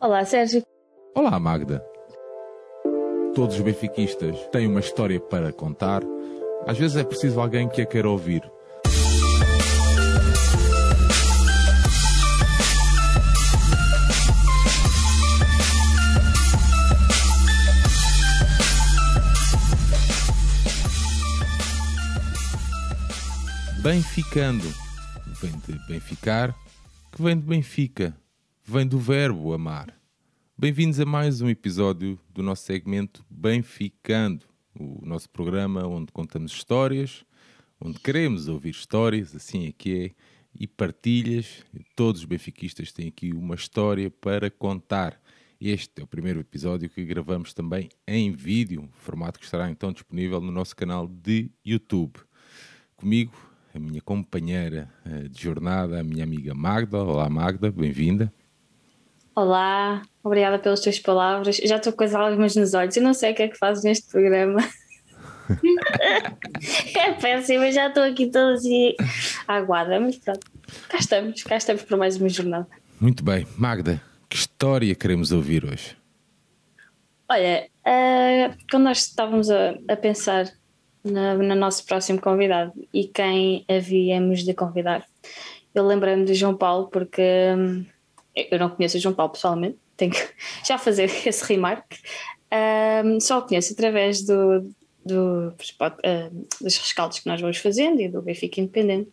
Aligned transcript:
Olá, 0.00 0.24
Sérgio. 0.24 0.62
Olá, 1.12 1.40
Magda. 1.40 1.84
Todos 3.34 3.56
os 3.56 3.60
benfiquistas 3.60 4.38
têm 4.52 4.68
uma 4.68 4.78
história 4.78 5.18
para 5.18 5.52
contar. 5.52 6.02
Às 6.68 6.78
vezes 6.78 6.96
é 6.96 7.02
preciso 7.02 7.40
alguém 7.40 7.68
que 7.68 7.82
a 7.82 7.86
queira 7.86 8.08
ouvir. 8.08 8.40
Benficando 23.82 24.72
vem 25.42 25.52
de 25.66 25.76
benficar, 25.88 26.54
que 27.10 27.20
vem 27.20 27.36
de 27.36 27.44
Benfica, 27.44 28.14
vem 28.70 28.86
do 28.86 28.98
verbo 28.98 29.54
amar. 29.54 29.98
Bem-vindos 30.56 31.00
a 31.00 31.06
mais 31.06 31.40
um 31.40 31.48
episódio 31.48 32.20
do 32.28 32.42
nosso 32.42 32.64
segmento 32.64 33.24
Benficando, 33.30 34.44
o 34.78 35.00
nosso 35.06 35.30
programa 35.30 35.86
onde 35.86 36.12
contamos 36.12 36.52
histórias, 36.52 37.24
onde 37.80 37.98
queremos 37.98 38.46
ouvir 38.46 38.68
histórias, 38.68 39.34
assim 39.34 39.68
é 39.68 39.72
que 39.72 40.04
é, 40.04 40.10
e 40.54 40.66
partilhas. 40.66 41.64
Todos 41.96 42.20
os 42.20 42.26
benfiquistas 42.26 42.92
têm 42.92 43.08
aqui 43.08 43.32
uma 43.32 43.54
história 43.54 44.10
para 44.10 44.50
contar. 44.50 45.18
Este 45.58 46.02
é 46.02 46.04
o 46.04 46.06
primeiro 46.06 46.38
episódio 46.38 46.90
que 46.90 47.02
gravamos 47.06 47.54
também 47.54 47.88
em 48.06 48.32
vídeo, 48.32 48.86
formato 48.98 49.38
que 49.38 49.46
estará 49.46 49.70
então 49.70 49.92
disponível 49.92 50.42
no 50.42 50.52
nosso 50.52 50.76
canal 50.76 51.06
de 51.08 51.50
YouTube. 51.64 52.20
Comigo, 52.96 53.32
a 53.74 53.78
minha 53.78 54.02
companheira 54.02 54.92
eh, 55.06 55.28
de 55.28 55.42
jornada, 55.42 56.00
a 56.00 56.04
minha 56.04 56.22
amiga 56.22 56.54
Magda. 56.54 57.02
Olá, 57.02 57.30
Magda, 57.30 57.72
bem-vinda. 57.72 58.30
Olá, 59.40 60.02
obrigada 60.24 60.58
pelas 60.58 60.80
tuas 60.80 60.98
palavras. 60.98 61.58
Já 61.58 61.76
estou 61.76 61.92
com 61.92 62.02
as 62.02 62.10
lágrimas 62.10 62.56
nos 62.56 62.74
olhos. 62.74 62.96
Eu 62.96 63.04
não 63.04 63.14
sei 63.14 63.30
o 63.30 63.34
que 63.36 63.44
é 63.44 63.46
que 63.46 63.56
fazes 63.56 63.84
neste 63.84 64.10
programa. 64.10 64.58
é 66.98 67.12
péssimo, 67.12 67.70
já 67.70 67.86
estou 67.86 68.02
aqui 68.02 68.26
toda 68.26 68.54
assim 68.54 68.96
aguada, 69.46 70.00
mas 70.00 70.18
pronto. 70.18 70.44
Cá 70.88 70.98
estamos, 70.98 71.40
cá 71.44 71.56
estamos 71.56 71.82
para 71.84 71.96
mais 71.96 72.16
uma 72.16 72.28
jornada. 72.28 72.66
Muito 73.00 73.22
bem. 73.22 73.46
Magda, 73.56 74.02
que 74.28 74.34
história 74.34 74.92
queremos 74.96 75.30
ouvir 75.30 75.64
hoje? 75.64 75.96
Olha, 77.28 77.68
uh, 77.86 78.56
quando 78.68 78.82
nós 78.82 78.98
estávamos 78.98 79.48
a, 79.50 79.78
a 79.86 79.96
pensar 79.96 80.50
no, 81.04 81.38
no, 81.44 81.54
nosso 81.54 81.86
próximo 81.86 82.20
convidado 82.20 82.72
e 82.92 83.06
quem 83.06 83.64
havíamos 83.68 84.42
de 84.42 84.52
convidar, 84.52 85.06
eu 85.72 85.86
lembrei-me 85.86 86.24
de 86.24 86.34
João 86.34 86.56
Paulo 86.56 86.88
porque. 86.88 87.22
Hum, 87.56 87.86
eu 88.50 88.58
não 88.58 88.70
conheço 88.70 88.96
o 88.96 89.00
João 89.00 89.14
Paulo 89.14 89.32
pessoalmente, 89.32 89.78
tenho 89.96 90.12
que 90.12 90.28
já 90.66 90.78
fazer 90.78 91.10
esse 91.26 91.44
remarque. 91.44 91.98
Um, 93.04 93.20
só 93.20 93.38
o 93.38 93.42
conheço 93.42 93.72
através 93.72 94.22
do, 94.22 94.60
do, 95.04 95.52
dos 96.60 96.76
rescaldos 96.78 97.18
que 97.18 97.26
nós 97.26 97.40
vamos 97.40 97.58
fazendo 97.58 98.00
e 98.00 98.08
do 98.08 98.22
Benfica 98.22 98.60
Independente. 98.60 99.10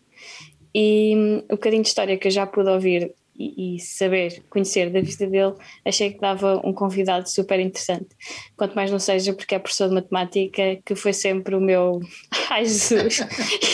E 0.74 1.16
um, 1.16 1.38
o 1.40 1.56
bocadinho 1.56 1.82
de 1.82 1.90
história 1.90 2.18
que 2.18 2.28
eu 2.28 2.32
já 2.32 2.46
pude 2.46 2.70
ouvir 2.70 3.14
e, 3.38 3.76
e, 3.76 3.80
saber, 3.80 4.44
conhecer 4.50 4.90
da 4.90 5.02
vida 5.02 5.28
dele, 5.28 5.54
achei 5.84 6.12
que 6.12 6.20
dava 6.20 6.62
um 6.66 6.74
convidado 6.74 7.30
super 7.30 7.60
interessante. 7.60 8.08
Quanto 8.56 8.76
mais 8.76 8.90
não 8.90 9.00
seja 9.00 9.34
porque 9.34 9.56
é 9.56 9.60
professor 9.60 9.90
de 9.90 9.96
matemática, 9.96 10.78
que 10.86 10.96
foi 10.96 11.14
sempre 11.14 11.56
o 11.56 11.62
meu. 11.62 12.00
Ai 12.50 12.66
Jesus! 12.66 13.20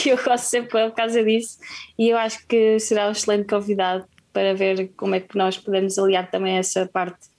eu 0.06 0.18
gosto 0.24 0.46
sempre 0.46 0.70
por 0.70 0.92
causa 0.94 1.24
disso. 1.24 1.60
E 1.98 2.10
eu 2.10 2.18
acho 2.18 2.46
que 2.48 2.80
será 2.80 3.08
um 3.08 3.12
excelente 3.12 3.48
convidado 3.48 4.06
para 4.34 4.54
ver 4.54 4.92
como 4.96 5.16
é 5.16 5.20
que 5.20 5.38
nós 5.38 5.58
podemos 5.58 5.98
aliar 5.98 6.30
também 6.30 6.58
essa 6.58 6.86
parte 6.86 7.30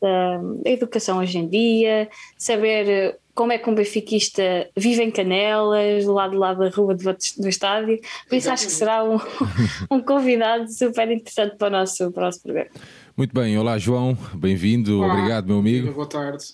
da, 0.00 0.40
educação 0.64 1.18
hoje 1.18 1.38
em 1.38 1.48
dia, 1.48 2.08
saber 2.36 3.18
como 3.34 3.52
é 3.52 3.58
que 3.58 3.70
um 3.70 3.74
benfiquista 3.74 4.68
vive 4.76 5.02
em 5.02 5.10
Canelas, 5.10 6.04
do 6.04 6.12
lado, 6.12 6.32
do 6.32 6.38
lado 6.38 6.58
da 6.58 6.68
rua 6.68 6.94
do, 6.94 7.04
do 7.04 7.48
estádio. 7.48 7.98
Por 8.28 8.36
isso 8.36 8.50
acho 8.50 8.66
que 8.66 8.72
será 8.72 9.04
um, 9.04 9.18
um 9.90 10.00
convidado 10.00 10.70
super 10.70 11.10
interessante 11.10 11.56
para 11.56 11.68
o 11.68 11.70
nosso, 11.70 12.10
para 12.10 12.22
o 12.22 12.26
nosso 12.26 12.42
programa. 12.42 12.70
Muito 13.16 13.34
bem, 13.34 13.56
olá 13.58 13.78
João, 13.78 14.16
bem-vindo, 14.34 15.02
obrigado 15.02 15.46
meu 15.46 15.58
amigo. 15.58 15.92
Boa 15.92 16.08
tarde, 16.08 16.44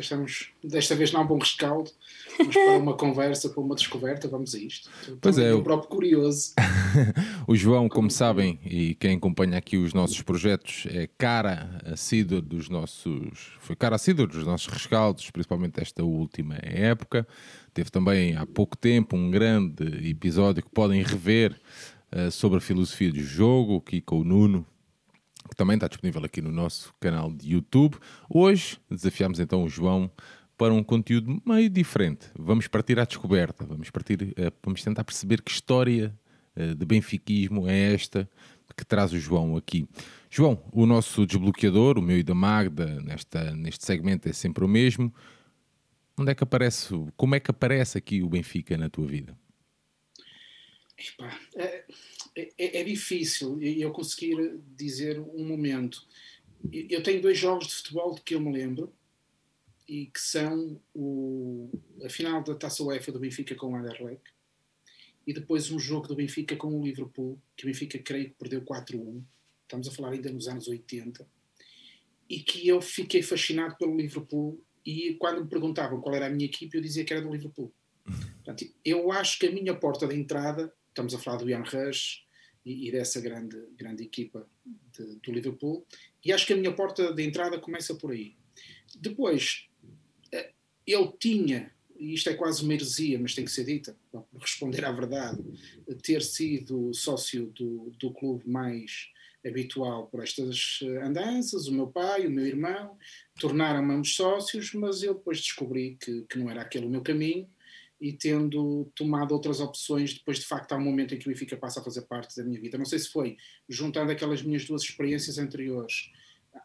estamos 0.00 0.50
desta 0.62 0.94
vez 0.94 1.12
não 1.12 1.20
há 1.20 1.24
um 1.24 1.26
bom 1.26 1.38
rescaldo, 1.38 1.90
mas 2.38 2.54
para 2.54 2.78
uma 2.78 2.94
conversa, 2.98 3.48
para 3.48 3.60
uma 3.60 3.74
descoberta, 3.74 4.28
vamos 4.28 4.54
a 4.54 4.58
isto. 4.58 4.90
Pois 5.20 5.38
é, 5.38 5.54
o 5.54 5.62
próprio 5.62 5.88
curioso. 5.88 6.52
o 7.46 7.56
João, 7.56 7.88
como 7.88 8.10
sabem, 8.10 8.58
e 8.64 8.94
quem 8.94 9.16
acompanha 9.16 9.58
aqui 9.58 9.76
os 9.76 9.94
nossos 9.94 10.20
projetos, 10.22 10.86
é 10.90 11.08
cara 11.18 11.80
assídua 11.84 12.40
dos 12.40 12.68
nossos. 12.68 13.56
Foi 13.60 13.76
cara 13.76 13.96
assídua 13.96 14.26
dos 14.26 14.44
nossos 14.44 14.68
rescaldos, 14.68 15.30
principalmente 15.30 15.80
esta 15.80 16.04
última 16.04 16.56
época. 16.62 17.26
Teve 17.72 17.90
também 17.90 18.36
há 18.36 18.46
pouco 18.46 18.76
tempo 18.76 19.16
um 19.16 19.30
grande 19.30 20.08
episódio 20.08 20.62
que 20.62 20.70
podem 20.70 21.02
rever 21.02 21.58
uh, 22.12 22.30
sobre 22.30 22.58
a 22.58 22.60
filosofia 22.60 23.12
do 23.12 23.20
jogo, 23.20 23.76
aqui 23.76 24.00
com 24.00 24.20
o 24.20 24.24
Nuno, 24.24 24.66
que 25.48 25.56
também 25.56 25.74
está 25.74 25.88
disponível 25.88 26.24
aqui 26.24 26.40
no 26.40 26.50
nosso 26.50 26.92
canal 27.00 27.32
de 27.32 27.52
YouTube. 27.52 27.96
Hoje 28.28 28.78
desafiamos 28.90 29.40
então 29.40 29.64
o 29.64 29.68
João 29.68 30.10
para 30.56 30.72
um 30.72 30.82
conteúdo 30.82 31.40
meio 31.44 31.68
diferente. 31.68 32.28
Vamos 32.38 32.66
partir 32.66 32.98
à 32.98 33.04
descoberta, 33.04 33.64
vamos 33.64 33.90
partir, 33.90 34.34
eh, 34.36 34.52
vamos 34.62 34.82
tentar 34.82 35.04
perceber 35.04 35.42
que 35.42 35.50
história 35.50 36.14
eh, 36.54 36.74
de 36.74 36.86
benfiquismo 36.86 37.68
é 37.68 37.92
esta 37.94 38.28
que 38.76 38.84
traz 38.84 39.12
o 39.12 39.18
João 39.18 39.56
aqui. 39.56 39.88
João, 40.28 40.62
o 40.72 40.84
nosso 40.84 41.26
desbloqueador, 41.26 41.98
o 41.98 42.02
meu 42.02 42.18
e 42.18 42.22
da 42.22 42.34
Magda, 42.34 43.00
nesta, 43.00 43.54
neste 43.54 43.86
segmento 43.86 44.28
é 44.28 44.32
sempre 44.32 44.64
o 44.64 44.68
mesmo. 44.68 45.12
Onde 46.18 46.32
é 46.32 46.34
que 46.34 46.44
aparece, 46.44 46.94
como 47.16 47.34
é 47.34 47.40
que 47.40 47.50
aparece 47.50 47.96
aqui 47.96 48.22
o 48.22 48.28
Benfica 48.28 48.76
na 48.76 48.90
tua 48.90 49.06
vida? 49.06 49.36
é, 51.56 51.84
é, 52.36 52.80
é, 52.80 52.84
difícil 52.84 53.60
eu 53.62 53.90
conseguir 53.92 54.60
dizer 54.76 55.18
um 55.18 55.46
momento. 55.46 56.06
Eu 56.70 57.02
tenho 57.02 57.22
dois 57.22 57.38
jogos 57.38 57.68
de 57.68 57.74
futebol 57.74 58.14
de 58.14 58.20
que 58.20 58.34
eu 58.34 58.40
me 58.40 58.52
lembro 58.52 58.92
e 59.88 60.06
que 60.06 60.20
são 60.20 60.80
o, 60.94 61.70
a 62.04 62.10
final 62.10 62.42
da 62.42 62.54
Taça 62.54 62.82
UEFA 62.82 63.12
do 63.12 63.20
Benfica 63.20 63.54
com 63.54 63.72
o 63.72 63.76
Anderlecht 63.76 64.22
e 65.26 65.32
depois 65.32 65.70
um 65.70 65.78
jogo 65.78 66.06
do 66.06 66.14
Benfica 66.14 66.54
com 66.56 66.68
o 66.68 66.84
Liverpool, 66.84 67.40
que 67.56 67.64
o 67.64 67.66
Benfica 67.66 67.98
creio 67.98 68.26
que 68.26 68.36
perdeu 68.36 68.62
4-1, 68.62 69.24
estamos 69.62 69.88
a 69.88 69.90
falar 69.90 70.12
ainda 70.12 70.30
nos 70.30 70.46
anos 70.46 70.68
80, 70.68 71.26
e 72.28 72.40
que 72.40 72.68
eu 72.68 72.80
fiquei 72.80 73.22
fascinado 73.22 73.76
pelo 73.76 73.96
Liverpool 73.96 74.62
e 74.84 75.14
quando 75.14 75.42
me 75.42 75.48
perguntavam 75.48 76.00
qual 76.00 76.14
era 76.14 76.26
a 76.26 76.30
minha 76.30 76.46
equipe 76.46 76.76
eu 76.76 76.82
dizia 76.82 77.04
que 77.04 77.12
era 77.12 77.22
do 77.22 77.32
Liverpool. 77.32 77.72
Portanto, 78.04 78.64
eu 78.84 79.10
acho 79.10 79.38
que 79.38 79.46
a 79.46 79.50
minha 79.50 79.74
porta 79.74 80.06
de 80.06 80.14
entrada, 80.14 80.72
estamos 80.88 81.12
a 81.12 81.18
falar 81.18 81.38
do 81.38 81.50
Ian 81.50 81.64
Rush 81.64 82.25
e, 82.66 82.88
e 82.88 82.92
dessa 82.92 83.20
grande, 83.20 83.56
grande 83.76 84.02
equipa 84.02 84.46
de, 84.92 85.16
do 85.16 85.32
Liverpool, 85.32 85.86
e 86.22 86.32
acho 86.32 86.46
que 86.46 86.52
a 86.52 86.56
minha 86.56 86.74
porta 86.74 87.14
de 87.14 87.22
entrada 87.22 87.58
começa 87.58 87.94
por 87.94 88.10
aí. 88.10 88.34
Depois, 88.98 89.68
ele 90.86 91.12
tinha, 91.18 91.72
e 91.98 92.14
isto 92.14 92.30
é 92.30 92.34
quase 92.34 92.62
uma 92.62 92.74
heresia, 92.74 93.18
mas 93.18 93.34
tem 93.34 93.44
que 93.44 93.50
ser 93.50 93.64
dita, 93.64 93.96
para 94.10 94.22
responder 94.38 94.84
à 94.84 94.92
verdade, 94.92 95.42
ter 96.02 96.22
sido 96.22 96.94
sócio 96.94 97.46
do, 97.46 97.90
do 97.98 98.12
clube 98.12 98.48
mais 98.48 99.10
habitual 99.44 100.06
por 100.08 100.22
estas 100.22 100.80
eh, 100.82 101.02
andanças, 101.02 101.68
o 101.68 101.72
meu 101.72 101.86
pai, 101.86 102.26
o 102.26 102.30
meu 102.30 102.44
irmão, 102.44 102.96
tornaram-me 103.38 104.04
sócios, 104.04 104.72
mas 104.74 105.04
eu 105.04 105.14
depois 105.14 105.38
descobri 105.38 105.96
que, 106.00 106.22
que 106.22 106.38
não 106.38 106.50
era 106.50 106.62
aquele 106.62 106.86
o 106.86 106.90
meu 106.90 107.00
caminho 107.00 107.48
e 108.00 108.12
tendo 108.12 108.90
tomado 108.94 109.32
outras 109.32 109.60
opções, 109.60 110.14
depois 110.14 110.38
de 110.38 110.46
facto 110.46 110.72
há 110.72 110.76
um 110.76 110.84
momento 110.84 111.14
em 111.14 111.18
que 111.18 111.28
o 111.28 111.32
Benfica 111.32 111.56
passa 111.56 111.80
a 111.80 111.84
fazer 111.84 112.02
parte 112.02 112.36
da 112.36 112.44
minha 112.44 112.60
vida. 112.60 112.76
Não 112.76 112.84
sei 112.84 112.98
se 112.98 113.08
foi 113.08 113.36
juntando 113.68 114.12
aquelas 114.12 114.42
minhas 114.42 114.64
duas 114.64 114.82
experiências 114.82 115.38
anteriores 115.38 116.10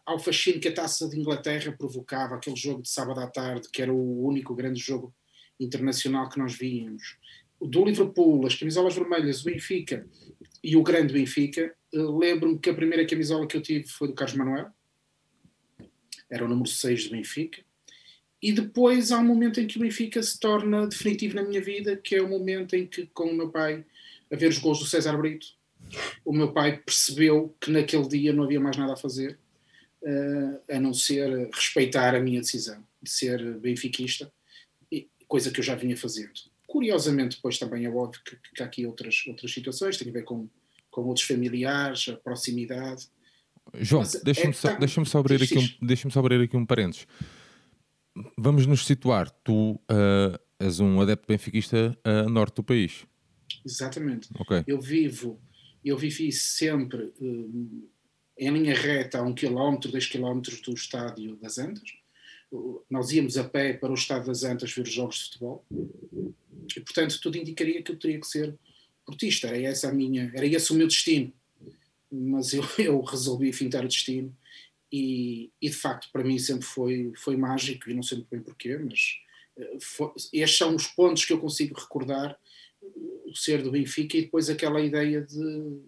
ao 0.05 0.19
fascínio 0.19 0.59
que 0.59 0.67
a 0.67 0.73
taça 0.73 1.07
de 1.07 1.19
Inglaterra 1.19 1.73
provocava, 1.77 2.35
aquele 2.35 2.55
jogo 2.55 2.81
de 2.81 2.89
sábado 2.89 3.19
à 3.19 3.27
tarde, 3.27 3.69
que 3.71 3.81
era 3.81 3.93
o 3.93 4.25
único 4.25 4.55
grande 4.55 4.79
jogo 4.79 5.13
internacional 5.59 6.29
que 6.29 6.39
nós 6.39 6.53
víamos. 6.53 7.17
Do 7.61 7.85
Liverpool, 7.85 8.45
as 8.45 8.55
camisolas 8.55 8.95
vermelhas, 8.95 9.41
o 9.41 9.45
Benfica 9.45 10.07
e 10.63 10.75
o 10.75 10.83
grande 10.83 11.13
Benfica. 11.13 11.73
Eh, 11.93 11.97
lembro-me 11.97 12.57
que 12.57 12.69
a 12.69 12.73
primeira 12.73 13.05
camisola 13.05 13.47
que 13.47 13.55
eu 13.55 13.61
tive 13.61 13.87
foi 13.87 14.07
do 14.07 14.15
Carlos 14.15 14.35
Manuel, 14.35 14.71
era 16.29 16.45
o 16.45 16.47
número 16.47 16.67
6 16.67 17.05
do 17.05 17.11
Benfica. 17.11 17.61
E 18.41 18.51
depois 18.51 19.11
há 19.11 19.19
um 19.19 19.25
momento 19.25 19.59
em 19.59 19.67
que 19.67 19.77
o 19.77 19.81
Benfica 19.81 20.21
se 20.23 20.39
torna 20.39 20.87
definitivo 20.87 21.35
na 21.35 21.43
minha 21.43 21.61
vida, 21.61 21.95
que 21.95 22.15
é 22.15 22.21
o 22.21 22.27
momento 22.27 22.75
em 22.75 22.87
que, 22.87 23.05
com 23.07 23.25
o 23.25 23.33
meu 23.33 23.49
pai, 23.49 23.85
a 24.31 24.35
ver 24.35 24.47
os 24.47 24.57
gols 24.57 24.79
do 24.79 24.85
César 24.85 25.15
Brito, 25.17 25.47
o 26.25 26.33
meu 26.33 26.51
pai 26.51 26.77
percebeu 26.77 27.55
que 27.59 27.69
naquele 27.69 28.07
dia 28.07 28.33
não 28.33 28.43
havia 28.43 28.59
mais 28.59 28.77
nada 28.77 28.93
a 28.93 28.97
fazer 28.97 29.37
uh, 30.01 30.73
a 30.75 30.79
não 30.79 30.93
ser 30.93 31.49
respeitar 31.53 32.15
a 32.15 32.19
minha 32.19 32.39
decisão 32.39 32.83
de 33.01 33.09
ser 33.09 33.59
benfiquista, 33.59 34.31
coisa 35.27 35.49
que 35.49 35.59
eu 35.59 35.63
já 35.63 35.75
vinha 35.75 35.95
fazendo. 35.95 36.31
Curiosamente, 36.67 37.37
depois 37.37 37.57
também 37.57 37.85
é 37.85 37.89
óbvio 37.89 38.21
que, 38.23 38.35
que 38.53 38.61
há 38.61 38.65
aqui 38.65 38.85
outras, 38.85 39.23
outras 39.27 39.51
situações, 39.51 39.97
tem 39.97 40.09
a 40.09 40.11
ver 40.11 40.23
com, 40.23 40.47
com 40.89 41.01
outros 41.03 41.25
familiares, 41.25 42.09
a 42.09 42.17
proximidade, 42.17 43.07
João, 43.79 44.03
deixa-me 44.23 44.49
é 44.49 44.53
só, 44.53 44.75
deixa 44.75 45.05
só, 45.05 45.19
abrir 45.19 45.41
aqui 45.41 45.57
um, 45.57 45.85
deixa 45.85 46.09
só 46.09 46.19
abrir 46.19 46.41
aqui 46.41 46.57
um 46.57 46.65
parênteses. 46.65 47.07
Vamos 48.37 48.65
nos 48.65 48.85
situar. 48.85 49.29
Tu 49.43 49.53
uh, 49.53 50.39
és 50.59 50.79
um 50.79 50.99
adepto 51.01 51.27
benfiquista 51.27 51.97
a 52.03 52.23
uh, 52.23 52.29
norte 52.29 52.55
do 52.55 52.63
país. 52.63 53.05
Exatamente. 53.65 54.29
Okay. 54.39 54.63
Eu 54.67 54.79
vivo, 54.79 55.39
eu 55.83 55.97
vivi 55.97 56.31
sempre 56.31 57.13
uh, 57.19 57.89
em 58.37 58.49
linha 58.49 58.75
reta 58.75 59.19
a 59.19 59.21
um 59.21 59.33
quilómetro, 59.33 59.91
dois 59.91 60.07
quilómetros 60.07 60.61
do 60.61 60.73
estádio 60.73 61.35
das 61.37 61.57
Antas. 61.57 61.89
Nós 62.89 63.11
íamos 63.11 63.37
a 63.37 63.45
pé 63.45 63.73
para 63.73 63.91
o 63.91 63.93
estádio 63.93 64.27
das 64.27 64.43
Antas 64.43 64.73
ver 64.73 64.81
os 64.81 64.91
jogos 64.91 65.17
de 65.17 65.23
futebol. 65.25 65.65
E, 66.75 66.79
portanto, 66.81 67.19
tudo 67.21 67.37
indicaria 67.37 67.81
que 67.81 67.91
eu 67.91 67.97
teria 67.97 68.19
que 68.19 68.27
ser 68.27 68.57
portista. 69.05 69.47
Era, 69.47 69.61
essa 69.61 69.89
a 69.89 69.93
minha, 69.93 70.31
era 70.35 70.45
esse 70.45 70.71
o 70.71 70.75
meu 70.75 70.87
destino. 70.87 71.31
Mas 72.11 72.53
eu, 72.53 72.63
eu 72.77 73.01
resolvi 73.01 73.53
fintar 73.53 73.85
o 73.85 73.87
destino. 73.87 74.35
E, 74.91 75.51
e, 75.61 75.69
de 75.69 75.75
facto, 75.75 76.09
para 76.11 76.23
mim 76.23 76.37
sempre 76.37 76.65
foi, 76.65 77.13
foi 77.15 77.37
mágico. 77.37 77.89
E 77.89 77.93
não 77.93 78.03
sei 78.03 78.17
muito 78.17 78.29
bem 78.29 78.41
porquê, 78.41 78.77
mas 78.77 79.17
uh, 79.57 79.79
foi, 79.79 80.11
estes 80.33 80.57
são 80.57 80.75
os 80.75 80.87
pontos 80.87 81.23
que 81.23 81.33
eu 81.33 81.39
consigo 81.39 81.79
recordar 81.79 82.37
o 83.25 83.35
ser 83.35 83.61
do 83.61 83.71
Benfica 83.71 84.17
e 84.17 84.23
depois 84.23 84.49
aquela 84.49 84.81
ideia 84.81 85.21
de 85.21 85.79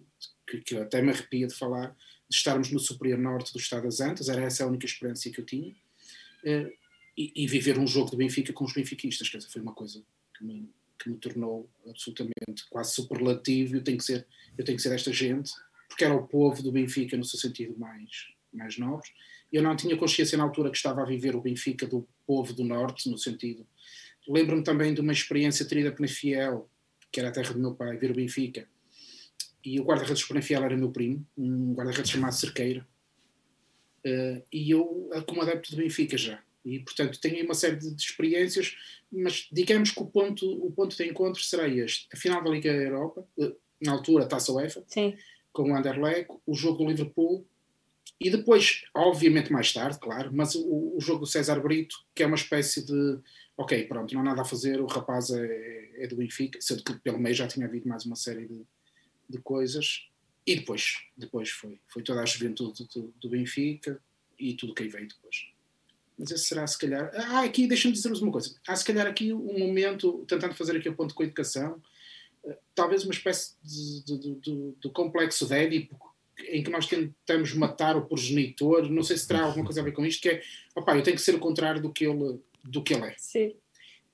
que, 0.46 0.60
que 0.60 0.76
até 0.76 1.02
me 1.02 1.10
arrepia 1.10 1.46
de 1.46 1.54
falar 1.54 1.94
de 2.28 2.36
estarmos 2.36 2.70
no 2.70 2.78
superior 2.78 3.18
norte 3.18 3.52
do 3.52 3.58
estado 3.58 3.84
das 3.84 4.00
Antas, 4.00 4.28
era 4.28 4.42
essa 4.42 4.64
a 4.64 4.66
única 4.66 4.86
experiência 4.86 5.30
que 5.30 5.40
eu 5.40 5.44
tinha, 5.44 5.70
uh, 5.70 6.72
e, 7.16 7.32
e, 7.36 7.46
viver 7.46 7.78
um 7.78 7.86
jogo 7.86 8.10
de 8.10 8.16
Benfica 8.16 8.52
com 8.52 8.64
os 8.64 8.72
benfiquistas, 8.72 9.28
quer 9.28 9.38
dizer, 9.38 9.50
foi 9.50 9.62
uma 9.62 9.72
coisa 9.72 10.02
que 10.36 10.44
me, 10.44 10.68
que 10.98 11.08
me 11.08 11.16
tornou 11.16 11.68
absolutamente 11.86 12.66
quase 12.68 12.92
superlativo, 12.94 13.76
eu 13.76 13.84
tenho 13.84 13.98
que 13.98 14.04
ser, 14.04 14.26
eu 14.58 14.64
tenho 14.64 14.76
que 14.76 14.82
ser 14.82 14.92
esta 14.92 15.12
gente, 15.12 15.52
porque 15.88 16.04
era 16.04 16.14
o 16.14 16.26
povo 16.26 16.60
do 16.60 16.72
Benfica 16.72 17.16
no 17.16 17.24
seu 17.24 17.38
sentido 17.38 17.78
mais, 17.78 18.33
mais 18.54 18.78
nobre, 18.78 19.08
eu 19.52 19.62
não 19.62 19.76
tinha 19.76 19.96
consciência 19.96 20.38
na 20.38 20.44
altura 20.44 20.70
que 20.70 20.76
estava 20.76 21.02
a 21.02 21.04
viver 21.04 21.34
o 21.36 21.40
Benfica 21.40 21.86
do 21.86 22.06
povo 22.26 22.52
do 22.52 22.64
norte, 22.64 23.10
no 23.10 23.18
sentido, 23.18 23.66
lembro-me 24.26 24.62
também 24.62 24.94
de 24.94 25.00
uma 25.00 25.12
experiência 25.12 25.66
terida 25.66 25.92
pela 25.92 26.08
Fiel, 26.08 26.68
que 27.12 27.20
era 27.20 27.28
a 27.28 27.32
terra 27.32 27.52
do 27.52 27.60
meu 27.60 27.74
pai, 27.74 27.96
ver 27.96 28.10
o 28.10 28.14
Benfica, 28.14 28.66
e 29.64 29.80
o 29.80 29.84
guarda-redes 29.84 30.22
do 30.22 30.28
Penafiel 30.28 30.62
era 30.62 30.76
meu 30.76 30.90
primo, 30.90 31.26
um 31.36 31.72
guarda-redes 31.72 32.10
chamado 32.10 32.34
Cerqueira, 32.34 32.86
uh, 34.04 34.42
e 34.52 34.70
eu 34.70 35.08
como 35.26 35.40
adepto 35.40 35.70
do 35.70 35.78
Benfica 35.78 36.18
já. 36.18 36.42
E, 36.64 36.78
portanto, 36.78 37.20
tenho 37.20 37.44
uma 37.44 37.54
série 37.54 37.76
de, 37.76 37.94
de, 37.94 38.02
experiências, 38.02 38.74
mas 39.12 39.48
digamos 39.52 39.90
que 39.90 40.00
o 40.00 40.06
ponto, 40.06 40.46
o 40.66 40.70
ponto 40.72 40.96
de 40.96 41.06
encontro 41.06 41.42
será 41.42 41.68
este. 41.68 42.08
A 42.12 42.16
final 42.16 42.42
da 42.42 42.50
Liga 42.50 42.70
Europa, 42.70 43.26
uh, 43.38 43.56
na 43.80 43.92
altura, 43.92 44.26
Taça 44.26 44.52
UEFA, 44.52 44.82
Sim. 44.86 45.16
com 45.52 45.70
o 45.70 45.76
Anderlecht, 45.76 46.32
o 46.46 46.54
jogo 46.54 46.78
do 46.78 46.90
Liverpool, 46.90 47.46
e 48.20 48.30
depois, 48.30 48.84
obviamente 48.94 49.52
mais 49.52 49.72
tarde, 49.72 49.98
claro, 49.98 50.30
mas 50.32 50.54
o, 50.54 50.96
o, 50.96 51.00
jogo 51.00 51.20
do 51.20 51.26
César 51.26 51.60
Brito, 51.60 51.96
que 52.14 52.22
é 52.22 52.26
uma 52.26 52.36
espécie 52.36 52.84
de, 52.84 53.18
ok, 53.56 53.84
pronto, 53.84 54.14
não 54.14 54.20
há 54.20 54.24
nada 54.24 54.42
a 54.42 54.44
fazer, 54.44 54.80
o 54.80 54.86
rapaz 54.86 55.30
é, 55.30 56.04
é 56.04 56.06
do 56.06 56.16
Benfica, 56.16 56.58
sendo 56.60 56.82
que 56.82 56.94
pelo 57.00 57.18
meio 57.18 57.34
já 57.34 57.46
tinha 57.46 57.66
havido 57.66 57.88
mais 57.88 58.04
uma 58.06 58.16
série 58.16 58.46
de, 58.46 58.62
de 59.28 59.38
coisas. 59.38 60.08
E 60.46 60.56
depois, 60.56 60.98
depois 61.16 61.50
foi, 61.50 61.80
foi 61.88 62.02
toda 62.02 62.22
a 62.22 62.26
juventude 62.26 62.86
do, 62.94 63.14
do 63.18 63.28
Benfica 63.30 64.00
e 64.38 64.54
tudo 64.54 64.72
o 64.72 64.74
que 64.74 64.82
aí 64.82 64.88
veio 64.88 65.08
depois. 65.08 65.48
Mas 66.18 66.30
esse 66.30 66.44
será, 66.44 66.66
se 66.66 66.78
calhar. 66.78 67.10
Ah, 67.14 67.42
aqui, 67.42 67.66
deixa-me 67.66 67.94
dizer-vos 67.94 68.20
uma 68.22 68.30
coisa. 68.30 68.54
Há, 68.68 68.76
se 68.76 68.84
calhar, 68.84 69.06
aqui 69.06 69.32
um 69.32 69.58
momento, 69.58 70.24
tentando 70.28 70.54
fazer 70.54 70.76
aqui 70.76 70.88
a 70.88 70.92
ponto 70.92 71.14
com 71.14 71.22
a 71.22 71.26
educação, 71.26 71.82
eh, 72.44 72.58
talvez 72.74 73.04
uma 73.04 73.12
espécie 73.12 73.56
de, 73.62 74.04
de, 74.04 74.34
de, 74.36 74.74
de 74.80 74.90
complexo 74.90 75.46
de 75.46 75.54
Édipo, 75.54 76.13
em 76.48 76.62
que 76.62 76.70
nós 76.70 76.86
tentamos 76.86 77.52
matar 77.54 77.96
o 77.96 78.06
progenitor. 78.06 78.90
Não 78.90 79.02
sei 79.02 79.16
se 79.16 79.26
terá 79.26 79.44
alguma 79.44 79.64
coisa 79.64 79.80
a 79.80 79.84
ver 79.84 79.92
com 79.92 80.04
isto, 80.04 80.22
que 80.22 80.30
é, 80.30 80.42
opá, 80.74 80.96
eu 80.96 81.02
tenho 81.02 81.16
que 81.16 81.22
ser 81.22 81.34
o 81.34 81.40
contrário 81.40 81.80
do 81.80 81.92
que 81.92 82.04
ele, 82.04 82.40
do 82.64 82.82
que 82.82 82.94
ele 82.94 83.06
é. 83.06 83.14
Sim. 83.18 83.54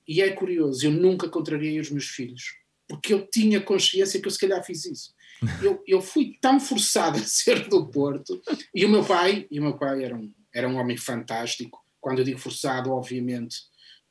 E 0.07 0.21
é 0.21 0.29
curioso, 0.31 0.85
eu 0.85 0.91
nunca 0.91 1.29
contrariei 1.29 1.79
os 1.79 1.89
meus 1.89 2.07
filhos 2.07 2.61
porque 2.91 3.13
eu 3.13 3.25
tinha 3.25 3.61
consciência 3.61 4.19
que 4.19 4.27
eu 4.27 4.31
se 4.31 4.39
calhar 4.39 4.61
fiz 4.65 4.83
isso. 4.85 5.13
Eu, 5.63 5.83
eu 5.87 6.01
fui 6.03 6.37
tão 6.39 6.59
forçado 6.59 7.17
a 7.17 7.23
ser 7.23 7.67
do 7.67 7.87
Porto, 7.87 8.39
e 8.75 8.85
o 8.85 8.89
meu 8.89 9.03
pai, 9.03 9.47
e 9.49 9.59
o 9.59 9.63
meu 9.63 9.75
pai 9.75 10.03
era 10.03 10.15
um, 10.15 10.31
era 10.53 10.69
um 10.69 10.75
homem 10.75 10.95
fantástico, 10.95 11.83
quando 11.99 12.19
eu 12.19 12.25
digo 12.25 12.37
forçado, 12.37 12.91
obviamente, 12.91 13.57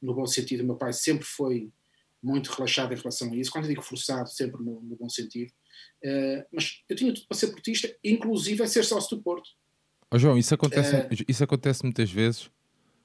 no 0.03 0.13
bom 0.13 0.27
sentido, 0.27 0.65
o 0.65 0.67
meu 0.67 0.75
pai 0.75 0.93
sempre 0.93 1.25
foi 1.25 1.71
muito 2.21 2.49
relaxado 2.49 2.93
em 2.93 2.97
relação 2.97 3.33
a 3.33 3.37
isso, 3.37 3.53
quando 3.53 3.67
eu 3.67 3.69
digo 3.69 3.83
forçado, 3.83 4.29
sempre 4.29 4.61
no, 4.61 4.81
no 4.81 4.97
bom 4.97 5.09
sentido, 5.09 5.53
uh, 6.05 6.45
mas 6.53 6.83
eu 6.89 6.97
tinha 6.97 7.13
tudo 7.13 7.27
para 7.27 7.37
ser 7.37 7.49
portista, 7.49 7.95
inclusive 8.05 8.63
a 8.63 8.67
ser 8.67 8.85
sócio 8.85 9.17
do 9.17 9.23
Porto. 9.23 9.51
Oh, 10.11 10.19
João, 10.19 10.37
isso 10.37 10.55
acontece, 10.55 10.97
uh, 10.97 11.25
isso 11.29 11.45
acontece 11.45 11.83
muitas 11.85 12.11
vezes, 12.11 12.51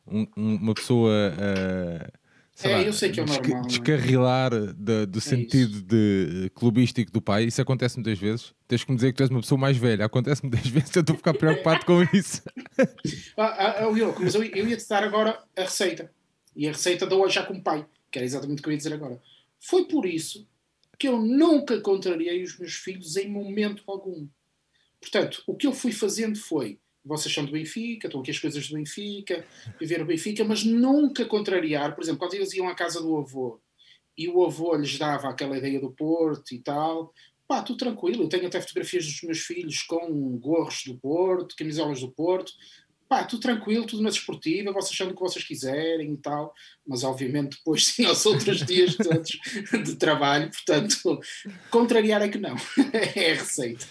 um, 0.07 0.27
uma 0.35 0.73
pessoa... 0.73 1.11
Uh 1.33 2.25
é, 2.63 2.69
lá, 2.69 2.81
eu 2.81 2.93
sei 2.93 3.11
que 3.11 3.19
é 3.19 3.25
normal. 3.25 3.63
É? 3.63 3.67
Descarrilar 3.67 4.51
é? 4.53 5.05
do 5.05 5.19
sentido 5.19 5.81
de, 5.81 6.49
clubístico 6.55 7.11
do 7.11 7.21
pai, 7.21 7.43
isso 7.43 7.61
acontece 7.61 7.97
muitas 7.97 8.17
vezes. 8.17 8.53
Tens 8.67 8.83
que 8.83 8.91
me 8.91 8.95
dizer 8.95 9.11
que 9.11 9.17
tu 9.17 9.23
és 9.23 9.29
uma 9.29 9.41
pessoa 9.41 9.59
mais 9.59 9.75
velha, 9.75 10.05
acontece 10.05 10.41
muitas 10.41 10.65
vezes, 10.67 10.95
eu 10.95 11.01
estou 11.01 11.15
a 11.15 11.17
ficar 11.17 11.33
preocupado 11.33 11.85
com 11.85 12.01
isso. 12.13 12.41
ah, 13.37 13.43
ah, 13.43 13.75
ah 13.79 13.83
eu, 13.83 14.15
mas 14.19 14.35
eu, 14.35 14.43
eu 14.43 14.67
ia-te 14.67 14.87
dar 14.87 15.03
agora 15.03 15.37
a 15.55 15.61
receita. 15.61 16.09
E 16.55 16.67
a 16.67 16.71
receita 16.71 17.05
dou 17.05 17.27
já 17.29 17.43
com 17.43 17.55
o 17.55 17.61
pai, 17.61 17.85
que 18.09 18.17
era 18.17 18.25
exatamente 18.25 18.59
o 18.59 18.63
que 18.63 18.69
eu 18.69 18.71
ia 18.71 18.77
dizer 18.77 18.93
agora. 18.93 19.21
Foi 19.59 19.85
por 19.85 20.05
isso 20.05 20.47
que 20.97 21.07
eu 21.07 21.19
nunca 21.19 21.79
contrariei 21.81 22.43
os 22.43 22.57
meus 22.57 22.73
filhos 22.73 23.15
em 23.15 23.29
momento 23.29 23.83
algum. 23.87 24.27
Portanto, 24.99 25.43
o 25.45 25.55
que 25.55 25.67
eu 25.67 25.73
fui 25.73 25.91
fazendo 25.91 26.37
foi 26.37 26.79
vocês 27.05 27.31
são 27.31 27.45
do 27.45 27.51
Benfica, 27.51 28.07
estão 28.07 28.19
aqui 28.19 28.31
as 28.31 28.39
coisas 28.39 28.67
do 28.67 28.75
Benfica, 28.75 29.45
viver 29.79 30.01
o 30.01 30.05
Benfica, 30.05 30.43
mas 30.43 30.63
nunca 30.63 31.23
contrariar. 31.23 31.93
Por 31.93 32.03
exemplo, 32.03 32.19
quando 32.19 32.33
eles 32.33 32.51
iam 32.53 32.67
à 32.67 32.73
casa 32.73 32.99
do 32.99 33.15
avô 33.15 33.61
e 34.17 34.27
o 34.27 34.43
avô 34.43 34.75
lhes 34.75 34.97
dava 34.97 35.29
aquela 35.29 35.57
ideia 35.57 35.79
do 35.79 35.91
Porto 35.91 36.53
e 36.53 36.59
tal, 36.59 37.13
pá, 37.47 37.61
tudo 37.61 37.77
tranquilo. 37.77 38.23
Eu 38.23 38.29
tenho 38.29 38.47
até 38.47 38.59
fotografias 38.59 39.05
dos 39.05 39.21
meus 39.21 39.39
filhos 39.39 39.83
com 39.83 40.35
gorros 40.39 40.83
do 40.85 40.97
Porto, 40.97 41.55
camisolas 41.55 42.01
do 42.01 42.09
Porto, 42.09 42.51
pá, 43.07 43.23
tudo 43.23 43.41
tranquilo, 43.41 43.85
tudo 43.85 44.01
na 44.01 44.09
desportiva, 44.09 44.71
vocês 44.71 44.91
achando 44.91 45.11
o 45.11 45.13
que 45.13 45.21
vocês 45.21 45.43
quiserem 45.43 46.13
e 46.13 46.17
tal, 46.17 46.53
mas 46.85 47.03
obviamente 47.03 47.57
depois 47.57 47.85
tinha 47.93 48.11
os 48.11 48.25
outros 48.25 48.65
dias 48.65 48.95
todos 48.95 49.39
de 49.83 49.95
trabalho, 49.95 50.49
portanto, 50.49 51.19
contrariar 51.69 52.21
é 52.21 52.29
que 52.29 52.37
não, 52.37 52.55
é 53.15 53.31
a 53.31 53.35
receita. 53.35 53.85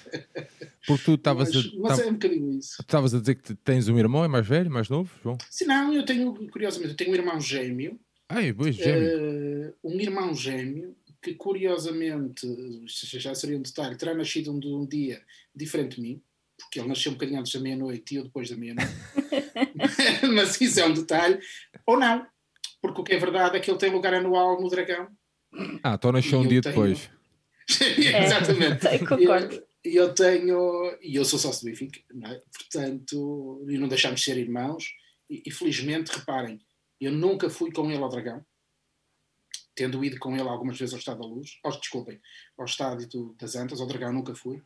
Porque 0.86 1.04
tu 1.04 1.14
estavas 1.14 1.54
mas, 1.54 1.64
a. 1.64 1.70
Mas 1.78 1.98
é 2.00 2.06
um 2.06 2.12
bocadinho 2.12 2.58
isso. 2.58 2.80
Estavas 2.80 3.14
a 3.14 3.20
dizer 3.20 3.36
que 3.36 3.54
tens 3.54 3.88
um 3.88 3.98
irmão, 3.98 4.24
é 4.24 4.28
mais 4.28 4.46
velho, 4.46 4.70
mais 4.70 4.88
novo, 4.88 5.10
João? 5.22 5.38
Sim, 5.50 5.66
não, 5.66 5.92
eu 5.94 6.04
tenho, 6.04 6.34
curiosamente, 6.50 6.90
eu 6.90 6.96
tenho 6.96 7.12
um 7.12 7.14
irmão 7.14 7.40
gêmeo. 7.40 7.98
Ai, 8.28 8.52
pois, 8.52 8.74
gêmeo. 8.74 9.72
Uh, 9.82 9.92
um 9.92 10.00
irmão 10.00 10.34
gêmeo 10.34 10.94
que, 11.22 11.34
curiosamente, 11.34 12.46
já 12.86 13.34
seria 13.34 13.56
um 13.56 13.62
detalhe, 13.62 13.96
terá 13.96 14.12
nascido 14.14 14.52
um, 14.52 14.82
um 14.82 14.86
dia 14.86 15.22
diferente 15.54 15.96
de 15.96 16.02
mim 16.02 16.22
porque 16.74 16.80
ele 16.80 16.88
nasceu 16.88 17.12
um 17.12 17.14
bocadinho 17.14 17.38
antes 17.38 17.52
da 17.52 17.60
meia-noite 17.60 18.14
e 18.14 18.18
eu 18.18 18.24
depois 18.24 18.50
da 18.50 18.56
meia-noite. 18.56 18.92
Mas 20.34 20.60
isso 20.60 20.80
é 20.80 20.86
um 20.86 20.92
detalhe. 20.92 21.38
Ou 21.86 21.96
não, 21.96 22.26
porque 22.82 23.00
o 23.00 23.04
que 23.04 23.14
é 23.14 23.18
verdade 23.18 23.56
é 23.56 23.60
que 23.60 23.70
ele 23.70 23.78
tem 23.78 23.92
lugar 23.92 24.12
anual 24.12 24.60
no 24.60 24.68
Dragão. 24.68 25.08
Ah, 25.84 25.94
então 25.94 26.10
nasceu 26.10 26.40
um 26.40 26.48
dia 26.48 26.60
tenho... 26.60 26.74
depois. 26.74 27.08
Exatamente. 27.80 28.88
É, 28.88 28.98
concordo. 29.06 29.62
E 29.84 29.94
eu, 29.94 30.06
eu 30.06 30.14
tenho. 30.14 30.98
E 31.00 31.14
eu 31.14 31.24
sou 31.24 31.38
sócio 31.38 31.62
do 31.62 31.70
Benfica, 31.70 32.00
não 32.12 32.28
é? 32.28 32.42
Portanto, 32.52 33.64
e 33.68 33.78
não 33.78 33.86
deixamos 33.86 34.18
de 34.18 34.24
ser 34.24 34.36
irmãos. 34.36 34.84
E, 35.30 35.44
e 35.46 35.52
felizmente, 35.52 36.10
reparem, 36.10 36.60
eu 37.00 37.12
nunca 37.12 37.48
fui 37.48 37.70
com 37.70 37.88
ele 37.88 38.02
ao 38.02 38.08
Dragão 38.08 38.44
tendo 39.76 40.04
ido 40.04 40.18
com 40.20 40.32
ele 40.36 40.48
algumas 40.48 40.78
vezes 40.78 40.94
ao 40.94 41.00
Estado 41.00 41.20
da 41.20 41.26
Luz, 41.26 41.58
oh, 41.64 41.70
desculpem, 41.70 42.20
ao 42.56 42.64
Estádio 42.64 43.34
das 43.36 43.56
Antas, 43.56 43.80
ao 43.80 43.88
Dragão 43.88 44.12
nunca 44.12 44.32
fui, 44.32 44.62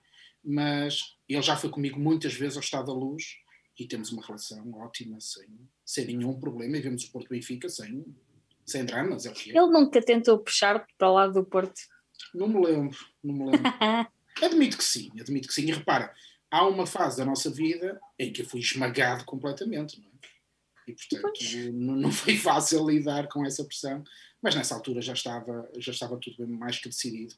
mas 0.48 1.14
ele 1.28 1.42
já 1.42 1.54
foi 1.54 1.68
comigo 1.68 2.00
muitas 2.00 2.32
vezes 2.32 2.56
ao 2.56 2.62
Estado 2.62 2.86
da 2.86 2.92
Luz 2.94 3.36
e 3.78 3.86
temos 3.86 4.10
uma 4.10 4.24
relação 4.24 4.72
ótima, 4.76 5.20
sem, 5.20 5.46
sem 5.84 6.06
nenhum 6.06 6.40
problema, 6.40 6.78
e 6.78 6.80
vemos 6.80 7.04
o 7.04 7.12
Porto 7.12 7.28
Benfica 7.28 7.68
sem, 7.68 8.02
sem 8.64 8.82
dramas. 8.82 9.26
É 9.26 9.30
o 9.30 9.34
que 9.34 9.50
é. 9.50 9.58
Ele 9.58 9.70
nunca 9.70 10.00
tentou 10.00 10.38
puxar 10.38 10.86
para 10.96 11.10
o 11.10 11.12
lado 11.12 11.34
do 11.34 11.44
Porto? 11.44 11.78
Não 12.34 12.48
me 12.48 12.64
lembro, 12.64 12.98
não 13.22 13.34
me 13.34 13.44
lembro. 13.50 13.60
admito 14.42 14.78
que 14.78 14.84
sim, 14.84 15.10
admito 15.20 15.48
que 15.48 15.54
sim. 15.54 15.66
E 15.66 15.72
repara, 15.72 16.14
há 16.50 16.66
uma 16.66 16.86
fase 16.86 17.18
da 17.18 17.26
nossa 17.26 17.50
vida 17.50 18.00
em 18.18 18.32
que 18.32 18.40
eu 18.40 18.46
fui 18.46 18.60
esmagado 18.60 19.26
completamente, 19.26 20.00
não 20.00 20.08
é? 20.08 20.12
E 20.86 20.94
portanto 20.94 21.38
não, 21.74 21.94
não 21.94 22.10
foi 22.10 22.38
fácil 22.38 22.88
lidar 22.88 23.28
com 23.28 23.44
essa 23.44 23.62
pressão, 23.62 24.02
mas 24.40 24.54
nessa 24.54 24.74
altura 24.74 25.02
já 25.02 25.12
estava, 25.12 25.70
já 25.76 25.92
estava 25.92 26.16
tudo 26.16 26.38
bem 26.38 26.46
mais 26.46 26.78
que 26.78 26.88
decidido 26.88 27.34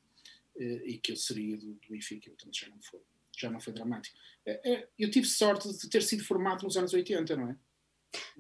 e 0.57 0.99
que 0.99 1.13
eu 1.13 1.17
seria 1.17 1.57
do, 1.57 1.75
do 1.75 1.89
Benfica, 1.89 2.31
portanto 2.31 2.59
já 2.59 2.69
não 2.69 2.81
foi, 2.83 3.01
já 3.39 3.51
não 3.51 3.61
foi 3.61 3.73
dramático. 3.73 4.17
Eh, 4.47 4.61
eh, 4.65 4.89
eu 4.99 5.11
tive 5.11 5.27
sorte 5.27 5.71
de 5.71 5.89
ter 5.89 6.03
sido 6.03 6.25
formado 6.25 6.63
nos 6.63 6.77
anos 6.77 6.93
80, 6.93 7.37
não 7.37 7.51
é? 7.51 7.57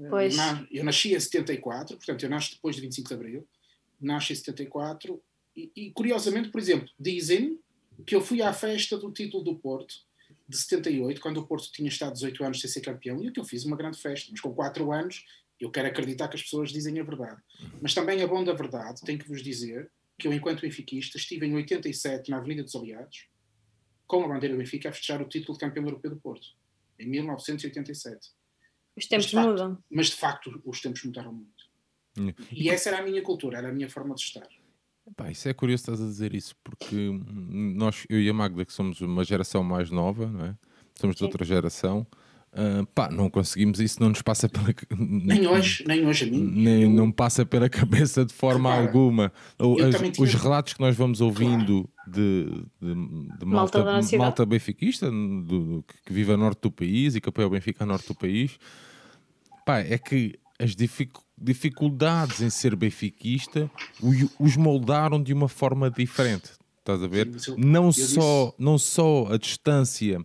Pois. 0.08 0.34
Eu 0.70 0.84
nasci 0.84 1.14
em 1.14 1.20
74, 1.20 1.96
portanto 1.96 2.22
eu 2.22 2.30
nasci 2.30 2.54
depois 2.54 2.74
de 2.74 2.82
25 2.82 3.08
de 3.08 3.14
Abril, 3.14 3.48
nasci 4.00 4.32
em 4.32 4.36
74 4.36 5.22
e, 5.56 5.70
e 5.76 5.90
curiosamente, 5.92 6.48
por 6.48 6.60
exemplo, 6.60 6.88
dizem 6.98 7.58
que 8.06 8.14
eu 8.14 8.20
fui 8.20 8.42
à 8.42 8.52
festa 8.52 8.96
do 8.96 9.12
título 9.12 9.44
do 9.44 9.56
Porto 9.56 9.94
de 10.48 10.56
78, 10.56 11.20
quando 11.20 11.38
o 11.38 11.46
Porto 11.46 11.70
tinha 11.70 11.88
estado 11.88 12.14
18 12.14 12.44
anos 12.44 12.60
sem 12.60 12.68
ser 12.68 12.80
campeão, 12.80 13.22
e 13.22 13.28
aqui 13.28 13.38
eu 13.38 13.44
fiz 13.44 13.64
uma 13.64 13.76
grande 13.76 13.98
festa, 13.98 14.28
mas 14.30 14.40
com 14.40 14.52
4 14.52 14.90
anos 14.92 15.24
eu 15.60 15.70
quero 15.70 15.88
acreditar 15.88 16.28
que 16.28 16.36
as 16.36 16.42
pessoas 16.42 16.70
dizem 16.72 16.98
a 16.98 17.04
verdade. 17.04 17.40
Mas 17.80 17.94
também 17.94 18.20
é 18.20 18.26
bom 18.26 18.42
da 18.42 18.52
verdade, 18.52 19.02
tenho 19.02 19.18
que 19.18 19.28
vos 19.28 19.42
dizer 19.42 19.90
que 20.20 20.28
eu, 20.28 20.32
enquanto 20.32 20.60
benfiquista, 20.60 21.16
estive 21.16 21.46
em 21.46 21.54
87 21.54 22.30
na 22.30 22.36
Avenida 22.36 22.62
dos 22.62 22.74
Aliados, 22.76 23.26
com 24.06 24.24
a 24.24 24.28
bandeira 24.28 24.54
do 24.54 24.58
Benfica, 24.58 24.88
a 24.88 24.92
festejar 24.92 25.22
o 25.22 25.28
título 25.28 25.54
de 25.54 25.64
campeão 25.64 25.84
europeu 25.84 26.10
do 26.10 26.16
Porto, 26.20 26.48
em 26.98 27.08
1987. 27.08 28.28
Os 28.96 29.06
tempos 29.06 29.24
mas, 29.24 29.26
de 29.26 29.34
facto, 29.34 29.48
mudam. 29.48 29.84
mas 29.90 30.06
de 30.06 30.16
facto 30.16 30.62
os 30.64 30.80
tempos 30.80 31.04
mudaram 31.04 31.32
muito. 31.32 31.70
Hum. 32.18 32.32
E 32.52 32.68
essa 32.68 32.90
era 32.90 32.98
a 32.98 33.02
minha 33.02 33.22
cultura, 33.22 33.58
era 33.58 33.68
a 33.68 33.72
minha 33.72 33.88
forma 33.88 34.14
de 34.14 34.20
estar. 34.20 34.48
Pá, 35.16 35.30
isso 35.30 35.48
é 35.48 35.54
curioso 35.54 35.82
estás 35.82 36.00
a 36.00 36.06
dizer 36.06 36.34
isso, 36.34 36.54
porque 36.62 37.10
nós, 37.76 38.04
eu 38.08 38.20
e 38.20 38.28
a 38.28 38.34
Magda, 38.34 38.64
que 38.64 38.72
somos 38.72 39.00
uma 39.00 39.24
geração 39.24 39.62
mais 39.62 39.90
nova, 39.90 40.26
não 40.26 40.44
é? 40.44 40.56
Somos 40.94 41.16
de 41.16 41.24
outra 41.24 41.44
geração, 41.44 42.06
ah, 42.52 42.84
pá, 42.94 43.10
não 43.10 43.30
conseguimos 43.30 43.78
isso, 43.80 44.00
não 44.00 44.08
nos 44.10 44.22
passa 44.22 44.48
pela 44.48 44.74
Nem 44.98 45.46
hoje, 45.46 45.84
nem 45.86 46.06
hoje 46.06 46.24
a 46.24 46.30
mim. 46.30 46.38
nem, 46.52 46.82
Eu- 46.82 46.90
não 46.90 47.10
passa 47.12 47.46
pela 47.46 47.68
cabeça 47.68 48.24
de 48.24 48.32
forma 48.34 48.68
Repara, 48.70 48.86
alguma. 48.88 49.32
As- 49.58 50.18
Os 50.18 50.34
relatos 50.34 50.72
que 50.74 50.80
nós 50.80 50.96
vamos 50.96 51.20
ouvindo 51.20 51.88
de, 52.06 52.46
de, 52.80 52.94
de 53.38 53.46
Malta 53.46 53.84
malta, 53.84 54.16
malta 54.18 54.46
benfiquista, 54.46 55.10
do- 55.10 55.42
do- 55.44 55.84
que 56.04 56.12
vive 56.12 56.32
a 56.32 56.36
norte 56.36 56.60
do 56.62 56.70
país 56.70 57.14
e 57.14 57.20
que 57.20 57.28
apoia 57.28 57.46
o 57.46 57.50
Benfica 57.50 57.84
a 57.84 57.86
norte 57.86 58.08
do 58.08 58.14
país, 58.14 58.58
pá, 59.64 59.78
é 59.78 59.96
que 59.96 60.38
as 60.58 60.74
dificu- 60.74 61.22
dificuldades 61.40 62.40
em 62.42 62.50
ser 62.50 62.74
benfiquista 62.76 63.70
os 64.38 64.56
moldaram 64.56 65.22
de 65.22 65.32
uma 65.32 65.48
forma 65.48 65.90
diferente. 65.90 66.50
Estás 66.80 67.02
a 67.02 67.06
ver? 67.06 67.30
Sim, 67.38 67.52
eu- 67.52 67.58
não, 67.58 67.84
eu 67.86 67.92
só, 67.92 68.54
não 68.58 68.76
só 68.78 69.26
a 69.30 69.36
distância 69.38 70.20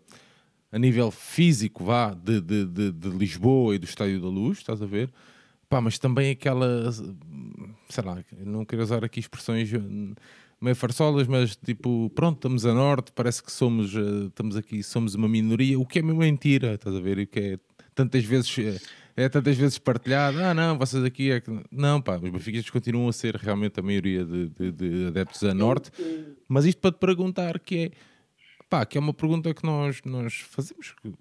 a 0.76 0.80
nível 0.80 1.10
físico, 1.10 1.86
vá, 1.86 2.14
de, 2.14 2.42
de, 2.42 2.66
de, 2.66 2.92
de 2.92 3.10
Lisboa 3.10 3.74
e 3.74 3.78
do 3.80 3.86
Estádio 3.86 4.20
da 4.20 4.28
Luz, 4.28 4.58
estás 4.58 4.82
a 4.82 4.86
ver? 4.86 5.10
Pá, 5.70 5.80
mas 5.80 5.98
também 5.98 6.32
aquela, 6.32 6.92
sei 7.90 8.04
lá, 8.04 8.22
não 8.46 8.66
quero 8.66 8.84
usar 8.84 9.04
aqui 9.06 9.22
expressões 9.22 9.72
hum, 9.74 10.14
meio 10.60 10.76
farsolas, 10.76 11.28
mas 11.28 11.56
tipo, 11.56 12.12
pronto, 12.14 12.36
estamos 12.38 12.66
a 12.66 12.74
norte, 12.74 13.12
parece 13.14 13.42
que 13.42 13.52
somos, 13.52 13.96
eh, 13.96 14.26
estamos 14.28 14.58
aqui, 14.58 14.84
somos 14.84 15.16
uma 15.16 15.30
minoria, 15.30 15.80
o 15.80 15.86
que 15.86 16.00
é 16.00 16.02
mesmo 16.02 16.20
mentira, 16.20 16.74
estás 16.74 16.94
a 16.96 17.00
ver? 17.00 17.20
E 17.20 17.24
o 17.24 17.28
que 17.28 17.40
é 17.40 17.60
tantas 17.96 18.24
vezes, 18.26 18.58
eh, 18.60 18.78
é 19.16 19.30
tantas 19.30 19.56
vezes 19.56 19.78
partilhado, 19.80 20.40
ah 20.44 20.54
não, 20.54 20.78
vocês 20.78 21.02
aqui 21.06 21.32
é 21.32 21.40
que... 21.40 21.50
Não, 21.72 22.02
pá, 22.02 22.18
os 22.18 22.30
benfiquistas 22.30 22.70
continuam 22.70 23.08
a 23.08 23.14
ser 23.14 23.36
realmente 23.36 23.80
a 23.80 23.84
maioria 23.84 24.26
de, 24.26 24.50
de- 24.50 24.72
de 24.74 25.06
adeptos 25.08 25.42
a 25.44 25.54
norte, 25.54 25.90
mas 26.50 26.66
isto 26.66 26.80
para 26.82 26.92
te 26.92 27.00
perguntar 27.00 27.60
que 27.60 27.78
é 27.78 27.92
pá, 28.80 28.86
que 28.86 28.98
é 28.98 29.02
uma 29.02 29.14
pergunta 29.14 29.54
que 29.54 29.64
nós, 29.66 30.02
nós 30.04 30.34
fazemos 30.36 30.92
que, 31.02 31.14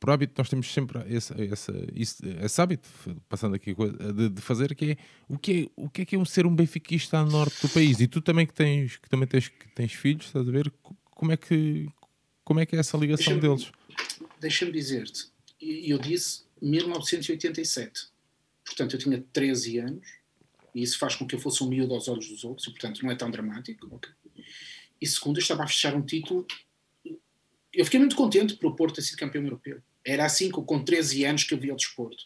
por 0.00 0.10
hábito 0.10 0.34
nós 0.36 0.48
temos 0.48 0.72
sempre 0.72 0.98
esse, 1.14 1.32
esse, 1.40 1.72
isso- 1.94 2.22
esse 2.42 2.60
hábito 2.60 2.88
passando 3.28 3.54
aqui 3.54 3.74
de, 4.14 4.28
de 4.30 4.42
fazer 4.42 4.74
que 4.74 4.92
é 4.92 4.96
o 5.28 5.38
que 5.38 5.52
é 5.52 5.70
o 5.76 5.88
que 5.88 6.02
é 6.02 6.04
que 6.04 6.16
é 6.16 6.18
um 6.18 6.24
ser 6.24 6.46
um 6.46 6.54
benfiquista 6.54 7.18
a 7.18 7.24
norte 7.24 7.60
do 7.62 7.68
país 7.68 8.00
e 8.00 8.06
tu 8.08 8.20
também 8.20 8.46
que 8.46 8.54
tens 8.54 8.96
que 8.96 9.08
também 9.08 9.28
tens 9.28 9.48
que 9.48 9.68
tens 9.74 9.92
filhos 9.92 10.26
estás 10.26 10.48
a 10.48 10.50
ver 10.50 10.70
Co- 10.82 10.96
como 11.10 11.30
é 11.32 11.36
que 11.36 11.86
como 12.44 12.58
é 12.60 12.66
que 12.66 12.74
é 12.74 12.80
essa 12.80 12.96
ligação 12.96 13.38
Deixa-me- 13.38 13.40
deles 13.56 13.72
Deixa-me 14.40 14.72
dizer-te, 14.72 15.26
eu 15.60 15.98
disse 15.98 16.44
1987. 16.62 18.06
Portanto, 18.64 18.94
eu 18.94 18.98
tinha 19.00 19.24
13 19.32 19.78
anos, 19.78 20.06
e 20.74 20.82
isso 20.82 20.98
faz 20.98 21.16
com 21.16 21.26
que 21.26 21.34
eu 21.34 21.38
fosse 21.40 21.62
um 21.64 21.68
miúdo 21.68 21.94
aos 21.94 22.06
olhos 22.08 22.28
dos 22.28 22.44
outros, 22.44 22.66
e 22.66 22.70
portanto 22.70 23.02
não 23.02 23.10
é 23.10 23.16
tão 23.16 23.30
dramático. 23.30 23.88
ok? 23.90 24.10
E 25.00 25.06
segundo, 25.06 25.38
eu 25.38 25.42
estava 25.42 25.64
a 25.64 25.66
fechar 25.66 25.94
um 25.94 26.02
título. 26.02 26.46
Eu 27.72 27.84
fiquei 27.84 28.00
muito 28.00 28.16
contente 28.16 28.54
por 28.56 28.70
o 28.72 28.76
Porto 28.76 28.96
ter 28.96 29.02
sido 29.02 29.18
campeão 29.18 29.44
europeu. 29.44 29.80
Era 30.04 30.24
assim 30.24 30.50
com, 30.50 30.64
com 30.64 30.82
13 30.82 31.24
anos 31.24 31.44
que 31.44 31.52
eu 31.54 31.58
via 31.58 31.72
o 31.72 31.76
desporto. 31.76 32.24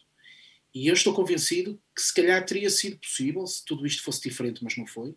E 0.75 0.87
eu 0.87 0.95
estou 0.95 1.13
convencido 1.13 1.79
que 1.95 2.01
se 2.03 2.15
calhar 2.15 2.45
teria 2.47 2.71
sido 2.71 2.97
possível 2.99 3.47
se 3.47 3.65
tudo 3.65 3.87
isto 3.87 4.03
fosse 4.03 4.23
diferente, 4.23 4.63
mas 4.65 4.77
não 4.77 4.87
foi. 4.87 5.15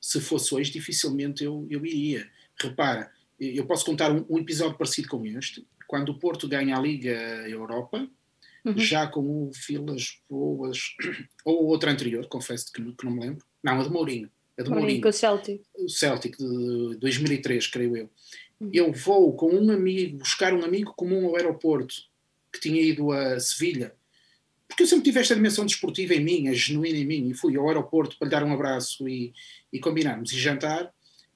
Se 0.00 0.20
fosse 0.20 0.54
hoje, 0.54 0.70
dificilmente 0.72 1.44
eu, 1.44 1.66
eu 1.70 1.84
iria. 1.86 2.28
Repara, 2.60 3.10
eu 3.38 3.66
posso 3.66 3.84
contar 3.84 4.10
um, 4.10 4.24
um 4.28 4.38
episódio 4.38 4.76
parecido 4.76 5.08
com 5.08 5.24
este. 5.26 5.66
Quando 5.86 6.08
o 6.10 6.18
Porto 6.18 6.48
ganha 6.48 6.76
a 6.76 6.80
Liga 6.80 7.12
Europa, 7.48 8.08
Uhum. 8.64 8.76
já 8.78 9.06
com 9.06 9.20
o 9.20 9.50
Vilas 9.68 10.18
Boas, 10.28 10.96
ou 11.44 11.66
outra 11.66 11.92
anterior, 11.92 12.26
confesso 12.26 12.72
que, 12.72 12.80
não- 12.80 12.92
que 12.92 13.04
não 13.04 13.12
me 13.12 13.20
lembro. 13.20 13.46
Não, 13.62 13.80
a 13.80 13.84
de 13.84 13.90
Mourinho. 13.90 14.28
A 14.58 14.62
de 14.64 14.68
Mourinho 14.68 14.80
Mourinho 14.88 15.02
com 15.02 15.08
o 15.08 15.12
Celtic. 15.12 15.62
o 15.76 15.88
Celtic 15.88 16.36
de 16.36 16.96
2003, 16.98 17.64
creio 17.68 17.96
eu. 17.96 18.10
Eu 18.72 18.92
vou 18.92 19.34
com 19.34 19.50
um 19.54 19.70
amigo, 19.70 20.18
buscar 20.18 20.54
um 20.54 20.64
amigo 20.64 20.94
comum 20.94 21.26
ao 21.26 21.36
aeroporto, 21.36 21.94
que 22.52 22.60
tinha 22.60 22.80
ido 22.80 23.12
a 23.12 23.38
Sevilha, 23.38 23.94
porque 24.68 24.82
eu 24.82 24.86
sempre 24.86 25.04
tive 25.04 25.20
esta 25.20 25.34
dimensão 25.34 25.64
desportiva 25.64 26.14
em 26.14 26.24
mim, 26.24 26.48
a 26.48 26.52
genuína 26.52 26.98
em 26.98 27.04
mim, 27.04 27.28
e 27.28 27.34
fui 27.34 27.56
ao 27.56 27.68
aeroporto 27.68 28.18
para 28.18 28.26
lhe 28.26 28.30
dar 28.30 28.42
um 28.42 28.52
abraço 28.52 29.08
e, 29.08 29.32
e 29.72 29.78
combinarmos 29.78 30.32
e 30.32 30.38
jantar, 30.38 30.92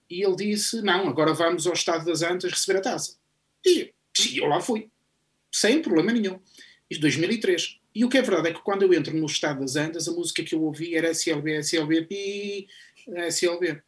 e 0.09 0.25
ele 0.25 0.35
disse, 0.35 0.83
não, 0.83 1.09
agora 1.09 1.33
vamos 1.33 1.67
ao 1.67 1.73
Estado 1.73 2.05
das 2.05 2.23
Antas 2.23 2.51
receber 2.51 2.79
a 2.79 2.83
taça. 2.83 3.17
E, 3.65 3.93
eu 4.35 4.47
lá 4.47 4.61
fui, 4.61 4.91
sem 5.53 5.81
problema 5.81 6.13
nenhum. 6.13 6.41
Isto 6.91 7.03
2003. 7.03 7.79
E 7.95 8.05
o 8.05 8.09
que 8.09 8.19
é 8.19 8.23
verdade 8.23 8.49
é 8.49 8.53
que 8.53 8.63
quando 8.63 8.83
eu 8.83 8.93
entro 8.93 9.17
no 9.17 9.27
Estado 9.27 9.61
das 9.61 9.77
Antas, 9.77 10.09
a 10.09 10.13
música 10.13 10.43
que 10.43 10.55
eu 10.55 10.63
ouvi 10.63 10.97
era 10.97 11.11
SLB, 11.11 11.59
SLB, 11.59 12.03
pi, 12.07 12.69
SLB. 13.29 13.81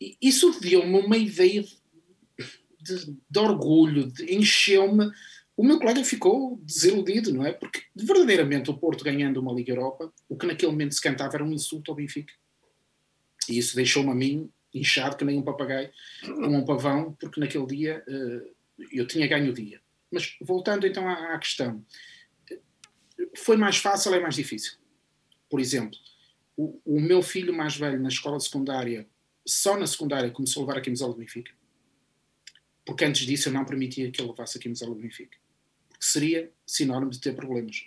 E 0.00 0.16
isso 0.20 0.58
deu-me 0.60 0.98
uma 0.98 1.16
ideia 1.16 1.62
de, 1.62 1.79
de- 2.82 3.16
de 3.28 3.38
orgulho, 3.38 4.12
encheu-me. 4.28 5.10
O 5.56 5.64
meu 5.64 5.78
colega 5.78 6.02
ficou 6.04 6.58
desiludido, 6.62 7.32
não 7.32 7.44
é? 7.44 7.52
Porque 7.52 7.82
verdadeiramente 7.94 8.70
o 8.70 8.78
Porto 8.78 9.04
ganhando 9.04 9.38
uma 9.40 9.52
Liga 9.52 9.72
Europa, 9.72 10.12
o 10.28 10.36
que 10.36 10.46
naquele 10.46 10.72
momento 10.72 10.94
se 10.94 11.02
cantava 11.02 11.34
era 11.36 11.44
um 11.44 11.52
insulto 11.52 11.90
ao 11.90 11.96
Benfica. 11.96 12.32
E 13.48 13.58
isso 13.58 13.76
deixou-me 13.76 14.10
a 14.10 14.14
mim 14.14 14.50
inchado 14.72 15.16
que 15.16 15.24
nem 15.24 15.36
um 15.38 15.42
papagaio 15.42 15.90
com 16.24 16.56
um 16.56 16.64
pavão, 16.64 17.12
porque 17.20 17.40
naquele 17.40 17.66
dia 17.66 18.04
eh, 18.08 18.50
eu 18.92 19.06
tinha 19.06 19.26
ganho 19.26 19.50
o 19.50 19.54
dia. 19.54 19.80
Mas 20.10 20.36
voltando 20.40 20.86
então 20.86 21.06
à, 21.08 21.34
à 21.34 21.38
questão, 21.38 21.84
foi 23.36 23.56
mais 23.56 23.76
fácil 23.76 24.12
ou 24.12 24.16
é 24.16 24.20
mais 24.20 24.34
difícil? 24.36 24.78
Por 25.48 25.60
exemplo, 25.60 25.98
o, 26.56 26.80
o 26.84 27.00
meu 27.00 27.20
filho 27.22 27.52
mais 27.52 27.76
velho 27.76 28.00
na 28.00 28.08
escola 28.08 28.38
secundária, 28.40 29.06
só 29.46 29.76
na 29.76 29.86
secundária, 29.86 30.30
começou 30.30 30.62
a 30.62 30.66
levar 30.66 30.78
a 30.78 30.82
camisola 30.82 31.12
do 31.12 31.18
Benfica. 31.18 31.52
Porque 32.90 33.04
antes 33.04 33.24
disso 33.24 33.48
eu 33.48 33.52
não 33.52 33.64
permitia 33.64 34.10
que 34.10 34.20
ele 34.20 34.30
levasse 34.30 34.58
a 34.58 34.60
camisola 34.60 34.96
do 34.96 35.00
Benfica. 35.00 35.38
Porque 35.88 36.04
seria 36.04 36.50
sinónimo 36.66 37.12
de 37.12 37.20
ter 37.20 37.36
problemas. 37.36 37.84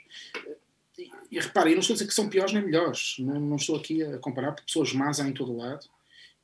E, 0.98 1.12
e 1.30 1.40
repara, 1.42 1.68
eu 1.68 1.74
não 1.74 1.82
estou 1.82 1.94
a 1.94 1.96
dizer 1.96 2.08
que 2.08 2.14
são 2.14 2.30
piores 2.30 2.54
nem 2.54 2.64
melhores. 2.64 3.16
Não, 3.20 3.38
não 3.38 3.58
estou 3.58 3.76
aqui 3.76 4.02
a 4.02 4.18
comparar, 4.20 4.54
porque 4.54 4.68
pessoas 4.68 4.94
más 4.94 5.20
há 5.20 5.28
em 5.28 5.34
todo 5.34 5.58
lado. 5.58 5.86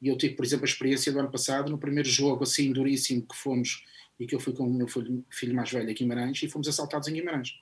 E 0.01 0.09
eu 0.09 0.17
tive, 0.17 0.35
por 0.35 0.43
exemplo, 0.43 0.65
a 0.65 0.67
experiência 0.67 1.09
do 1.09 1.19
ano 1.21 1.31
passado, 1.31 1.71
no 1.71 1.77
primeiro 1.77 2.09
jogo 2.09 2.43
assim 2.43 2.73
duríssimo 2.73 3.21
que 3.21 3.33
fomos, 3.33 3.85
e 4.19 4.27
que 4.27 4.35
eu 4.35 4.41
fui 4.41 4.51
com 4.51 4.67
o 4.67 4.73
meu 4.73 4.89
filho, 4.89 5.23
filho 5.29 5.55
mais 5.55 5.71
velho 5.71 5.89
a 5.89 5.93
Guimarães, 5.93 6.43
e 6.43 6.49
fomos 6.49 6.67
assaltados 6.67 7.07
em 7.07 7.13
Guimarães. 7.13 7.57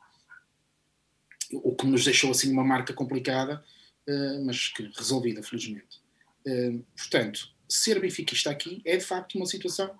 O 1.54 1.76
que 1.76 1.86
nos 1.86 2.04
deixou 2.06 2.32
assim 2.32 2.52
uma 2.52 2.64
marca 2.64 2.92
complicada, 2.92 3.64
eh, 4.08 4.40
mas 4.44 4.70
que 4.70 4.90
resolvida, 4.98 5.44
felizmente. 5.44 6.02
Eh, 6.44 6.80
portanto, 6.98 7.54
ser 7.70 8.00
benfiquista 8.00 8.50
aqui 8.50 8.82
é 8.84 8.98
de 8.98 9.06
facto 9.06 9.36
uma 9.36 9.46
situação 9.46 9.96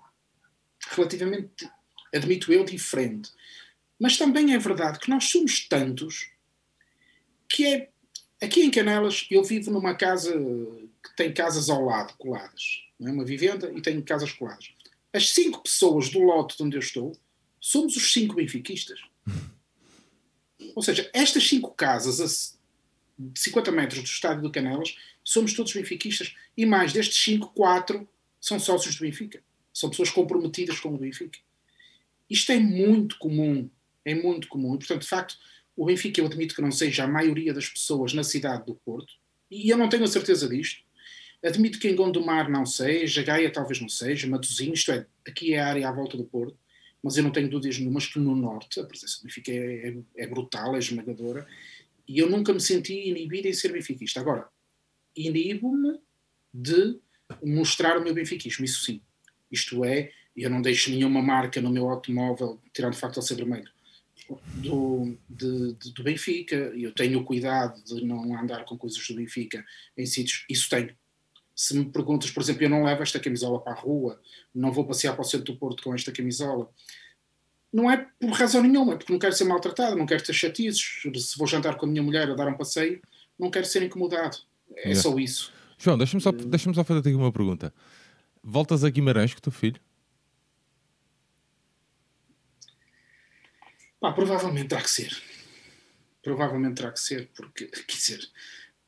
relativamente, 0.90 1.68
admito 2.14 2.52
eu, 2.52 2.64
diferente. 2.64 3.30
Mas 3.98 4.16
também 4.16 4.54
é 4.54 4.58
verdade 4.58 4.98
que 4.98 5.10
nós 5.10 5.24
somos 5.24 5.66
tantos 5.68 6.30
que 7.48 7.66
é. 7.66 7.90
Aqui 8.40 8.62
em 8.62 8.70
Canelas, 8.70 9.26
eu 9.32 9.42
vivo 9.42 9.68
numa 9.68 9.96
casa 9.96 10.32
que 11.02 11.16
tem 11.16 11.34
casas 11.34 11.68
ao 11.68 11.84
lado, 11.84 12.14
coladas. 12.16 12.84
Não 12.98 13.08
é 13.08 13.12
uma 13.12 13.24
vivenda 13.24 13.72
e 13.74 13.82
tem 13.82 14.00
casas 14.00 14.30
coladas. 14.30 14.72
As 15.12 15.30
cinco 15.30 15.60
pessoas 15.60 16.08
do 16.08 16.20
lote 16.20 16.56
de 16.56 16.62
onde 16.62 16.76
eu 16.76 16.80
estou 16.80 17.18
somos 17.60 17.96
os 17.96 18.12
cinco 18.12 18.36
benfiquistas. 18.36 19.00
Ou 20.76 20.82
seja, 20.82 21.10
estas 21.12 21.48
cinco 21.48 21.72
casas 21.72 22.20
a 22.20 22.58
50 23.34 23.72
metros 23.72 24.02
do 24.02 24.06
estádio 24.06 24.42
do 24.42 24.52
Canelas 24.52 24.96
somos 25.24 25.52
todos 25.52 25.72
benfiquistas 25.72 26.34
e 26.56 26.64
mais 26.64 26.92
destes 26.92 27.22
cinco, 27.22 27.52
quatro 27.52 28.08
são 28.40 28.60
sócios 28.60 28.94
do 28.94 29.00
Benfica. 29.00 29.42
São 29.78 29.90
pessoas 29.90 30.10
comprometidas 30.10 30.80
com 30.80 30.92
o 30.92 30.98
Benfica. 30.98 31.38
Isto 32.28 32.50
é 32.50 32.58
muito 32.58 33.16
comum. 33.16 33.70
É 34.04 34.12
muito 34.12 34.48
comum. 34.48 34.74
E, 34.74 34.78
portanto, 34.78 35.02
de 35.02 35.08
facto, 35.08 35.36
o 35.76 35.86
Benfica, 35.86 36.20
eu 36.20 36.26
admito 36.26 36.52
que 36.52 36.60
não 36.60 36.72
seja 36.72 37.04
a 37.04 37.06
maioria 37.06 37.54
das 37.54 37.68
pessoas 37.68 38.12
na 38.12 38.24
cidade 38.24 38.66
do 38.66 38.74
Porto, 38.74 39.14
e 39.48 39.70
eu 39.70 39.78
não 39.78 39.88
tenho 39.88 40.02
a 40.02 40.08
certeza 40.08 40.48
disto. 40.48 40.82
Admito 41.44 41.78
que 41.78 41.88
em 41.88 41.94
Gondomar 41.94 42.50
não 42.50 42.66
seja, 42.66 43.22
Gaia 43.22 43.52
talvez 43.52 43.80
não 43.80 43.88
seja, 43.88 44.26
Matosinhos, 44.26 44.80
isto 44.80 44.90
é, 44.90 45.06
aqui 45.24 45.54
é 45.54 45.60
a 45.60 45.68
área 45.68 45.88
à 45.88 45.92
volta 45.92 46.16
do 46.16 46.24
Porto, 46.24 46.58
mas 47.00 47.16
eu 47.16 47.22
não 47.22 47.30
tenho 47.30 47.48
dúvidas 47.48 47.78
nenhumas 47.78 48.06
que 48.06 48.18
no 48.18 48.34
Norte 48.34 48.80
a 48.80 48.84
presença 48.84 49.20
do 49.20 49.26
Benfica 49.26 49.52
é, 49.52 49.90
é, 49.90 50.24
é 50.24 50.26
brutal, 50.26 50.74
é 50.74 50.80
esmagadora, 50.80 51.46
e 52.08 52.18
eu 52.18 52.28
nunca 52.28 52.52
me 52.52 52.60
senti 52.60 53.08
inibido 53.08 53.46
em 53.46 53.52
ser 53.52 53.70
benfiquista. 53.70 54.18
Agora, 54.18 54.48
inibo-me 55.14 56.00
de 56.52 56.98
mostrar 57.44 57.96
o 57.96 58.02
meu 58.02 58.12
benfiquismo, 58.12 58.64
isso 58.64 58.84
sim. 58.84 59.00
Isto 59.50 59.84
é, 59.84 60.10
eu 60.36 60.50
não 60.50 60.62
deixo 60.62 60.90
nenhuma 60.90 61.22
marca 61.22 61.60
no 61.60 61.70
meu 61.70 61.88
automóvel, 61.88 62.60
tirando 62.72 62.94
o 62.94 62.96
facto 62.96 63.20
de 63.20 63.26
ser 63.26 63.34
vermelho, 63.34 63.68
do, 64.56 65.16
de, 65.28 65.72
de, 65.74 65.92
do 65.92 66.02
Benfica, 66.02 66.54
eu 66.54 66.92
tenho 66.92 67.20
o 67.20 67.24
cuidado 67.24 67.82
de 67.82 68.04
não 68.04 68.38
andar 68.38 68.64
com 68.64 68.76
coisas 68.76 69.06
do 69.06 69.14
Benfica 69.14 69.64
em 69.96 70.06
sítios, 70.06 70.44
isso 70.48 70.68
tenho. 70.68 70.94
Se 71.54 71.76
me 71.76 71.86
perguntas, 71.86 72.30
por 72.30 72.42
exemplo, 72.42 72.62
eu 72.62 72.70
não 72.70 72.84
levo 72.84 73.02
esta 73.02 73.18
camisola 73.18 73.60
para 73.60 73.72
a 73.72 73.76
rua, 73.76 74.20
não 74.54 74.70
vou 74.70 74.84
passear 74.84 75.14
para 75.14 75.22
o 75.22 75.24
centro 75.24 75.52
do 75.52 75.58
Porto 75.58 75.82
com 75.82 75.94
esta 75.94 76.12
camisola, 76.12 76.70
não 77.72 77.90
é 77.90 78.06
por 78.18 78.30
razão 78.30 78.62
nenhuma, 78.62 78.94
é 78.94 78.96
porque 78.96 79.12
não 79.12 79.18
quero 79.18 79.34
ser 79.34 79.44
maltratado, 79.44 79.96
não 79.96 80.06
quero 80.06 80.22
ter 80.22 80.32
chatices, 80.32 81.02
se 81.02 81.38
vou 81.38 81.46
jantar 81.46 81.76
com 81.76 81.86
a 81.86 81.88
minha 81.88 82.02
mulher 82.02 82.30
a 82.30 82.34
dar 82.34 82.48
um 82.48 82.56
passeio, 82.56 83.00
não 83.38 83.50
quero 83.50 83.66
ser 83.66 83.82
incomodado. 83.82 84.38
É, 84.76 84.92
é. 84.92 84.94
só 84.94 85.16
isso. 85.18 85.52
João, 85.78 85.96
deixa-me 85.96 86.20
só, 86.20 86.32
deixa 86.32 86.72
só 86.72 86.84
fazer 86.84 87.00
aqui 87.00 87.14
uma 87.14 87.32
pergunta. 87.32 87.72
Voltas 88.50 88.82
a 88.82 88.88
Guimarães 88.88 89.34
com 89.34 89.40
o 89.40 89.42
teu 89.42 89.52
filho? 89.52 89.78
Pá, 94.00 94.10
provavelmente 94.10 94.68
terá 94.68 94.80
que 94.80 94.90
ser. 94.90 95.14
Provavelmente 96.22 96.76
terá 96.76 96.90
que 96.90 96.98
ser, 96.98 97.28
porque, 97.36 97.66
quer 97.86 97.94
dizer, 97.94 98.26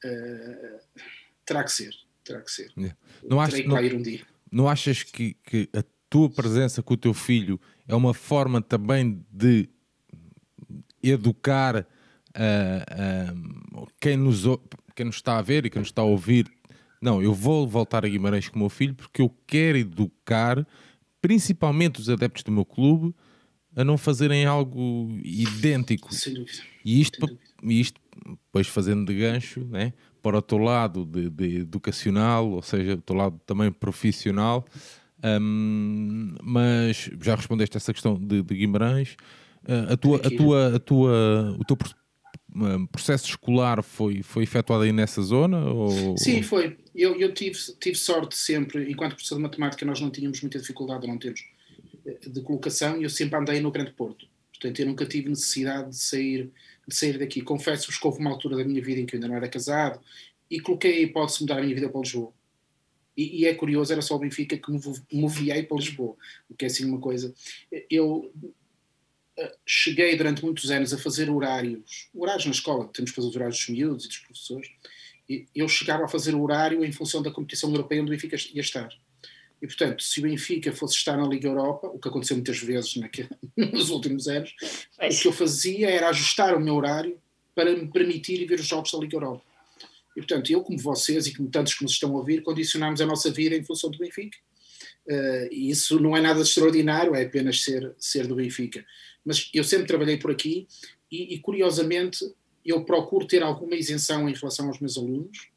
uh, 0.03 0.81
terá 1.45 1.63
que 1.63 1.73
ser. 1.73 1.95
Terá 2.25 2.41
que 2.41 2.51
ser. 2.51 2.73
Yeah. 2.75 2.97
Não, 3.23 3.39
achas, 3.39 3.67
não, 3.67 3.77
um 3.77 4.03
dia. 4.03 4.27
não 4.51 4.67
achas 4.67 5.03
que, 5.03 5.35
que 5.35 5.69
a 5.77 5.85
tua 6.09 6.31
presença 6.31 6.83
com 6.83 6.95
o 6.95 6.97
teu 6.97 7.13
filho 7.13 7.61
é 7.87 7.95
uma 7.95 8.15
forma 8.15 8.63
também 8.63 9.23
de 9.31 9.69
educar 11.03 11.77
uh, 11.77 11.83
uh, 13.83 13.89
quem, 14.01 14.17
nos, 14.17 14.45
quem 14.97 15.05
nos 15.05 15.17
está 15.17 15.37
a 15.37 15.43
ver 15.43 15.67
e 15.67 15.71
quem 15.71 15.81
nos 15.81 15.89
está 15.89 16.01
a 16.01 16.07
ouvir? 16.07 16.51
Não, 17.01 17.23
eu 17.23 17.33
vou 17.33 17.67
voltar 17.67 18.05
a 18.05 18.09
Guimarães 18.09 18.49
com 18.49 18.57
o 18.57 18.61
meu 18.61 18.69
filho 18.69 18.95
porque 18.95 19.23
eu 19.23 19.35
quero 19.47 19.79
educar 19.79 20.67
principalmente 21.21 22.01
os 22.01 22.09
adeptos 22.09 22.43
do 22.43 22.53
meu 22.53 22.65
clube 22.65 23.15
a 23.75 23.85
não 23.85 23.97
fazerem 23.97 24.45
algo 24.47 25.09
idêntico. 25.23 26.13
Sem 26.15 26.35
dúvida. 26.35 26.59
E 26.85 27.01
isto, 27.01 27.39
e 27.63 27.81
isto 27.81 28.01
depois 28.27 28.67
fazendo 28.67 29.07
de 29.07 29.19
gancho 29.19 29.65
né, 29.67 29.93
para 30.23 30.39
o 30.39 30.43
teu 30.43 30.59
lado 30.59 31.05
de, 31.05 31.31
de 31.31 31.57
educacional, 31.59 32.51
ou 32.51 32.63
seja, 32.63 32.95
o 32.95 33.01
teu 33.01 33.17
lado 33.17 33.41
também 33.47 33.71
profissional. 33.71 34.65
Um, 35.23 36.35
mas 36.43 37.11
já 37.21 37.35
respondeste 37.35 37.77
essa 37.77 37.93
questão 37.93 38.15
de, 38.15 38.43
de 38.43 38.55
Guimarães. 38.55 39.17
Uh, 39.63 39.93
a 39.93 39.97
tua, 39.97 40.17
a 40.19 40.31
tua, 40.31 40.77
a 40.77 40.79
tua, 40.79 41.57
o 41.59 41.65
teu 41.65 41.77
processo 42.91 43.27
escolar 43.29 43.83
foi, 43.83 44.23
foi 44.23 44.43
efetuado 44.43 44.83
aí 44.85 44.93
nessa 44.93 45.23
zona? 45.23 45.65
Ou... 45.71 46.17
Sim, 46.17 46.43
foi. 46.43 46.77
Eu, 46.95 47.19
eu 47.19 47.33
tive, 47.33 47.59
tive 47.81 47.97
sorte 47.97 48.37
sempre, 48.37 48.91
enquanto 48.91 49.15
professor 49.15 49.37
de 49.37 49.43
matemática, 49.43 49.87
nós 49.87 50.01
não 50.01 50.11
tínhamos 50.11 50.41
muita 50.41 50.59
dificuldade, 50.59 51.07
não 51.07 51.19
temos 51.19 51.41
de 52.27 52.41
colocação 52.43 53.01
e 53.01 53.05
eu 53.05 53.11
sempre 53.11 53.39
andei 53.39 53.61
no 53.61 53.71
Grande 53.71 53.93
Porto. 53.93 54.27
Portanto, 54.51 54.81
eu 54.81 54.87
nunca 54.87 55.07
tive 55.07 55.29
necessidade 55.29 55.91
de 55.91 55.97
sair, 55.97 56.51
de 56.87 56.95
sair 56.95 57.19
daqui. 57.19 57.41
Confesso-vos 57.41 57.99
que 57.99 58.07
houve 58.07 58.21
uma 58.21 58.31
altura 58.31 58.57
da 58.57 58.65
minha 58.65 58.83
vida 58.83 59.01
em 59.01 59.07
que 59.07 59.15
eu 59.15 59.19
ainda 59.19 59.29
não 59.29 59.37
era 59.37 59.49
casado 59.49 60.01
e 60.51 60.61
coloquei 60.61 60.99
a 60.99 61.01
hipótese 61.01 61.39
de 61.39 61.45
mudar 61.45 61.59
a 61.59 61.63
minha 61.63 61.75
vida 61.75 61.89
para 61.89 62.01
Lisboa. 62.01 62.33
E, 63.17 63.43
e 63.43 63.47
é 63.47 63.55
curioso, 63.55 63.93
era 63.93 64.03
só 64.03 64.17
o 64.17 64.19
Benfica 64.19 64.57
que 64.57 64.71
me 64.71 64.81
moviei 65.13 65.63
para 65.63 65.77
Lisboa, 65.77 66.17
o 66.49 66.55
que 66.55 66.65
é 66.65 66.69
assim 66.69 66.85
uma 66.85 66.99
coisa. 66.99 67.33
Eu 67.91 68.33
eh, 68.43 68.49
cheguei 69.67 70.17
durante 70.17 70.45
muitos 70.45 70.71
anos 70.71 70.93
a 70.93 70.99
fazer 70.99 71.31
horários, 71.31 72.09
horários 72.15 72.47
na 72.47 72.53
escola, 72.53 72.89
temos 72.93 73.11
que 73.11 73.17
fazer 73.17 73.29
os 73.29 73.37
horários 73.37 73.59
dos 73.59 73.69
miúdos 73.69 74.05
e 74.05 74.09
dos 74.09 74.19
professores, 74.19 74.69
e 75.29 75.47
eu 75.55 75.69
chegava 75.69 76.05
a 76.05 76.09
fazer 76.09 76.35
horário 76.35 76.85
em 76.85 76.91
função 76.91 77.23
da 77.23 77.31
competição 77.31 77.71
europeia 77.71 78.03
onde 78.03 78.11
o 78.11 78.15
Benfica 78.15 78.37
ia 78.53 78.61
estar. 78.61 78.89
E, 79.63 79.67
portanto, 79.67 80.03
se 80.03 80.21
o 80.21 80.23
Benfica 80.23 80.73
fosse 80.73 80.97
estar 80.97 81.17
na 81.17 81.27
Liga 81.27 81.47
Europa, 81.47 81.87
o 81.87 81.99
que 81.99 82.09
aconteceu 82.09 82.37
muitas 82.37 82.59
vezes 82.59 82.97
naquele, 82.97 83.29
nos 83.57 83.91
últimos 83.91 84.27
anos, 84.27 84.55
o 84.99 85.21
que 85.21 85.29
eu 85.29 85.33
fazia 85.33 85.91
era 85.91 86.09
ajustar 86.09 86.57
o 86.57 86.61
meu 86.61 86.75
horário 86.75 87.21
para 87.55 87.73
me 87.77 87.87
permitir 87.87 88.45
ver 88.47 88.59
os 88.59 88.67
jogos 88.67 88.91
da 88.91 88.99
Liga 88.99 89.17
Europa. 89.17 89.45
E, 90.17 90.21
portanto, 90.21 90.51
eu, 90.51 90.63
como 90.63 90.79
vocês 90.79 91.27
e 91.27 91.35
como 91.35 91.49
tantos 91.51 91.75
que 91.75 91.83
nos 91.83 91.93
estão 91.93 92.11
a 92.15 92.19
ouvir, 92.19 92.43
condicionamos 92.43 93.01
a 93.01 93.07
nossa 93.07 93.31
vida 93.31 93.55
em 93.55 93.63
função 93.63 93.91
do 93.91 93.99
Benfica. 93.99 94.39
Uh, 95.07 95.49
isso 95.53 96.01
não 96.01 96.17
é 96.17 96.21
nada 96.21 96.41
extraordinário, 96.41 97.15
é 97.15 97.23
apenas 97.23 97.63
ser, 97.63 97.95
ser 97.99 98.27
do 98.27 98.35
Benfica. 98.35 98.85
Mas 99.25 99.51
eu 99.53 99.65
sempre 99.65 99.87
trabalhei 99.87 100.17
por 100.17 100.31
aqui 100.31 100.67
e, 101.11 101.35
e 101.35 101.39
curiosamente, 101.39 102.25
eu 102.65 102.85
procuro 102.85 103.27
ter 103.27 103.43
alguma 103.43 103.75
isenção 103.75 104.29
em 104.29 104.35
relação 104.35 104.69
aos 104.69 104.79
meus 104.79 104.97
alunos, 104.97 105.49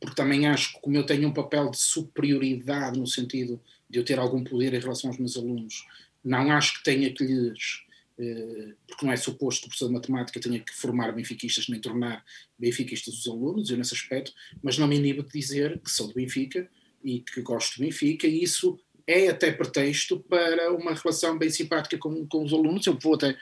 porque 0.00 0.14
também 0.14 0.46
acho 0.46 0.74
que 0.74 0.80
como 0.80 0.96
eu 0.96 1.06
tenho 1.06 1.28
um 1.28 1.32
papel 1.32 1.70
de 1.70 1.78
superioridade 1.78 2.98
no 2.98 3.06
sentido 3.06 3.60
de 3.88 3.98
eu 3.98 4.04
ter 4.04 4.18
algum 4.18 4.42
poder 4.42 4.74
em 4.74 4.80
relação 4.80 5.10
aos 5.10 5.18
meus 5.18 5.36
alunos, 5.36 5.86
não 6.22 6.50
acho 6.50 6.78
que 6.78 6.84
tenha 6.84 7.12
que 7.12 7.22
lhes, 7.22 7.82
eh, 8.18 8.72
porque 8.86 9.04
não 9.04 9.12
é 9.12 9.16
suposto 9.16 9.62
que 9.62 9.66
o 9.66 9.68
professor 9.68 9.88
de 9.88 9.94
matemática 9.94 10.40
tenha 10.40 10.58
que 10.58 10.74
formar 10.74 11.12
benfiquistas 11.12 11.68
nem 11.68 11.80
tornar 11.80 12.24
benfiquistas 12.58 13.14
os 13.14 13.26
alunos, 13.26 13.70
eu 13.70 13.76
nesse 13.76 13.94
aspecto, 13.94 14.32
mas 14.62 14.78
não 14.78 14.88
me 14.88 14.96
inibo 14.96 15.22
de 15.22 15.38
dizer 15.38 15.78
que 15.80 15.90
sou 15.90 16.08
do 16.08 16.14
Benfica 16.14 16.68
e 17.02 17.20
que 17.20 17.42
gosto 17.42 17.76
do 17.76 17.84
Benfica 17.84 18.26
e 18.26 18.42
isso 18.42 18.78
é 19.06 19.28
até 19.28 19.52
pretexto 19.52 20.20
para 20.20 20.72
uma 20.72 20.94
relação 20.94 21.36
bem 21.36 21.50
simpática 21.50 21.98
com, 21.98 22.26
com 22.26 22.44
os 22.44 22.52
alunos. 22.52 22.86
Eu 22.86 22.98
vou 22.98 23.14
até, 23.14 23.36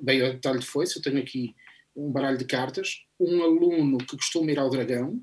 bem 0.00 0.22
a 0.22 0.30
detalhe 0.30 0.60
de 0.60 0.66
foi, 0.66 0.84
eu 0.84 1.02
tenho 1.02 1.18
aqui 1.18 1.54
um 1.94 2.10
baralho 2.10 2.38
de 2.38 2.44
cartas, 2.44 3.04
um 3.18 3.42
aluno 3.42 3.98
que 3.98 4.16
costuma 4.16 4.52
ir 4.52 4.58
ao 4.58 4.68
Dragão, 4.70 5.20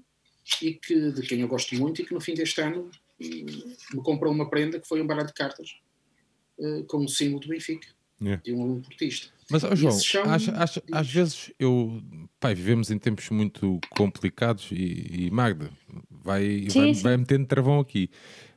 e 0.62 0.74
que, 0.74 1.12
de 1.12 1.22
quem 1.22 1.42
eu 1.42 1.48
gosto 1.48 1.76
muito 1.76 2.02
e 2.02 2.06
que 2.06 2.14
no 2.14 2.20
fim 2.20 2.34
deste 2.34 2.62
ano 2.62 2.90
me 3.20 4.02
comprou 4.04 4.34
uma 4.34 4.50
prenda 4.50 4.80
que 4.80 4.88
foi 4.88 5.02
um 5.02 5.08
baralho 5.08 5.28
de 5.28 5.34
cartas 5.34 5.78
uh, 6.58 6.84
com 6.86 6.98
o 6.98 7.08
símbolo 7.08 7.40
do 7.40 7.48
Benfica, 7.48 7.88
yeah. 8.22 8.42
de 8.44 8.54
um 8.54 8.62
aluno 8.62 8.82
portista. 8.82 9.32
Mas, 9.50 9.64
oh, 9.64 9.76
João, 9.76 9.94
acho, 10.26 10.52
acho, 10.52 10.82
às 10.92 11.10
vezes 11.10 11.52
eu. 11.60 12.02
Pai, 12.40 12.56
vivemos 12.56 12.90
em 12.90 12.98
tempos 12.98 13.30
muito 13.30 13.80
complicados 13.92 14.70
e, 14.72 15.28
e 15.28 15.32
Magda 15.32 15.70
vai, 16.10 16.66
sim, 16.70 16.80
vai, 16.80 16.94
sim. 16.94 17.04
vai 17.04 17.18
metendo 17.18 17.46
travão 17.46 17.80
aqui. 17.80 18.10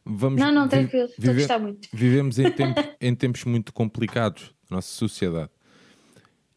Vamos, 0.08 0.40
não, 0.40 0.52
não, 0.52 0.68
tranquilo, 0.68 1.06
estou 1.06 1.30
a 1.30 1.34
gostar 1.34 1.58
muito. 1.58 1.88
Vivemos 1.92 2.38
em, 2.38 2.48
tempo, 2.52 2.80
em 3.00 3.14
tempos 3.14 3.44
muito 3.44 3.72
complicados 3.72 4.54
da 4.70 4.76
nossa 4.76 4.88
sociedade. 4.88 5.50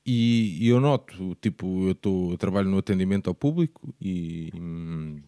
E, 0.06 0.58
e, 0.64 0.68
eu 0.68 0.80
noto, 0.80 1.36
tipo, 1.42 1.88
eu, 1.88 1.96
tô, 1.96 2.32
eu 2.32 2.38
trabalho 2.38 2.70
no 2.70 2.78
atendimento 2.78 3.28
ao 3.28 3.34
público 3.34 3.94
e 4.00 4.52
hum, 4.56 5.20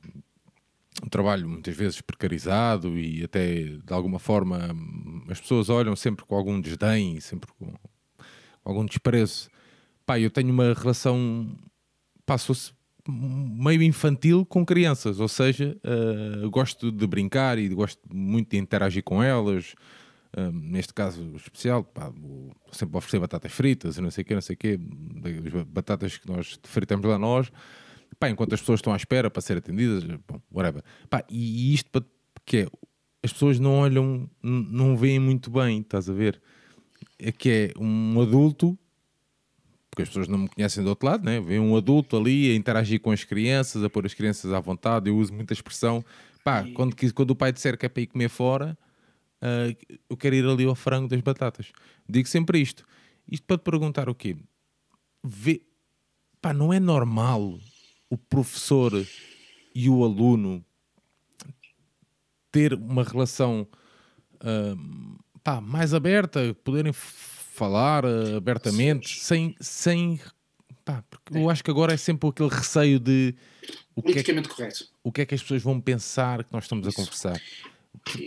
um 1.04 1.10
trabalho 1.10 1.50
muitas 1.50 1.76
vezes 1.76 2.00
precarizado 2.00 2.98
e 2.98 3.24
até 3.24 3.64
de 3.64 3.94
alguma 3.94 4.20
forma 4.20 4.70
as 5.28 5.42
pessoas 5.42 5.70
olham 5.70 5.96
sempre 5.96 6.24
com 6.24 6.36
algum 6.36 6.62
desdém, 6.62 7.20
sempre 7.20 7.52
com, 7.54 7.74
com 7.74 8.70
algum 8.70 8.86
desprezo. 8.86 9.50
Pá, 10.06 10.20
eu 10.20 10.30
tenho 10.30 10.52
uma 10.52 10.74
relação, 10.74 11.56
passo 12.26 12.74
meio 13.08 13.82
infantil 13.84 14.46
com 14.46 14.66
crianças, 14.66 15.20
ou 15.20 15.28
seja, 15.28 15.78
uh, 15.86 16.50
gosto 16.50 16.92
de 16.92 17.08
brincar 17.08 17.58
e 17.58 17.70
gosto 17.70 18.02
muito 18.14 18.52
de 18.52 18.58
interagir 18.58 19.04
com 19.04 19.22
elas 19.22 19.74
neste 20.54 20.94
caso 20.94 21.36
especial, 21.36 21.84
pá, 21.84 22.10
sempre 22.72 22.98
oferecer 22.98 23.20
batatas 23.20 23.52
fritas 23.52 23.98
não 23.98 24.10
sei 24.10 24.22
o 24.22 24.26
quê, 24.26 24.34
não 24.34 24.42
sei 24.42 24.54
o 24.54 24.58
quê, 24.58 24.80
batatas 25.68 26.18
que 26.18 26.26
nós 26.26 26.58
fritamos 26.64 27.06
lá 27.06 27.20
nós, 27.20 27.52
pá, 28.18 28.30
enquanto 28.30 28.54
as 28.54 28.62
pessoas 28.62 28.80
estão 28.80 28.94
à 28.94 28.96
espera 28.96 29.30
para 29.30 29.42
ser 29.42 29.58
atendidas, 29.58 30.04
bom, 30.28 30.40
whatever. 30.52 30.84
Pá, 31.10 31.24
e 31.28 31.74
isto 31.74 31.90
para 31.90 32.06
que 32.46 32.58
é, 32.58 32.68
as 33.24 33.34
pessoas 33.34 33.60
não 33.60 33.80
olham, 33.80 34.30
não 34.42 34.96
veem 34.96 35.20
muito 35.20 35.50
bem, 35.50 35.82
estás 35.82 36.10
a 36.10 36.14
ver? 36.14 36.42
É 37.20 37.32
que 37.32 37.50
é 37.50 37.80
um 37.80 38.22
adulto, 38.22 38.78
porque 39.92 40.04
as 40.04 40.08
pessoas 40.08 40.28
não 40.28 40.40
me 40.40 40.48
conhecem 40.48 40.84
do 40.84 40.90
outro 40.90 41.06
lado, 41.06 41.24
né? 41.24 41.40
Vê 41.40 41.60
um 41.60 41.76
adulto 41.76 42.16
ali 42.18 42.50
a 42.52 42.56
interagir 42.56 43.00
com 43.00 43.12
as 43.12 43.24
crianças, 43.24 43.84
a 43.84 43.90
pôr 43.90 44.06
as 44.06 44.14
crianças 44.14 44.52
à 44.54 44.60
vontade, 44.60 45.10
eu 45.10 45.18
uso 45.18 45.34
muita 45.34 45.54
expressão, 45.54 46.04
pá, 46.44 46.66
quando, 46.74 46.96
quando 47.14 47.32
o 47.32 47.36
pai 47.36 47.52
disser 47.52 47.78
que 47.78 47.86
é 47.86 47.90
para 47.90 48.02
ir 48.02 48.08
comer 48.08 48.30
fora 48.30 48.78
uh, 49.42 49.98
eu 50.10 50.16
quero 50.16 50.36
ir 50.36 50.46
ali 50.46 50.66
ao 50.66 50.76
frango 50.76 51.08
das 51.08 51.22
batatas. 51.22 51.72
Digo 52.08 52.28
sempre 52.28 52.60
isto. 52.60 52.86
Isto 53.30 53.46
para 53.46 53.58
te 53.58 53.64
perguntar 53.64 54.10
o 54.10 54.16
quê? 54.16 54.38
Vê, 55.24 55.62
pá, 56.42 56.54
não 56.54 56.72
é 56.72 56.80
normal 56.80 57.60
o 58.10 58.18
professor 58.18 58.94
e 59.74 59.90
o 59.90 60.04
aluno 60.04 60.64
ter 62.52 62.74
uma 62.74 63.04
relação 63.04 63.68
uh, 64.36 65.20
pá, 65.44 65.62
mais 65.62 65.94
aberta, 65.94 66.56
poderem 66.64 66.92
falar 67.52 68.06
uh, 68.06 68.38
abertamente, 68.38 69.20
sem, 69.20 69.56
sem 69.60 70.20
pá, 70.86 71.04
porque 71.10 71.38
é. 71.38 71.42
eu 71.42 71.50
acho 71.50 71.62
que 71.64 71.70
agora 71.70 71.94
é 71.94 71.98
sempre 71.98 72.30
aquele 72.30 72.50
receio 72.50 73.00
de 73.00 73.36
o 73.94 74.02
que, 74.02 74.20
é 74.20 74.24
que, 74.24 74.42
correto. 74.48 74.88
o 75.04 75.12
que 75.12 75.22
é 75.22 75.26
que 75.26 75.36
as 75.36 75.42
pessoas 75.42 75.62
vão 75.62 75.80
pensar 75.80 76.46
que 76.46 76.54
nós 76.54 76.64
estamos 76.64 76.88
Isso. 76.88 77.00
a 77.00 77.04
conversar. 77.04 77.42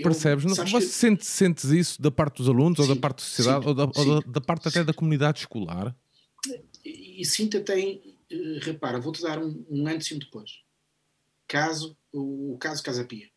Percebes? 0.03 0.45
Não, 0.45 0.55
você 0.55 0.87
que... 0.87 0.93
sentes, 0.93 1.27
sentes 1.27 1.65
isso 1.65 2.01
da 2.01 2.11
parte 2.11 2.37
dos 2.37 2.49
alunos, 2.49 2.77
sim, 2.77 2.83
ou 2.83 2.95
da 2.95 3.01
parte 3.01 3.17
da 3.17 3.23
sociedade, 3.23 3.63
sim, 3.63 3.69
ou, 3.69 3.75
da, 3.75 3.85
ou 3.85 4.21
da, 4.21 4.31
da, 4.31 4.41
parte 4.41 4.69
até 4.69 4.85
da 4.85 4.93
comunidade 4.93 5.41
escolar? 5.41 5.97
E, 6.85 7.23
e 7.23 7.25
sinto 7.25 7.57
até, 7.57 7.81
eh, 7.81 8.01
repara, 8.61 9.01
vou-te 9.01 9.23
dar 9.23 9.39
um, 9.39 9.65
um, 9.71 9.89
antes 9.89 10.09
e 10.09 10.15
um 10.15 10.19
depois. 10.19 10.61
Caso, 11.49 11.97
o, 12.13 12.53
o 12.53 12.59
caso 12.59 12.83
Casa 12.83 13.05
Pia. 13.05 13.31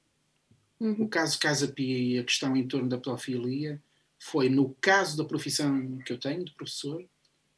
Uhum. 0.80 1.06
O 1.06 1.08
caso 1.08 1.39
Casa 1.39 1.67
Pia 1.69 1.97
e 1.97 2.19
a 2.19 2.23
questão 2.26 2.56
em 2.56 2.67
torno 2.67 2.89
da 2.89 2.97
pedofilia 2.97 3.82
foi, 4.19 4.49
no 4.49 4.75
caso 4.82 5.15
da 5.17 5.23
profissão 5.23 5.97
que 5.99 6.12
eu 6.12 6.19
tenho, 6.19 6.43
de 6.43 6.51
professor, 6.53 7.03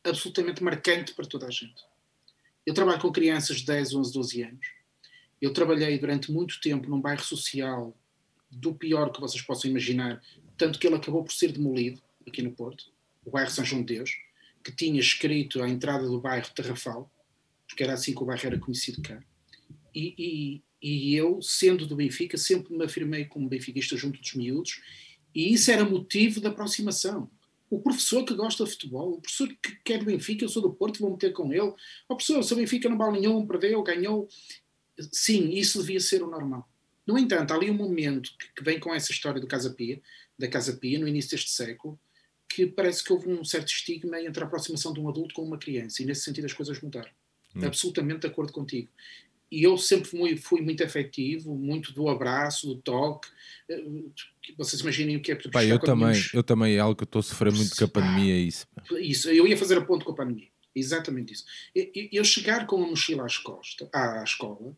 absolutamente 0.03 0.63
marcante 0.63 1.13
para 1.13 1.25
toda 1.25 1.47
a 1.47 1.51
gente. 1.51 1.83
Eu 2.65 2.73
trabalho 2.73 3.01
com 3.01 3.11
crianças 3.11 3.57
de 3.57 3.65
10, 3.65 3.95
11, 3.95 4.13
12 4.13 4.41
anos. 4.43 4.67
Eu 5.41 5.53
trabalhei 5.53 5.97
durante 5.97 6.31
muito 6.31 6.59
tempo 6.59 6.89
num 6.89 6.99
bairro 6.99 7.23
social 7.23 7.95
do 8.51 8.73
pior 8.73 9.11
que 9.11 9.21
vocês 9.21 9.41
possam 9.41 9.69
imaginar, 9.71 10.21
tanto 10.57 10.79
que 10.79 10.87
ele 10.87 10.95
acabou 10.95 11.23
por 11.23 11.31
ser 11.31 11.51
demolido 11.51 12.01
aqui 12.27 12.41
no 12.41 12.51
Porto, 12.51 12.91
o 13.25 13.31
bairro 13.31 13.49
São 13.49 13.63
João 13.63 13.83
de 13.83 13.95
Deus, 13.95 14.11
que 14.63 14.71
tinha 14.71 14.99
escrito 14.99 15.61
à 15.61 15.69
entrada 15.69 16.05
do 16.07 16.19
bairro 16.19 16.49
Terrafal, 16.53 17.11
porque 17.67 17.83
era 17.83 17.93
assim 17.93 18.13
que 18.13 18.21
o 18.21 18.25
bairro 18.25 18.45
era 18.45 18.59
conhecido 18.59 19.01
cá. 19.01 19.21
E, 19.93 20.13
e, 20.17 20.63
e 20.81 21.15
eu, 21.15 21.41
sendo 21.41 21.85
do 21.85 21.95
Benfica, 21.95 22.37
sempre 22.37 22.75
me 22.75 22.83
afirmei 22.83 23.25
como 23.25 23.47
benfiquista 23.47 23.95
junto 23.95 24.19
dos 24.19 24.33
miúdos, 24.33 24.81
e 25.33 25.53
isso 25.53 25.71
era 25.71 25.85
motivo 25.85 26.39
de 26.39 26.47
aproximação. 26.47 27.29
O 27.69 27.79
professor 27.79 28.23
que 28.25 28.33
gosta 28.33 28.63
de 28.63 28.71
futebol, 28.71 29.13
o 29.13 29.21
professor 29.21 29.47
que 29.61 29.75
quer 29.83 29.99
do 29.99 30.05
Benfica, 30.05 30.43
eu 30.43 30.49
sou 30.49 30.61
do 30.61 30.73
Porto, 30.73 30.99
vou 30.99 31.11
meter 31.11 31.33
com 31.33 31.53
ele. 31.53 31.71
O 32.07 32.15
professor, 32.15 32.43
se 32.43 32.53
o 32.53 32.55
Benfica 32.55 32.89
não 32.89 32.97
vale 32.97 33.19
nenhum, 33.19 33.45
perdeu, 33.45 33.81
ganhou. 33.83 34.27
Sim, 35.11 35.51
isso 35.51 35.79
devia 35.79 35.99
ser 35.99 36.23
o 36.23 36.29
normal. 36.29 36.67
No 37.05 37.17
entanto, 37.17 37.51
há 37.51 37.55
ali 37.55 37.69
um 37.69 37.75
momento 37.75 38.31
que, 38.55 38.63
vem 38.63 38.79
com 38.79 38.93
essa 38.93 39.11
história 39.11 39.39
do 39.39 39.47
Casa 39.47 39.71
Pia, 39.71 40.01
da 40.37 40.47
Casa 40.47 40.73
Pia, 40.73 40.99
no 40.99 41.07
início 41.07 41.31
deste 41.31 41.51
século, 41.51 41.99
que 42.47 42.65
parece 42.65 43.03
que 43.03 43.13
houve 43.13 43.29
um 43.29 43.43
certo 43.43 43.67
estigma 43.67 44.19
entre 44.21 44.43
a 44.43 44.47
aproximação 44.47 44.91
de 44.91 44.99
um 44.99 45.07
adulto 45.07 45.33
com 45.35 45.43
uma 45.43 45.57
criança, 45.57 46.01
e 46.01 46.05
nesse 46.05 46.21
sentido 46.21 46.45
as 46.45 46.53
coisas 46.53 46.81
mudaram. 46.81 47.09
Hum. 47.55 47.65
Absolutamente 47.65 48.21
de 48.21 48.27
acordo 48.27 48.51
contigo. 48.51 48.89
E 49.51 49.63
eu 49.63 49.77
sempre 49.77 50.09
fui, 50.09 50.37
fui 50.37 50.61
muito 50.61 50.83
afetivo, 50.83 51.55
muito 51.55 51.91
do 51.93 52.07
abraço, 52.07 52.67
do 52.67 52.75
toque. 52.75 53.27
Eh, 53.67 53.83
vocês 54.57 54.81
imaginem 54.81 55.17
o 55.17 55.21
que 55.21 55.31
é 55.31 55.35
Pá, 55.35 55.63
eu 55.63 55.79
também, 55.79 56.13
eu 56.33 56.43
também 56.43 56.75
é 56.75 56.79
algo 56.79 56.95
que 56.95 57.03
estou 57.03 57.19
a 57.19 57.23
sofrer 57.23 57.51
muito 57.51 57.75
com 57.75 57.85
a 57.85 57.87
pandemia, 57.87 58.35
é 58.35 58.37
isso. 58.37 58.67
Isso, 58.99 59.29
eu 59.29 59.47
ia 59.47 59.57
fazer 59.57 59.77
a 59.77 59.81
ponto 59.81 60.05
com 60.05 60.11
a 60.11 60.15
pandemia. 60.15 60.49
Exatamente 60.75 61.33
isso. 61.33 61.45
Eu 62.11 62.23
chegar 62.23 62.67
com 62.67 62.83
a 62.83 62.87
mochila 62.87 63.23
à 63.23 63.27
escola, 63.27 63.61
à 63.91 64.23
escola 64.23 64.75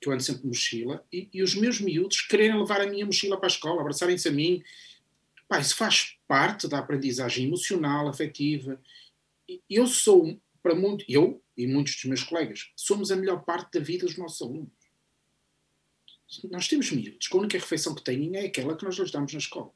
que 0.00 0.08
eu 0.08 0.12
ando 0.12 0.22
sempre 0.22 0.42
de 0.42 0.48
mochila, 0.48 1.04
e, 1.12 1.28
e, 1.32 1.42
os 1.42 1.54
meus 1.54 1.80
miúdos 1.80 2.20
quererem 2.22 2.58
levar 2.58 2.80
a 2.80 2.86
minha 2.86 3.04
mochila 3.04 3.36
para 3.36 3.46
a 3.46 3.50
escola, 3.50 3.80
abraçarem-se 3.80 4.28
a 4.28 4.32
mim. 4.32 4.62
Pá, 5.48 5.58
isso 5.58 5.74
faz 5.74 6.16
parte 6.26 6.68
da 6.68 6.78
aprendizagem 6.78 7.46
emocional, 7.46 8.08
afetiva. 8.08 8.80
Eu 9.68 9.86
sou, 9.86 10.38
para 10.62 10.74
muito, 10.74 11.04
eu 11.08 11.42
e 11.58 11.66
muitos 11.66 11.96
dos 11.96 12.04
meus 12.04 12.22
colegas, 12.22 12.70
somos 12.76 13.10
a 13.10 13.16
melhor 13.16 13.44
parte 13.44 13.78
da 13.78 13.84
vida 13.84 14.06
dos 14.06 14.16
nossos 14.16 14.40
alunos. 14.40 14.70
Nós 16.50 16.68
temos 16.68 16.90
miúdos, 16.92 17.26
que 17.26 17.36
a 17.36 17.40
única 17.40 17.58
refeição 17.58 17.94
que 17.94 18.04
têm 18.04 18.36
é 18.36 18.46
aquela 18.46 18.76
que 18.76 18.84
nós 18.84 18.96
lhes 18.96 19.10
damos 19.10 19.32
na 19.32 19.38
escola. 19.38 19.72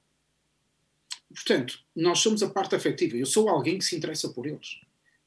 Portanto, 1.35 1.83
nós 1.97 2.21
somos 2.21 2.43
a 2.43 2.51
parte 2.51 2.75
afetiva. 2.75 3.17
Eu 3.17 3.27
sou 3.27 3.49
alguém 3.49 3.79
que 3.79 3.85
se 3.85 3.97
interessa 3.97 4.29
por 4.29 4.47
eles. 4.47 4.81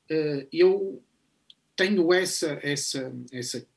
Uh, 0.09 0.47
eu 0.51 1.03
tenho 1.75 2.13
essa, 2.13 2.59
essa, 2.61 3.13
essa 3.31 3.67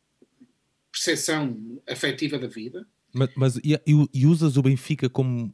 percepção 0.92 1.82
afetiva 1.88 2.38
da 2.38 2.46
vida. 2.46 2.86
Mas, 3.12 3.30
mas 3.34 3.56
e, 3.56 3.80
e, 4.12 4.26
usas 4.26 4.56
o 4.56 4.62
Benfica 4.62 5.08
como, 5.08 5.52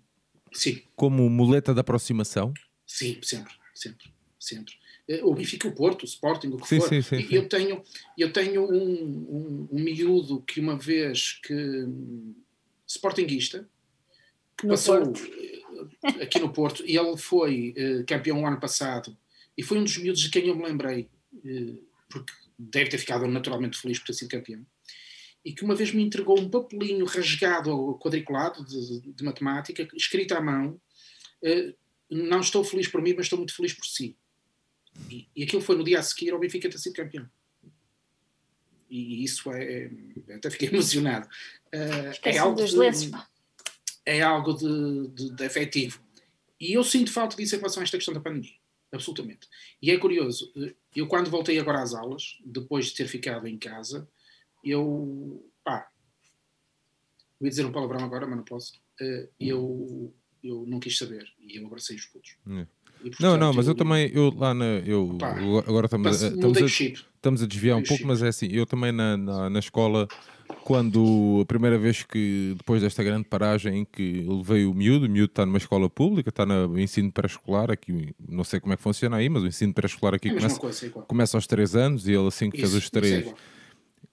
Sim. 0.53 0.83
como 0.97 1.31
muleta 1.31 1.73
de 1.73 1.81
aproximação? 1.81 2.53
Sim, 2.85 3.21
sempre, 3.23 3.55
sempre, 3.73 4.13
sempre. 4.39 4.75
Eh, 5.09 5.23
o 5.23 5.35
Benfica, 5.35 5.69
o 5.69 5.73
Porto, 5.73 6.03
o 6.03 6.07
Sporting, 6.07 6.49
o 6.49 6.57
que 6.59 6.69
sim, 6.69 6.81
for. 6.81 6.89
Sim, 6.89 7.03
sim, 7.03 7.27
eu 7.31 7.49
tenho, 7.49 7.83
eu 8.17 8.33
tenho 8.33 8.65
um, 8.65 8.79
um, 8.83 9.69
um 9.73 9.81
miúdo 9.81 10.43
que 10.43 10.61
uma 10.61 10.77
vez 10.77 11.41
que 11.43 11.55
sportinguista 12.87 13.69
que 14.57 14.67
no 14.67 14.73
passou 14.73 15.03
Porto. 15.03 15.23
Eh, 16.05 16.23
aqui 16.23 16.39
no 16.39 16.53
Porto 16.53 16.85
e 16.87 16.97
ele 16.97 17.17
foi 17.17 17.75
uh, 17.77 18.07
campeão 18.07 18.43
o 18.43 18.47
ano 18.47 18.61
passado 18.61 19.17
e 19.57 19.63
foi 19.63 19.79
um 19.79 19.85
dos 19.85 19.99
miúdos 19.99 20.23
de 20.23 20.31
quem 20.31 20.47
eu 20.47 20.57
me 20.57 20.65
lembrei 20.65 21.09
uh, 21.35 21.85
porque 22.09 22.33
deve 22.59 22.91
ter 22.91 22.99
ficado 22.99 23.27
naturalmente 23.27 23.79
feliz 23.79 23.99
por 23.99 24.07
ter 24.07 24.13
sido 24.15 24.31
campeão 24.31 24.65
e 25.45 25.53
que 25.53 25.65
uma 25.65 25.75
vez 25.75 25.93
me 25.93 26.03
entregou 26.03 26.41
um 26.41 26.49
papelinho 26.49 27.05
rasgado 27.05 27.99
quadriculado 27.99 28.65
de, 28.65 29.13
de 29.13 29.25
matemática, 29.25 29.87
escrito 29.95 30.33
à 30.33 30.41
mão. 30.41 30.81
Uh, 31.43 31.75
não 32.11 32.41
estou 32.41 32.65
feliz 32.65 32.89
por 32.89 33.03
mim, 33.03 33.13
mas 33.15 33.27
estou 33.27 33.39
muito 33.39 33.55
feliz 33.55 33.75
por 33.75 33.85
si. 33.85 34.17
E, 35.11 35.27
e 35.35 35.43
aquilo 35.43 35.63
foi 35.63 35.77
no 35.77 35.85
dia 35.85 35.99
a 35.99 36.03
seguir 36.03 36.33
ao 36.33 36.39
Benfica 36.39 36.69
ter 36.69 36.79
sido 36.79 36.95
campeão. 36.95 37.29
E 38.89 39.25
isso 39.25 39.51
é. 39.53 39.91
é 40.29 40.35
até 40.35 40.51
fiquei 40.51 40.69
emocionado. 40.73 41.29
Uh, 41.75 42.13
é 42.23 42.39
algo, 42.39 42.57
dos 42.57 42.75
é 44.07 44.23
algo 44.23 44.53
de, 44.55 45.09
de, 45.09 45.31
de 45.35 45.45
afetivo. 45.45 46.01
E 46.61 46.73
eu 46.73 46.85
sinto 46.85 47.13
falta 47.13 47.37
disso 47.37 47.55
em 47.55 47.59
relação 47.59 47.81
a 47.81 47.85
esta 47.85 47.97
questão 47.97 48.15
da 48.15 48.21
pandemia. 48.21 48.55
Absolutamente. 48.93 49.49
E 49.83 49.91
é 49.91 49.99
curioso, 49.99 50.53
eh, 50.57 50.75
eu 50.95 51.09
quando 51.09 51.29
voltei 51.29 51.59
agora 51.59 51.83
às 51.83 51.95
aulas, 51.95 52.39
depois 52.45 52.87
de 52.87 52.95
ter 52.95 53.09
ficado 53.09 53.49
em 53.49 53.59
casa, 53.59 54.09
eu. 54.63 55.45
pá. 55.65 55.91
Vou 57.41 57.49
dizer 57.49 57.67
um 57.67 57.73
palavrão 57.73 58.05
agora, 58.05 58.27
mas 58.27 58.37
não 58.37 58.45
posso. 58.45 58.81
Uh, 59.01 59.29
eu, 59.41 60.15
eu 60.43 60.65
não 60.67 60.79
quis 60.79 60.97
saber 60.97 61.29
e 61.41 61.57
eu 61.57 61.67
abracei 61.67 61.97
os 61.97 62.07
putos. 62.07 62.37
É. 62.49 62.67
E, 63.03 63.11
portanto, 63.11 63.21
não, 63.21 63.37
não, 63.37 63.53
mas 63.53 63.67
eu, 63.67 63.73
eu 63.73 63.77
também, 63.77 64.11
eu 64.13 64.33
lá 64.37 64.55
na. 64.55 64.65
Eu, 64.65 65.17
pá, 65.19 65.37
agora 65.67 65.87
estamos, 65.87 66.23
a, 66.23 66.29
estamos, 66.29 66.59
a, 66.59 66.67
estamos 66.67 67.43
a 67.43 67.47
desviar 67.47 67.77
um 67.77 67.83
pouco, 67.83 67.97
chip. 67.99 68.07
mas 68.07 68.23
é 68.23 68.29
assim, 68.29 68.49
eu 68.51 68.67
também 68.67 68.93
na, 68.93 69.17
na, 69.17 69.51
na, 69.51 69.59
escola, 69.59 70.09
quando 70.63 71.41
a 71.43 71.45
primeira 71.47 71.79
vez 71.79 72.03
que, 72.03 72.55
depois 72.57 72.83
desta 72.83 73.03
grande 73.03 73.25
paragem, 73.29 73.81
em 73.81 73.85
que 73.85 74.25
levei 74.27 74.65
o 74.65 74.73
miúdo, 74.73 75.07
o 75.07 75.09
miúdo 75.09 75.31
está 75.31 75.45
numa 75.45 75.59
escola 75.59 75.91
pública, 75.91 76.31
está 76.31 76.47
no 76.47 76.79
ensino 76.79 77.13
pré-escolar, 77.13 77.71
aqui 77.71 78.15
não 78.29 78.45
sei 78.45 78.61
como 78.61 78.73
é 78.73 78.77
que 78.77 78.83
funciona 78.83 79.17
aí, 79.17 79.29
mas 79.29 79.43
o 79.43 79.47
ensino 79.47 79.75
pré-escolar 79.75 80.15
aqui 80.15 80.29
é 80.29 80.35
começa, 80.35 80.61
coisa, 80.61 80.87
é 80.87 80.89
começa 80.91 81.37
aos 81.37 81.47
3 81.47 81.77
anos 81.77 82.09
e 82.09 82.13
ele 82.13 82.27
assim 82.27 82.51
que 82.51 82.57
Isso, 82.57 82.71
fez 82.71 82.85
os 82.85 82.91
3 82.91 83.35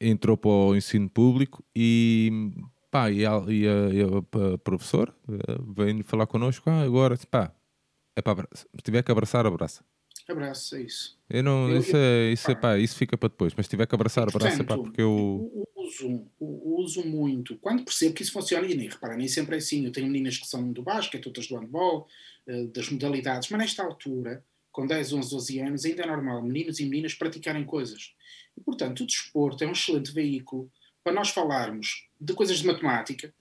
entrou 0.02 0.36
para 0.36 0.50
o 0.50 0.76
ensino 0.76 1.08
público 1.08 1.64
e 1.76 2.52
pá, 2.90 3.10
e 3.10 3.26
a, 3.26 3.42
e 3.48 3.68
a, 3.68 3.90
e 3.94 4.02
a, 4.02 4.54
a 4.54 4.58
professora 4.58 5.14
eh, 5.30 5.58
veio 5.76 6.04
falar 6.04 6.28
connosco, 6.28 6.70
ah, 6.70 6.82
agora, 6.82 7.18
pá, 7.30 7.54
é 8.16 8.22
para 8.22 8.48
se 8.54 8.66
tiver 8.84 9.04
que 9.04 9.12
abraçar, 9.12 9.46
abraça. 9.46 9.84
Abraça, 10.30 10.78
é 10.78 10.84
isso. 10.84 11.18
Eu 11.30 11.44
não, 11.44 11.70
eu, 11.70 11.80
isso, 11.80 11.96
é, 11.96 12.32
isso, 12.32 12.52
é, 12.52 12.56
pá, 12.56 12.78
isso 12.78 12.96
fica 12.96 13.18
para 13.18 13.30
depois, 13.30 13.54
mas 13.56 13.66
se 13.66 13.70
tiver 13.70 13.86
que 13.86 13.96
abraçar, 13.96 14.28
abraça, 14.28 14.64
pá, 14.64 14.78
porque 14.78 15.02
eu... 15.02 15.68
Uso, 15.76 16.26
uso 16.40 17.06
muito, 17.06 17.58
quando 17.58 17.84
percebo 17.84 18.14
que 18.14 18.22
isso 18.22 18.32
funciona, 18.32 18.68
e 18.68 18.76
nem, 18.76 18.88
repara, 18.88 19.18
nem 19.18 19.28
sempre 19.28 19.56
é 19.56 19.58
assim, 19.58 19.86
eu 19.86 19.92
tenho 19.92 20.08
meninas 20.08 20.38
que 20.38 20.48
são 20.48 20.72
do 20.72 20.84
basquete, 20.84 21.26
outras 21.26 21.48
do 21.48 21.58
handball, 21.58 22.08
eh, 22.48 22.66
das 22.66 22.90
modalidades, 22.90 23.50
mas 23.50 23.60
nesta 23.60 23.84
altura, 23.84 24.44
com 24.72 24.86
10, 24.86 25.14
11, 25.14 25.30
12 25.32 25.60
anos, 25.60 25.86
ainda 25.86 26.04
é 26.04 26.08
normal 26.08 26.42
meninos 26.44 26.80
e 26.80 26.86
meninas 26.86 27.14
praticarem 27.14 27.66
coisas. 27.66 28.14
E, 28.56 28.62
portanto, 28.62 29.02
o 29.02 29.06
desporto 29.06 29.64
é 29.64 29.68
um 29.68 29.72
excelente 29.72 30.14
veículo 30.14 30.72
para 31.04 31.14
nós 31.14 31.30
falarmos 31.30 32.08
de 32.20 32.34
coisas 32.34 32.60
de 32.60 32.68
matemática 32.68 33.34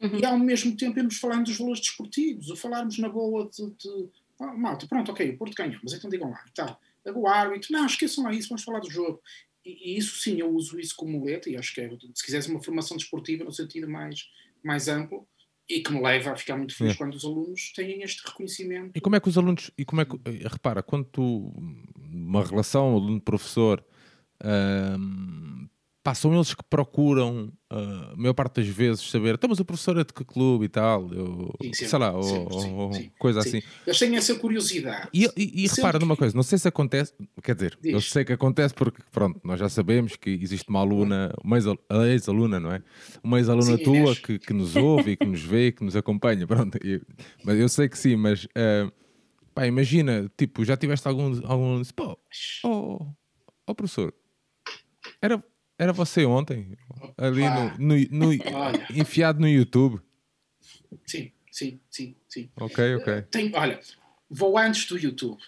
uhum. 0.00 0.18
e, 0.18 0.24
ao 0.24 0.38
mesmo 0.38 0.76
tempo, 0.76 0.98
irmos 0.98 1.18
falando 1.18 1.46
dos 1.46 1.56
valores 1.56 1.80
desportivos, 1.80 2.50
ou 2.50 2.56
falarmos 2.56 2.98
na 2.98 3.08
boa 3.08 3.48
de. 3.48 3.70
de 3.70 4.08
ah, 4.40 4.54
malta, 4.54 4.86
pronto, 4.86 5.10
ok, 5.10 5.30
o 5.30 5.36
Porto 5.36 5.54
ganhou, 5.54 5.80
mas 5.82 5.92
então 5.92 6.08
digam 6.08 6.30
lá, 6.30 6.44
tal. 6.54 6.80
O 7.14 7.26
árbitro, 7.26 7.72
não, 7.72 7.86
esqueçam 7.86 8.24
lá 8.24 8.32
isso, 8.32 8.48
vamos 8.48 8.62
falar 8.62 8.80
do 8.80 8.90
jogo. 8.90 9.20
E, 9.64 9.94
e, 9.94 9.98
isso 9.98 10.16
sim, 10.18 10.38
eu 10.40 10.50
uso 10.50 10.78
isso 10.78 10.94
como 10.94 11.18
muleta, 11.18 11.50
e 11.50 11.56
acho 11.56 11.74
que 11.74 11.80
é, 11.80 11.90
se 12.14 12.24
quiseres 12.24 12.46
uma 12.46 12.62
formação 12.62 12.96
desportiva 12.96 13.44
no 13.44 13.52
sentido 13.52 13.88
mais, 13.88 14.28
mais 14.62 14.88
amplo, 14.88 15.26
e 15.68 15.80
que 15.80 15.92
me 15.92 16.00
leva 16.00 16.32
a 16.32 16.36
ficar 16.36 16.56
muito 16.56 16.74
feliz 16.74 16.94
é. 16.94 16.96
quando 16.96 17.14
os 17.14 17.24
alunos 17.24 17.72
têm 17.74 18.02
este 18.02 18.26
reconhecimento. 18.26 18.92
E 18.94 19.00
como 19.00 19.16
é 19.16 19.20
que 19.20 19.28
os 19.28 19.36
alunos, 19.36 19.70
e 19.76 19.84
como 19.84 20.00
é 20.00 20.04
que, 20.04 20.16
eh, 20.24 20.48
repara, 20.48 20.82
quando 20.82 21.04
tu, 21.04 21.52
uma 21.96 22.42
relação 22.42 22.94
aluno-professor, 22.94 23.84
passam 26.08 26.34
eles 26.34 26.54
que 26.54 26.64
procuram, 26.64 27.52
uh, 27.70 28.12
a 28.12 28.16
maior 28.16 28.32
parte 28.32 28.62
das 28.62 28.66
vezes, 28.66 29.10
saber, 29.10 29.34
então, 29.34 29.50
mas 29.50 29.60
o 29.60 29.64
professor 29.64 29.98
é 29.98 30.04
de 30.04 30.10
que 30.14 30.24
clube 30.24 30.64
e 30.64 30.68
tal, 30.70 31.12
eu, 31.12 31.54
sim, 31.60 31.74
sim, 31.74 31.86
sei 31.86 31.98
lá, 31.98 32.12
sim, 32.22 32.46
ou, 32.50 32.90
ou 32.90 32.92
coisa 33.18 33.40
assim. 33.40 33.60
Eles 33.86 33.98
têm 33.98 34.16
essa 34.16 34.34
curiosidade. 34.36 35.10
E, 35.12 35.26
e, 35.36 35.64
e 35.64 35.66
repara 35.66 35.98
numa 35.98 36.16
coisa, 36.16 36.34
não 36.34 36.42
sei 36.42 36.56
se 36.56 36.66
acontece, 36.66 37.12
quer 37.42 37.54
dizer, 37.54 37.78
Diz. 37.82 37.92
eu 37.92 38.00
sei 38.00 38.24
que 38.24 38.32
acontece 38.32 38.72
porque, 38.72 39.02
pronto, 39.12 39.38
nós 39.44 39.60
já 39.60 39.68
sabemos 39.68 40.16
que 40.16 40.30
existe 40.30 40.70
uma 40.70 40.80
aluna, 40.80 41.30
uma 41.44 41.58
ex-aluna, 42.08 42.58
não 42.58 42.72
é? 42.72 42.82
Uma 43.22 43.38
ex-aluna 43.38 43.76
tua 43.76 44.16
que, 44.16 44.38
que, 44.38 44.54
nos 44.54 44.74
ouve 44.76 45.10
e 45.10 45.16
que 45.18 45.26
nos 45.26 45.42
vê, 45.42 45.72
que 45.72 45.84
nos 45.84 45.94
acompanha, 45.94 46.46
pronto. 46.46 46.78
E, 46.82 47.02
mas 47.44 47.58
eu 47.58 47.68
sei 47.68 47.86
que 47.86 47.98
sim, 47.98 48.16
mas. 48.16 48.46
Uh, 48.46 48.90
pá, 49.54 49.66
imagina, 49.66 50.26
tipo, 50.38 50.64
já 50.64 50.74
tiveste 50.74 51.06
algum, 51.06 51.38
algum 51.44 51.82
pô, 51.94 52.18
oh, 52.64 53.06
oh 53.66 53.74
professor, 53.74 54.14
era, 55.20 55.42
era 55.78 55.92
você 55.92 56.24
ontem, 56.24 56.76
ali 57.16 57.44
no, 57.78 57.78
no, 57.78 58.08
no 58.10 58.32
enfiado 58.92 59.38
no 59.38 59.48
YouTube. 59.48 60.00
Sim, 61.06 61.30
sim, 61.52 61.80
sim, 61.88 62.16
sim. 62.28 62.50
Ok, 62.56 62.96
ok. 62.96 63.22
Tem, 63.30 63.54
olha, 63.54 63.78
vou 64.28 64.58
antes 64.58 64.86
do 64.86 64.98
YouTube. 64.98 65.40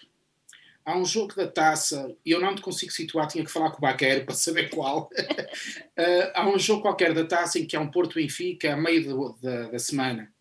há 0.85 0.97
um 0.97 1.03
jogo 1.03 1.35
da 1.35 1.47
taça, 1.47 2.15
e 2.25 2.31
eu 2.31 2.39
não 2.39 2.55
te 2.55 2.61
consigo 2.61 2.91
situar, 2.93 3.27
tinha 3.27 3.43
que 3.43 3.51
falar 3.51 3.71
com 3.71 3.79
o 3.79 3.81
Baqueiro 3.81 4.23
para 4.25 4.33
saber 4.33 4.69
qual. 4.69 5.09
uh, 5.11 6.31
há 6.33 6.47
um 6.47 6.57
jogo 6.57 6.81
qualquer 6.81 7.13
da 7.13 7.25
taça 7.25 7.59
em 7.59 7.65
que 7.65 7.75
é 7.75 7.79
um 7.79 7.91
Porto 7.91 8.15
Benfica 8.15 8.73
a 8.73 8.77
meio 8.77 9.03
do, 9.03 9.37
da, 9.41 9.69
da, 9.69 9.79
semana. 9.79 10.33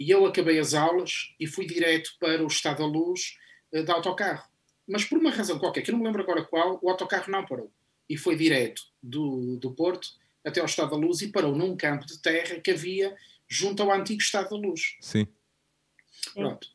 E 0.00 0.10
eu 0.10 0.26
acabei 0.26 0.58
as 0.58 0.74
aulas 0.74 1.32
e 1.38 1.46
fui 1.46 1.64
direto 1.64 2.10
para 2.18 2.42
o 2.42 2.48
Estado 2.48 2.78
da 2.78 2.86
Luz 2.86 3.36
uh, 3.72 3.84
de 3.84 3.90
autocarro. 3.92 4.50
Mas 4.88 5.04
por 5.04 5.16
uma 5.18 5.30
razão 5.30 5.60
qualquer, 5.60 5.82
que 5.82 5.90
eu 5.90 5.92
não 5.92 6.00
me 6.00 6.06
lembro 6.06 6.22
agora 6.22 6.44
qual, 6.44 6.80
o 6.82 6.90
autocarro 6.90 7.30
não 7.30 7.46
parou. 7.46 7.72
E 8.12 8.16
foi 8.16 8.36
direto 8.36 8.82
do, 9.02 9.56
do 9.56 9.72
Porto 9.72 10.08
até 10.44 10.60
ao 10.60 10.66
Estado 10.66 10.90
da 10.90 10.96
Luz 10.96 11.22
e 11.22 11.28
parou 11.28 11.54
num 11.56 11.76
campo 11.76 12.06
de 12.06 12.18
terra 12.18 12.60
que 12.60 12.70
havia 12.70 13.16
junto 13.48 13.82
ao 13.82 13.92
antigo 13.92 14.20
Estado 14.20 14.50
da 14.50 14.56
Luz. 14.56 14.96
Sim. 15.00 15.26
Pronto 16.34 16.68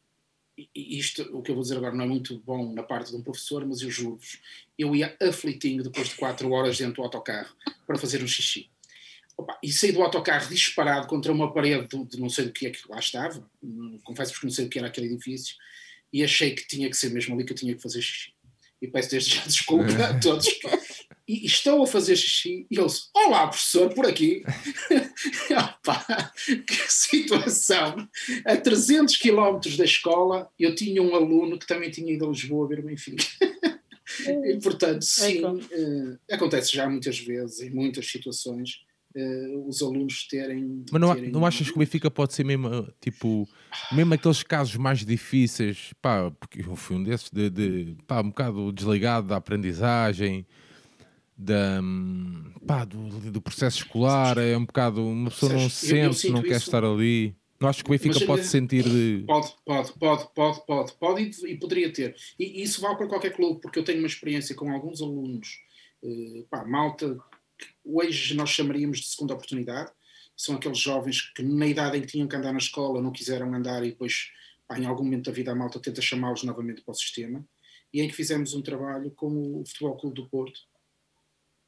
isto, 0.74 1.22
o 1.38 1.42
que 1.42 1.52
eu 1.52 1.56
vou 1.56 1.62
dizer 1.62 1.78
agora 1.78 1.96
não 1.96 2.06
é 2.06 2.08
muito 2.08 2.40
bom 2.40 2.74
na 2.74 2.82
parte 2.82 3.12
de 3.12 3.18
um 3.18 3.22
professor, 3.22 3.66
mas 3.66 3.82
eu 3.82 3.92
juro-vos, 3.92 4.40
eu 4.78 4.96
ia 4.96 5.16
aflitinho 5.22 5.84
depois 5.84 6.10
de 6.10 6.16
4 6.16 6.50
horas 6.52 6.78
dentro 6.78 6.96
do 6.96 7.04
autocarro 7.04 7.56
para 7.86 7.98
fazer 7.98 8.24
um 8.24 8.28
xixi. 8.28 8.70
Opa, 9.38 9.58
e 9.62 9.72
saí 9.72 9.92
do 9.92 10.02
autocarro 10.02 10.50
disparado 10.50 11.08
contra 11.08 11.32
uma 11.32 11.54
parede 11.54 11.88
de, 11.88 12.06
de 12.06 12.20
não 12.20 12.28
sei 12.28 12.46
do 12.46 12.52
que 12.52 12.66
é 12.66 12.72
que 12.72 12.90
lá 12.90 12.98
estava, 12.98 13.48
confesso-vos 14.04 14.40
que 14.40 14.46
não 14.46 14.52
sei 14.52 14.66
o 14.66 14.70
que 14.70 14.80
era 14.80 14.88
aquele 14.88 15.14
edifício, 15.14 15.56
e 16.12 16.24
achei 16.24 16.56
que 16.56 16.68
tinha 16.68 16.90
que 16.90 16.98
ser 16.98 17.12
mesmo 17.12 17.36
ali 17.36 17.46
que 17.46 17.52
eu 17.52 17.58
tinha 17.58 17.76
que 17.76 17.82
fazer 17.82 18.02
xixi. 18.02 18.34
E 18.82 18.88
peço 18.88 19.12
desde 19.12 19.36
já 19.36 19.44
desculpa 19.46 19.92
a 19.92 20.18
todos 20.20 20.48
que, 20.48 20.68
e 21.28 21.46
estou 21.46 21.84
a 21.84 21.88
fazer 21.88 22.16
xixi 22.16 22.66
e 22.72 22.80
ouço, 22.80 23.10
olá 23.14 23.48
professor, 23.48 23.94
por 23.94 24.06
aqui. 24.06 24.44
Opa, 25.52 26.32
que 26.66 26.92
situação. 26.92 28.08
A 28.46 28.56
300 28.56 29.18
quilómetros 29.18 29.76
da 29.76 29.84
escola 29.84 30.50
eu 30.58 30.74
tinha 30.74 31.04
um 31.04 31.14
aluno 31.14 31.60
que 31.60 31.68
também 31.68 31.92
tinha 31.92 32.14
ido 32.14 32.26
a 32.26 32.30
Lisboa 32.30 32.68
ver 32.68 32.80
o 32.80 32.84
Benfica. 32.84 33.26
e 34.46 34.58
portanto, 34.64 35.00
é 35.00 35.02
sim, 35.02 35.44
uh, 35.44 36.18
acontece 36.32 36.74
já 36.74 36.90
muitas 36.90 37.20
vezes, 37.20 37.60
em 37.60 37.72
muitas 37.72 38.10
situações, 38.10 38.78
uh, 39.14 39.68
os 39.68 39.82
alunos 39.82 40.26
terem... 40.30 40.86
Mas 40.90 41.02
não, 41.02 41.14
terem... 41.14 41.30
não 41.30 41.46
achas 41.46 41.70
que 41.70 41.76
o 41.76 41.80
Benfica 41.80 42.10
pode 42.10 42.34
ser 42.34 42.46
mesmo, 42.46 42.88
tipo, 43.02 43.46
mesmo 43.92 44.14
aqueles 44.14 44.44
casos 44.44 44.78
mais 44.78 45.06
difíceis, 45.06 45.92
pá, 46.02 46.32
porque 46.32 46.62
eu 46.62 46.76
fui 46.78 46.96
um 46.96 47.04
desses, 47.04 47.30
de, 47.30 47.50
de 47.50 47.98
pá, 48.08 48.22
um 48.22 48.30
bocado 48.30 48.72
desligado 48.72 49.28
da 49.28 49.36
aprendizagem 49.36 50.48
da, 51.38 51.80
pá, 52.66 52.84
do, 52.84 53.32
do, 53.32 53.42
processo 53.42 53.78
escolar, 53.78 54.38
é 54.40 54.58
um 54.58 54.66
bocado. 54.66 55.06
Uma 55.06 55.30
pessoa 55.30 55.54
não 55.54 55.70
se 55.70 55.88
sente, 55.88 56.30
não 56.30 56.42
quer 56.42 56.58
isso. 56.58 56.66
estar 56.66 56.84
ali. 56.84 57.36
Não 57.60 57.70
acho 57.70 57.84
que 57.84 57.90
o 57.90 57.92
Benfica 57.92 58.16
Mas, 58.16 58.24
pode 58.24 58.46
sentir 58.46 58.84
de. 58.84 59.24
Pode, 59.26 59.54
pode, 59.66 59.94
pode, 59.94 60.28
pode, 60.34 60.66
pode, 60.66 60.94
pode 60.94 61.24
e, 61.24 61.52
e 61.52 61.58
poderia 61.58 61.92
ter. 61.92 62.16
E, 62.40 62.60
e, 62.60 62.64
isso 62.64 62.82
vale 62.82 62.98
para 62.98 63.08
qualquer 63.08 63.32
clube, 63.36 63.62
porque 63.62 63.78
eu 63.78 63.84
tenho 63.84 64.00
uma 64.00 64.08
experiência 64.08 64.56
com 64.56 64.72
alguns 64.72 65.02
alunos, 65.02 65.60
uh, 66.04 66.44
pá, 66.50 66.66
malta, 66.66 67.18
que 67.58 67.68
hoje 67.86 68.36
nós 68.36 68.50
chamaríamos 68.50 69.00
de 69.00 69.08
segunda 69.08 69.34
oportunidade. 69.34 69.92
São 70.36 70.56
aqueles 70.56 70.78
jovens 70.78 71.22
que, 71.22 71.42
na 71.42 71.66
idade 71.66 71.98
em 71.98 72.02
que 72.02 72.08
tinham 72.08 72.28
que 72.28 72.36
andar 72.36 72.52
na 72.52 72.60
escola, 72.60 73.02
não 73.02 73.12
quiseram 73.12 73.54
andar 73.54 73.84
e 73.84 73.90
depois, 73.90 74.32
pá, 74.68 74.78
em 74.78 74.86
algum 74.86 75.04
momento 75.04 75.26
da 75.26 75.32
vida, 75.32 75.52
a 75.52 75.56
malta 75.56 75.80
tenta 75.80 76.02
chamá-los 76.02 76.44
novamente 76.44 76.82
para 76.82 76.92
o 76.92 76.96
sistema. 76.96 77.44
E 77.92 78.02
em 78.02 78.08
que 78.08 78.16
fizemos 78.16 78.54
um 78.54 78.62
trabalho 78.62 79.10
com 79.12 79.62
o 79.62 79.66
Futebol 79.66 79.98
Clube 79.98 80.16
do 80.16 80.30
Porto, 80.30 80.60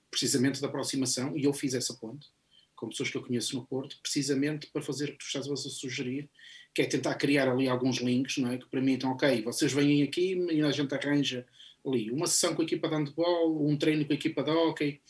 precisamente 0.10 0.62
da 0.62 0.68
aproximação, 0.68 1.38
e 1.38 1.44
eu 1.44 1.54
fiz 1.54 1.74
essa 1.74 1.94
ponte 1.94 2.28
com 2.76 2.88
pessoas 2.88 3.10
que 3.10 3.18
eu 3.18 3.24
conheço 3.24 3.58
no 3.58 3.66
Porto, 3.66 3.98
precisamente 4.02 4.68
para 4.68 4.82
fazer 4.82 5.10
o 5.10 5.12
que 5.12 5.18
tu 5.18 5.26
estás 5.26 5.50
a 5.50 5.56
sugerir, 5.58 6.30
que 6.74 6.82
é 6.82 6.86
tentar 6.86 7.16
criar 7.16 7.52
ali 7.52 7.68
alguns 7.68 7.98
links, 7.98 8.38
não 8.38 8.52
é? 8.52 8.58
Que 8.58 8.66
permitam, 8.68 9.12
ok, 9.12 9.42
vocês 9.42 9.74
vêm 9.74 10.02
aqui 10.02 10.34
e 10.34 10.62
a 10.62 10.72
gente 10.72 10.96
arranja 10.96 11.46
ali 11.86 12.10
uma 12.10 12.26
sessão 12.26 12.56
com 12.56 12.62
a 12.62 12.66
equipa 12.66 12.88
de 12.88 12.96
handball, 12.96 13.68
um 13.68 13.78
treino 13.78 14.06
com 14.06 14.14
a 14.14 14.16
equipa 14.16 14.42
de 14.44 14.52
hockey, 14.52 15.02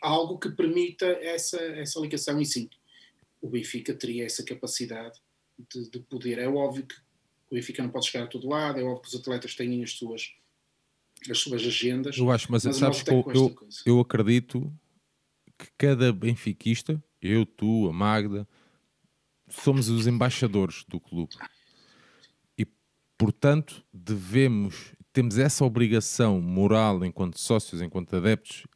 algo 0.00 0.38
que 0.38 0.48
permita 0.48 1.06
essa, 1.06 1.60
essa 1.60 1.98
ligação, 1.98 2.40
e 2.40 2.46
sim, 2.46 2.70
o 3.42 3.48
Benfica 3.48 3.92
teria 3.92 4.24
essa 4.24 4.44
capacidade 4.44 5.20
de, 5.72 5.90
de 5.90 5.98
poder. 5.98 6.38
É 6.38 6.46
óbvio 6.46 6.86
que 6.86 6.94
o 7.50 7.54
Benfica 7.56 7.82
não 7.82 7.90
pode 7.90 8.06
chegar 8.06 8.24
a 8.24 8.28
todo 8.28 8.48
lado, 8.48 8.78
é 8.78 8.84
óbvio 8.84 9.02
que 9.02 9.08
os 9.08 9.16
atletas 9.16 9.56
têm 9.56 9.82
as 9.82 9.90
suas 9.90 10.34
as 11.30 11.38
suas 11.38 11.62
agendas. 11.62 12.16
Eu 12.16 12.30
acho, 12.30 12.50
mas, 12.50 12.64
mas 12.64 12.76
sabes 12.76 13.02
que 13.02 13.10
eu, 13.10 13.24
eu, 13.34 13.56
eu, 13.86 14.00
acredito 14.00 14.72
que 15.58 15.68
cada 15.78 16.12
benfiquista, 16.12 17.02
eu, 17.20 17.46
tu, 17.46 17.88
a 17.88 17.92
Magda, 17.92 18.46
somos 19.48 19.88
os 19.88 20.06
embaixadores 20.06 20.84
do 20.88 21.00
clube. 21.00 21.34
E, 22.58 22.66
portanto, 23.16 23.84
devemos, 23.92 24.94
temos 25.12 25.38
essa 25.38 25.64
obrigação 25.64 26.40
moral 26.40 27.04
enquanto 27.04 27.38
sócios, 27.38 27.80
enquanto 27.80 28.16
adeptos, 28.16 28.66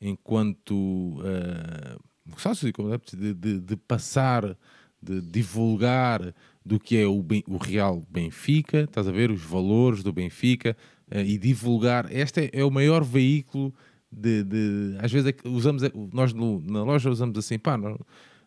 enquanto 0.00 1.18
uh, 1.20 2.02
sócios 2.36 2.70
e 2.70 2.82
adeptos, 2.82 3.18
de, 3.18 3.34
de, 3.34 3.60
de 3.60 3.76
passar, 3.76 4.56
de 5.00 5.20
divulgar 5.20 6.34
do 6.64 6.80
que 6.80 6.96
é 6.96 7.06
o, 7.06 7.24
o 7.46 7.56
real 7.56 8.02
Benfica, 8.08 8.82
estás 8.82 9.06
a 9.06 9.12
ver, 9.12 9.30
os 9.30 9.42
valores 9.42 10.02
do 10.02 10.12
Benfica, 10.12 10.76
e 11.10 11.38
divulgar. 11.38 12.10
Este 12.10 12.46
é, 12.46 12.60
é, 12.60 12.64
o 12.64 12.70
maior 12.70 13.04
veículo 13.04 13.74
de. 14.10 14.42
de 14.44 14.96
às 15.00 15.10
vezes 15.10 15.32
é 15.32 15.48
usamos, 15.48 15.82
nós 16.12 16.32
no, 16.32 16.60
na 16.60 16.82
loja 16.82 17.10
usamos 17.10 17.38
assim, 17.38 17.58
pá, 17.58 17.76
não, 17.76 17.98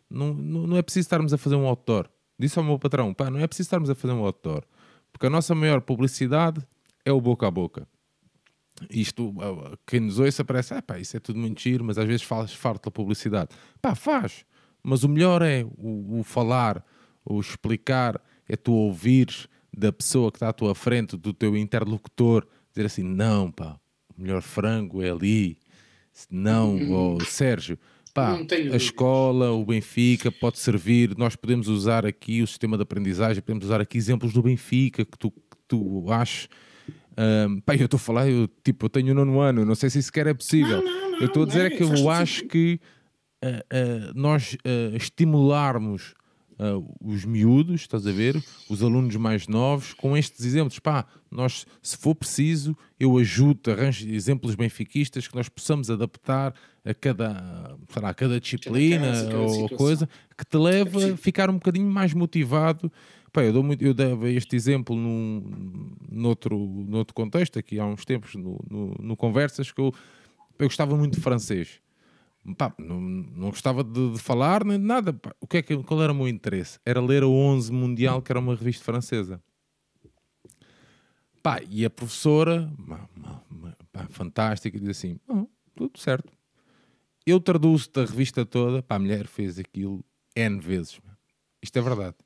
não, 0.08 0.34
não 0.34 0.76
é 0.76 0.82
preciso 0.82 1.06
estarmos 1.06 1.32
a 1.32 1.38
fazer 1.38 1.56
um 1.56 1.66
outdoor. 1.66 2.08
Disse 2.38 2.58
ao 2.58 2.64
meu 2.64 2.78
patrão, 2.78 3.12
pá, 3.12 3.30
não 3.30 3.40
é 3.40 3.46
preciso 3.46 3.66
estarmos 3.66 3.90
a 3.90 3.94
fazer 3.94 4.14
um 4.14 4.24
outdoor, 4.24 4.62
porque 5.12 5.26
a 5.26 5.30
nossa 5.30 5.54
maior 5.54 5.80
publicidade 5.80 6.64
é 7.04 7.12
o 7.12 7.20
boca 7.20 7.46
a 7.46 7.50
boca. 7.50 7.86
Isto, 8.90 9.34
quem 9.84 9.98
nos 10.00 10.20
ouça 10.20 10.44
parece, 10.44 10.72
ah, 10.74 10.80
pá, 10.80 11.00
isso 11.00 11.16
é 11.16 11.20
tudo 11.20 11.40
giro, 11.58 11.84
mas 11.84 11.98
às 11.98 12.06
vezes 12.06 12.22
faz 12.22 12.52
farta 12.52 12.90
publicidade. 12.90 13.48
Pá, 13.82 13.96
faz, 13.96 14.44
mas 14.82 15.02
o 15.02 15.08
melhor 15.08 15.42
é 15.42 15.64
o, 15.76 16.20
o 16.20 16.22
falar, 16.22 16.84
o 17.24 17.40
explicar, 17.40 18.20
é 18.48 18.56
tu 18.56 18.72
ouvires, 18.72 19.48
da 19.78 19.92
pessoa 19.92 20.30
que 20.32 20.36
está 20.36 20.48
à 20.48 20.52
tua 20.52 20.74
frente, 20.74 21.16
do 21.16 21.32
teu 21.32 21.56
interlocutor, 21.56 22.44
dizer 22.70 22.86
assim: 22.86 23.02
não, 23.02 23.50
pá, 23.50 23.78
o 24.16 24.20
melhor 24.20 24.42
frango 24.42 25.02
é 25.02 25.10
ali. 25.10 25.56
Não, 26.28 26.76
oh, 26.90 27.24
Sérgio, 27.24 27.78
pá, 28.12 28.36
a 28.72 28.76
escola, 28.76 29.52
o 29.52 29.64
Benfica 29.64 30.32
pode 30.32 30.58
servir. 30.58 31.16
Nós 31.16 31.36
podemos 31.36 31.68
usar 31.68 32.04
aqui 32.04 32.42
o 32.42 32.46
sistema 32.46 32.76
de 32.76 32.82
aprendizagem, 32.82 33.40
podemos 33.40 33.66
usar 33.66 33.80
aqui 33.80 33.96
exemplos 33.96 34.32
do 34.32 34.42
Benfica 34.42 35.04
que 35.04 35.16
tu, 35.16 35.30
que 35.30 35.56
tu 35.68 36.10
achas. 36.10 36.48
Um, 37.16 37.60
pá, 37.60 37.76
eu 37.76 37.84
estou 37.84 37.98
a 37.98 38.00
falar, 38.00 38.28
eu, 38.28 38.48
tipo, 38.64 38.86
eu 38.86 38.90
tenho 38.90 39.12
o 39.12 39.14
nono 39.14 39.40
ano, 39.40 39.64
não 39.64 39.74
sei 39.74 39.90
se 39.90 40.00
isso 40.00 40.06
sequer 40.06 40.26
é 40.26 40.34
possível. 40.34 40.82
Não, 40.82 40.84
não, 40.84 41.10
não, 41.12 41.20
eu 41.20 41.26
estou 41.26 41.44
a 41.44 41.46
dizer 41.46 41.72
é 41.72 41.76
que 41.76 41.82
eu 41.82 42.10
acho 42.10 42.46
que 42.46 42.80
uh, 43.44 43.48
uh, 43.48 44.12
nós 44.14 44.54
uh, 44.54 44.96
estimularmos 44.96 46.14
uh, 46.58 46.96
os 47.00 47.24
miúdos, 47.24 47.82
estás 47.82 48.06
a 48.06 48.12
ver? 48.12 48.42
Os 48.68 48.82
alunos 48.82 49.14
mais 49.16 49.46
novos, 49.46 49.92
com 49.94 50.16
estes 50.16 50.44
exemplos. 50.44 50.78
Pá, 50.78 51.06
nós, 51.30 51.66
se 51.82 51.96
for 51.96 52.14
preciso, 52.14 52.76
eu 52.98 53.16
ajudo, 53.18 53.70
arranjo 53.70 54.08
exemplos 54.08 54.54
benfiquistas 54.54 55.28
que 55.28 55.34
nós 55.34 55.48
possamos 55.48 55.90
adaptar 55.90 56.54
a 56.84 56.94
cada, 56.94 57.76
lá, 58.00 58.10
a 58.10 58.14
cada 58.14 58.40
disciplina 58.40 59.06
cada 59.06 59.12
casa, 59.12 59.26
cada 59.26 59.38
ou 59.38 59.68
coisa 59.70 60.08
que 60.36 60.44
te 60.44 60.56
leva 60.56 61.12
a 61.12 61.16
ficar 61.16 61.50
um 61.50 61.54
bocadinho 61.54 61.90
mais 61.90 62.12
motivado. 62.14 62.90
Pá, 63.32 63.44
eu, 63.44 63.52
dou 63.52 63.62
muito, 63.62 63.84
eu 63.84 63.92
dava 63.92 64.30
este 64.30 64.56
exemplo 64.56 64.96
num, 64.96 65.92
noutro, 66.10 66.58
noutro 66.88 67.14
contexto, 67.14 67.58
aqui 67.58 67.78
há 67.78 67.84
uns 67.84 68.04
tempos, 68.04 68.34
no, 68.34 68.58
no, 68.68 68.94
no 69.00 69.16
Conversas, 69.16 69.70
que 69.70 69.80
eu, 69.80 69.92
eu 70.58 70.66
gostava 70.66 70.96
muito 70.96 71.14
de 71.14 71.20
francês. 71.20 71.80
Pá, 72.56 72.72
não, 72.78 73.00
não 73.00 73.50
gostava 73.50 73.82
de, 73.84 74.12
de, 74.12 74.18
falar 74.18 74.64
nem 74.64 74.78
de 74.78 74.84
nada. 74.84 75.12
Pá. 75.12 75.34
O 75.40 75.46
que 75.46 75.58
é 75.58 75.62
que, 75.62 75.76
qual 75.82 76.02
era 76.02 76.12
o 76.12 76.14
meu 76.14 76.28
interesse? 76.28 76.78
Era 76.84 77.00
ler 77.00 77.22
a 77.22 77.26
11 77.26 77.72
Mundial, 77.72 78.22
que 78.22 78.32
era 78.32 78.38
uma 78.38 78.54
revista 78.54 78.84
francesa. 78.84 79.42
Pá, 81.42 81.60
e 81.68 81.84
a 81.84 81.90
professora, 81.90 82.70
pá, 83.92 84.06
fantástica, 84.10 84.78
diz 84.78 84.88
assim: 84.88 85.18
oh, 85.28 85.46
tudo 85.74 85.98
certo. 85.98 86.32
Eu 87.24 87.40
traduzo-te 87.40 88.00
a 88.00 88.04
revista 88.04 88.44
toda. 88.44 88.82
Pá, 88.82 88.96
a 88.96 88.98
mulher 88.98 89.26
fez 89.26 89.58
aquilo 89.58 90.04
N 90.34 90.60
vezes. 90.60 91.00
Isto 91.62 91.78
é 91.78 91.82
verdade. 91.82 92.16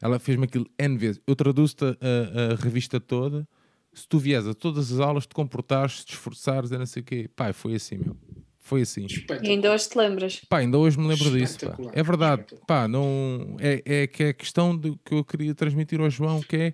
Ela 0.00 0.18
fez-me 0.18 0.44
aquilo 0.44 0.66
N 0.78 0.98
vezes. 0.98 1.20
Eu 1.26 1.36
traduzo-te 1.36 1.84
a, 1.84 2.52
a, 2.52 2.56
revista 2.56 3.00
toda. 3.00 3.48
Se 3.92 4.08
tu 4.08 4.18
vieres 4.18 4.46
a 4.46 4.54
todas 4.54 4.92
as 4.92 5.00
aulas, 5.00 5.26
te 5.26 5.34
comportares, 5.34 6.04
te 6.04 6.12
esforçares, 6.12 6.70
e 6.70 6.78
não 6.78 6.86
sei 6.86 7.02
o 7.02 7.04
quê. 7.04 7.30
Pá, 7.34 7.52
foi 7.52 7.74
assim, 7.74 7.98
meu. 7.98 8.16
Foi 8.62 8.82
assim. 8.82 9.06
E 9.42 9.48
ainda 9.48 9.72
hoje 9.72 9.88
te 9.88 9.98
lembras? 9.98 10.40
Pá, 10.48 10.58
ainda 10.58 10.78
hoje 10.78 10.96
me 10.96 11.08
lembro 11.08 11.32
disso. 11.32 11.58
Pá. 11.58 11.76
É 11.92 12.02
verdade. 12.02 12.46
Pá, 12.64 12.86
não, 12.86 13.56
é, 13.58 13.82
é 13.84 14.06
que 14.06 14.22
é 14.22 14.28
a 14.28 14.32
questão 14.32 14.78
de, 14.78 14.96
que 15.04 15.14
eu 15.14 15.24
queria 15.24 15.52
transmitir 15.52 16.00
ao 16.00 16.08
João, 16.08 16.40
que 16.40 16.56
é 16.56 16.72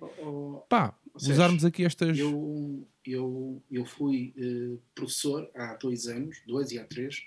pá, 0.69 0.95
usarmos 1.15 1.65
aqui 1.65 1.83
estas. 1.83 2.17
Eu, 2.17 2.87
eu, 3.03 3.61
eu 3.71 3.85
fui 3.85 4.35
uh, 4.37 4.79
professor 4.93 5.49
há 5.55 5.73
dois 5.77 6.05
anos, 6.05 6.37
dois 6.45 6.71
e 6.71 6.77
há 6.77 6.85
três, 6.85 7.23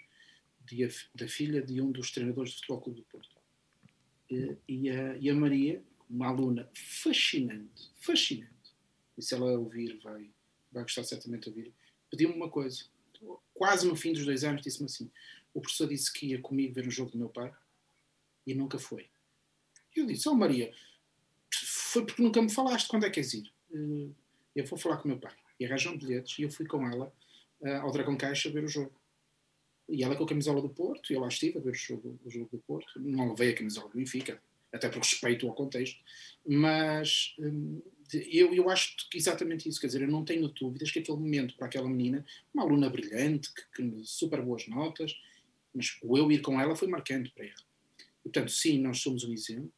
de, 0.64 0.88
da 1.12 1.26
filha 1.26 1.60
de 1.60 1.82
um 1.82 1.90
dos 1.90 2.12
treinadores 2.12 2.52
de 2.52 2.56
futebol 2.58 2.80
clube 2.80 3.00
do 3.00 3.06
Porto. 3.06 3.36
Uh, 4.30 4.56
e, 4.68 4.88
a, 4.90 5.16
e 5.16 5.28
a 5.28 5.34
Maria, 5.34 5.82
uma 6.08 6.28
aluna 6.28 6.70
fascinante, 6.72 7.90
fascinante. 7.96 8.52
E 9.18 9.22
se 9.22 9.34
ela 9.34 9.58
ouvir, 9.58 9.98
vai, 10.04 10.30
vai 10.70 10.84
gostar 10.84 11.02
certamente 11.02 11.42
de 11.42 11.48
ouvir, 11.48 11.72
pediu-me 12.08 12.36
uma 12.36 12.48
coisa. 12.48 12.84
Quase 13.62 13.86
no 13.86 13.94
fim 13.94 14.12
dos 14.12 14.24
dois 14.24 14.42
anos, 14.42 14.60
disse-me 14.60 14.86
assim: 14.86 15.08
o 15.54 15.60
professor 15.60 15.86
disse 15.86 16.12
que 16.12 16.26
ia 16.26 16.40
comigo 16.40 16.74
ver 16.74 16.84
um 16.84 16.90
jogo 16.90 17.12
do 17.12 17.18
meu 17.18 17.28
pai 17.28 17.54
e 18.44 18.56
nunca 18.56 18.76
foi. 18.76 19.08
Eu 19.94 20.04
disse: 20.04 20.28
Oh 20.28 20.34
Maria, 20.34 20.74
foi 21.54 22.04
porque 22.04 22.20
nunca 22.20 22.42
me 22.42 22.50
falaste, 22.50 22.88
quando 22.88 23.06
é 23.06 23.10
que 23.10 23.20
és 23.20 23.32
ir? 23.34 23.52
Eh, 23.72 24.10
eu 24.56 24.66
vou 24.66 24.76
falar 24.76 24.96
com 24.96 25.04
o 25.04 25.12
meu 25.12 25.20
pai. 25.20 25.32
E 25.60 25.64
arranjam 25.64 25.96
bilhetes 25.96 26.40
e 26.40 26.42
eu 26.42 26.50
fui 26.50 26.66
com 26.66 26.84
ela 26.84 27.14
uh, 27.60 27.68
ao 27.82 27.92
Dragão 27.92 28.16
Caixa 28.16 28.50
ver 28.50 28.64
o 28.64 28.68
jogo. 28.68 28.92
E 29.88 30.02
ela 30.02 30.16
com 30.16 30.24
a 30.24 30.28
camisola 30.28 30.60
do 30.60 30.68
Porto, 30.68 31.12
e 31.12 31.14
eu 31.14 31.20
lá 31.20 31.28
estive 31.28 31.58
a 31.58 31.60
ver 31.62 31.70
o 31.70 31.74
jogo, 31.74 32.18
o 32.24 32.30
jogo 32.32 32.48
do 32.50 32.58
Porto. 32.58 32.98
Não 32.98 33.28
levei 33.28 33.50
a 33.50 33.54
camisola 33.54 33.88
do 33.88 33.96
Benfica, 33.96 34.42
até 34.72 34.88
por 34.88 34.98
respeito 34.98 35.46
ao 35.46 35.54
contexto. 35.54 36.00
Mas 36.44 37.36
um, 37.38 37.80
eu, 38.14 38.54
eu 38.54 38.68
acho 38.70 38.96
que 39.10 39.18
exatamente 39.18 39.68
isso. 39.68 39.80
Quer 39.80 39.88
dizer, 39.88 40.02
eu 40.02 40.08
não 40.08 40.24
tenho 40.24 40.48
dúvidas 40.48 40.90
que 40.90 40.98
aquele 40.98 41.18
momento 41.18 41.56
para 41.56 41.66
aquela 41.66 41.88
menina, 41.88 42.24
uma 42.52 42.62
aluna 42.62 42.88
brilhante, 42.88 43.50
que, 43.52 43.62
que 43.82 44.00
super 44.04 44.42
boas 44.42 44.66
notas, 44.68 45.16
mas 45.74 45.98
o 46.02 46.16
eu 46.16 46.30
ir 46.30 46.40
com 46.40 46.60
ela 46.60 46.76
foi 46.76 46.88
marcante 46.88 47.30
para 47.30 47.44
ela. 47.44 47.64
Portanto, 48.22 48.50
sim, 48.50 48.78
nós 48.78 49.00
somos 49.00 49.24
um 49.24 49.32
exemplo 49.32 49.72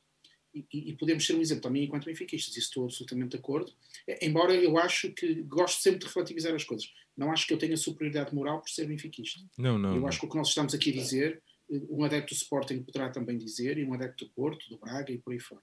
e, 0.55 0.91
e, 0.91 0.97
podemos 0.97 1.27
ser 1.27 1.35
um 1.35 1.41
exemplo 1.41 1.63
também 1.63 1.85
enquanto 1.85 2.05
benfiquistas, 2.05 2.57
isso 2.57 2.69
estou 2.69 2.85
absolutamente 2.85 3.31
de 3.31 3.37
acordo. 3.39 3.73
É, 4.07 4.25
embora 4.25 4.55
eu 4.55 4.79
acho 4.79 5.11
que 5.13 5.43
gosto 5.43 5.83
sempre 5.83 6.07
de 6.07 6.15
relativizar 6.15 6.55
as 6.55 6.63
coisas. 6.63 6.93
Não 7.17 7.33
acho 7.33 7.47
que 7.47 7.53
eu 7.53 7.59
tenha 7.59 7.77
superioridade 7.77 8.33
moral 8.33 8.61
por 8.61 8.71
ser 8.71 8.87
benfiquista. 8.87 9.41
Não, 9.59 9.77
não. 9.77 9.95
Eu 9.95 10.01
não. 10.01 10.09
acho 10.09 10.21
que 10.21 10.27
o 10.27 10.29
que 10.29 10.37
nós 10.37 10.49
estamos 10.49 10.73
aqui 10.73 10.91
a 10.91 10.95
dizer, 10.95 11.43
um 11.91 12.05
adepto 12.05 12.33
do 12.33 12.37
Sporting 12.37 12.83
poderá 12.83 13.11
também 13.11 13.37
dizer, 13.37 13.79
e 13.79 13.85
um 13.85 13.95
adepto 13.95 14.25
do 14.25 14.31
Porto, 14.31 14.69
do 14.71 14.79
Braga 14.79 15.13
e 15.13 15.19
por 15.19 15.33
aí 15.33 15.41
fora. 15.41 15.63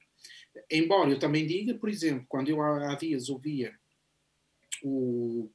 Embora 0.69 1.10
eu 1.10 1.19
também 1.19 1.45
diga, 1.45 1.73
por 1.75 1.89
exemplo, 1.89 2.25
quando 2.27 2.49
eu 2.49 2.62
há, 2.62 2.95
dias 2.95 3.29
ouvia 3.29 3.73
o 4.84 5.49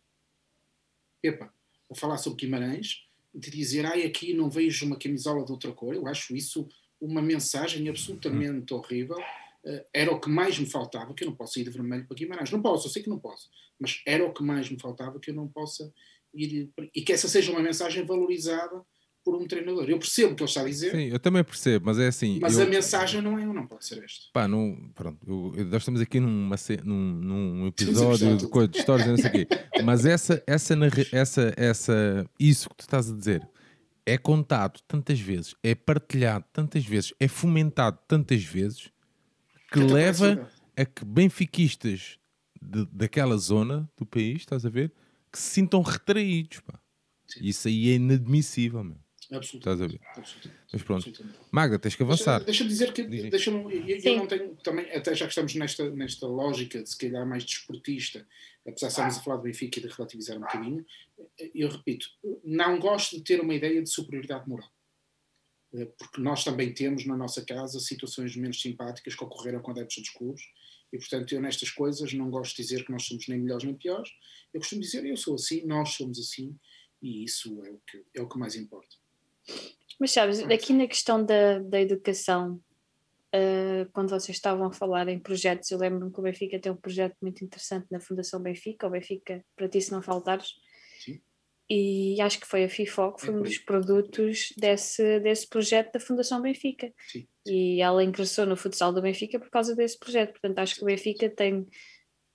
Pepa 1.20 1.52
a 1.90 1.94
falar 1.94 2.18
sobre 2.18 2.44
Guimarães, 2.44 3.06
de 3.34 3.50
dizer, 3.50 3.84
ai, 3.84 4.02
aqui 4.02 4.32
não 4.32 4.48
vejo 4.48 4.86
uma 4.86 4.98
camisola 4.98 5.44
de 5.44 5.52
outra 5.52 5.72
cor, 5.72 5.94
eu 5.94 6.06
acho 6.06 6.34
isso 6.34 6.66
uma 7.00 7.20
mensagem 7.20 7.88
absolutamente 7.88 8.72
hum. 8.72 8.78
horrível. 8.78 9.18
Uh, 9.64 9.84
era 9.92 10.12
o 10.12 10.20
que 10.20 10.28
mais 10.28 10.58
me 10.58 10.66
faltava, 10.66 11.12
que 11.12 11.24
eu 11.24 11.28
não 11.28 11.36
posso 11.36 11.58
ir 11.58 11.64
de 11.64 11.70
vermelho 11.70 12.06
para 12.06 12.16
Guimarães. 12.16 12.50
Não 12.50 12.62
posso, 12.62 12.86
eu 12.86 12.90
sei 12.90 13.02
que 13.02 13.10
não 13.10 13.18
posso, 13.18 13.50
mas 13.78 14.00
era 14.06 14.24
o 14.24 14.32
que 14.32 14.42
mais 14.42 14.70
me 14.70 14.80
faltava 14.80 15.18
que 15.18 15.30
eu 15.30 15.34
não 15.34 15.48
possa 15.48 15.92
ir. 16.32 16.70
E 16.94 17.02
que 17.02 17.12
essa 17.12 17.28
seja 17.28 17.50
uma 17.50 17.60
mensagem 17.60 18.04
valorizada 18.06 18.84
por 19.26 19.34
um 19.34 19.44
treinador. 19.44 19.90
Eu 19.90 19.98
percebo 19.98 20.34
o 20.34 20.36
que 20.36 20.44
ele 20.44 20.48
está 20.48 20.60
a 20.60 20.64
dizer. 20.64 20.92
Sim, 20.92 21.08
eu 21.08 21.18
também 21.18 21.42
percebo, 21.42 21.86
mas 21.86 21.98
é 21.98 22.06
assim. 22.06 22.38
Mas 22.40 22.56
eu... 22.56 22.64
a 22.64 22.68
mensagem 22.70 23.20
não 23.20 23.36
é, 23.36 23.44
não 23.44 23.66
pode 23.66 23.84
ser 23.84 24.04
esta. 24.04 24.26
Pá, 24.32 24.46
não, 24.46 24.88
pronto, 24.94 25.18
eu, 25.26 25.64
nós 25.64 25.82
estamos 25.82 26.00
aqui 26.00 26.20
numa, 26.20 26.54
num, 26.84 26.94
num 26.94 27.66
episódio 27.66 28.36
de, 28.36 28.46
de, 28.46 28.68
de 28.68 28.78
histórias, 28.78 29.08
não 29.08 29.16
sei 29.16 29.28
o 29.28 29.32
quê. 29.32 29.48
Mas 29.82 30.06
essa, 30.06 30.40
essa, 30.46 30.74
essa, 31.10 31.54
essa, 31.56 32.30
isso 32.38 32.68
que 32.68 32.76
tu 32.76 32.80
estás 32.82 33.10
a 33.10 33.16
dizer 33.16 33.42
é 34.06 34.16
contado 34.16 34.80
tantas 34.86 35.18
vezes, 35.18 35.56
é 35.60 35.74
partilhado 35.74 36.44
tantas 36.52 36.84
vezes, 36.84 37.12
é 37.18 37.26
fomentado 37.26 37.98
tantas 38.06 38.44
vezes 38.44 38.92
que 39.72 39.80
leva 39.80 40.48
a 40.76 40.84
que 40.84 41.04
benfiquistas 41.04 42.16
de, 42.62 42.86
daquela 42.92 43.36
zona 43.36 43.90
do 43.96 44.06
país, 44.06 44.42
estás 44.42 44.64
a 44.64 44.68
ver, 44.68 44.92
que 45.32 45.38
se 45.40 45.50
sintam 45.50 45.82
retraídos. 45.82 46.60
Pá. 46.60 46.78
Isso 47.40 47.66
aí 47.66 47.90
é 47.90 47.94
inadmissível, 47.94 48.84
meu. 48.84 49.05
Absolutamente. 49.32 50.00
Estás 50.02 50.32
a 50.32 50.48
ver? 50.48 50.56
Mas 50.72 50.82
pronto. 50.82 51.24
Magda, 51.50 51.78
tens 51.78 51.96
que 51.96 52.02
avançar. 52.02 52.44
Deixa-me 52.44 52.68
dizer 52.68 52.92
que 52.92 53.02
deixa 53.02 53.50
eu, 53.50 53.70
eu 53.70 54.16
não 54.16 54.26
tenho 54.26 54.54
também, 54.56 54.90
até 54.92 55.14
já 55.14 55.26
que 55.26 55.32
estamos 55.32 55.54
nesta, 55.54 55.90
nesta 55.90 56.26
lógica 56.26 56.82
de 56.82 56.88
se 56.88 56.96
calhar 56.96 57.26
mais 57.26 57.44
desportista, 57.44 58.26
apesar 58.66 58.86
de 58.86 58.92
estarmos 58.92 59.16
a 59.16 59.20
falar 59.22 59.36
do 59.38 59.42
Benfica 59.42 59.78
e 59.78 59.82
de 59.82 59.88
relativizar 59.88 60.36
um 60.36 60.40
bocadinho, 60.40 60.86
eu 61.54 61.68
repito, 61.68 62.06
não 62.44 62.78
gosto 62.78 63.16
de 63.16 63.22
ter 63.22 63.40
uma 63.40 63.54
ideia 63.54 63.82
de 63.82 63.90
superioridade 63.90 64.48
moral. 64.48 64.70
Eh, 65.74 65.86
porque 65.98 66.20
nós 66.20 66.44
também 66.44 66.72
temos 66.72 67.04
na 67.04 67.16
nossa 67.16 67.44
casa 67.44 67.80
situações 67.80 68.36
menos 68.36 68.60
simpáticas 68.60 69.14
que 69.14 69.24
ocorreram 69.24 69.60
com 69.60 69.72
adeptos 69.72 69.98
dos 69.98 70.10
clubes 70.10 70.42
e, 70.92 70.98
portanto, 70.98 71.34
eu 71.34 71.40
nestas 71.40 71.70
coisas 71.70 72.12
não 72.12 72.30
gosto 72.30 72.56
de 72.56 72.62
dizer 72.62 72.84
que 72.84 72.92
nós 72.92 73.04
somos 73.04 73.26
nem 73.28 73.38
melhores 73.38 73.64
nem 73.64 73.74
piores. 73.74 74.10
Eu 74.54 74.60
costumo 74.60 74.80
dizer, 74.80 75.04
eu 75.04 75.16
sou 75.16 75.34
assim, 75.34 75.64
nós 75.66 75.90
somos 75.90 76.18
assim 76.18 76.56
e 77.02 77.24
isso 77.24 77.62
é 77.64 77.70
o 77.70 77.80
que, 77.86 78.04
é 78.14 78.22
o 78.22 78.28
que 78.28 78.38
mais 78.38 78.54
importa. 78.54 78.96
Mas 79.98 80.12
sabes, 80.12 80.40
aqui 80.40 80.72
na 80.72 80.86
questão 80.86 81.24
da, 81.24 81.58
da 81.58 81.80
educação, 81.80 82.60
uh, 83.34 83.90
quando 83.92 84.10
vocês 84.10 84.36
estavam 84.36 84.66
a 84.66 84.72
falar 84.72 85.08
em 85.08 85.18
projetos, 85.18 85.70
eu 85.70 85.78
lembro-me 85.78 86.12
que 86.12 86.20
o 86.20 86.22
Benfica 86.22 86.58
tem 86.58 86.70
um 86.70 86.76
projeto 86.76 87.16
muito 87.20 87.44
interessante 87.44 87.86
na 87.90 88.00
Fundação 88.00 88.40
Benfica, 88.40 88.86
o 88.86 88.90
Benfica, 88.90 89.44
para 89.56 89.68
ti 89.68 89.80
se 89.80 89.92
não 89.92 90.02
faltares, 90.02 90.54
Sim. 91.00 91.20
e 91.68 92.20
acho 92.20 92.38
que 92.38 92.46
foi 92.46 92.64
a 92.64 92.68
FIFO 92.68 93.12
que 93.14 93.26
foi 93.26 93.34
um 93.34 93.42
dos 93.42 93.58
produtos 93.58 94.52
desse, 94.56 95.18
desse 95.20 95.48
projeto 95.48 95.92
da 95.92 96.00
Fundação 96.00 96.42
Benfica. 96.42 96.92
Sim. 97.08 97.26
E 97.46 97.80
ela 97.80 98.04
ingressou 98.04 98.44
no 98.44 98.56
futsal 98.56 98.92
do 98.92 99.00
Benfica 99.00 99.38
por 99.38 99.50
causa 99.50 99.74
desse 99.74 99.98
projeto, 99.98 100.32
portanto 100.32 100.58
acho 100.58 100.74
que 100.74 100.82
o 100.82 100.86
Benfica 100.86 101.30
tem 101.30 101.66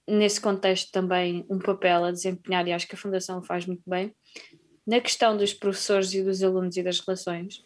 nesse 0.07 0.41
contexto 0.41 0.91
também 0.91 1.45
um 1.47 1.59
papel 1.59 2.05
a 2.05 2.11
desempenhar 2.11 2.67
e 2.67 2.73
acho 2.73 2.87
que 2.87 2.95
a 2.95 2.97
Fundação 2.97 3.43
faz 3.43 3.67
muito 3.67 3.83
bem 3.87 4.11
na 4.85 4.99
questão 4.99 5.37
dos 5.37 5.53
professores 5.53 6.13
e 6.13 6.23
dos 6.23 6.43
alunos 6.43 6.75
e 6.77 6.83
das 6.83 6.99
relações, 6.99 7.65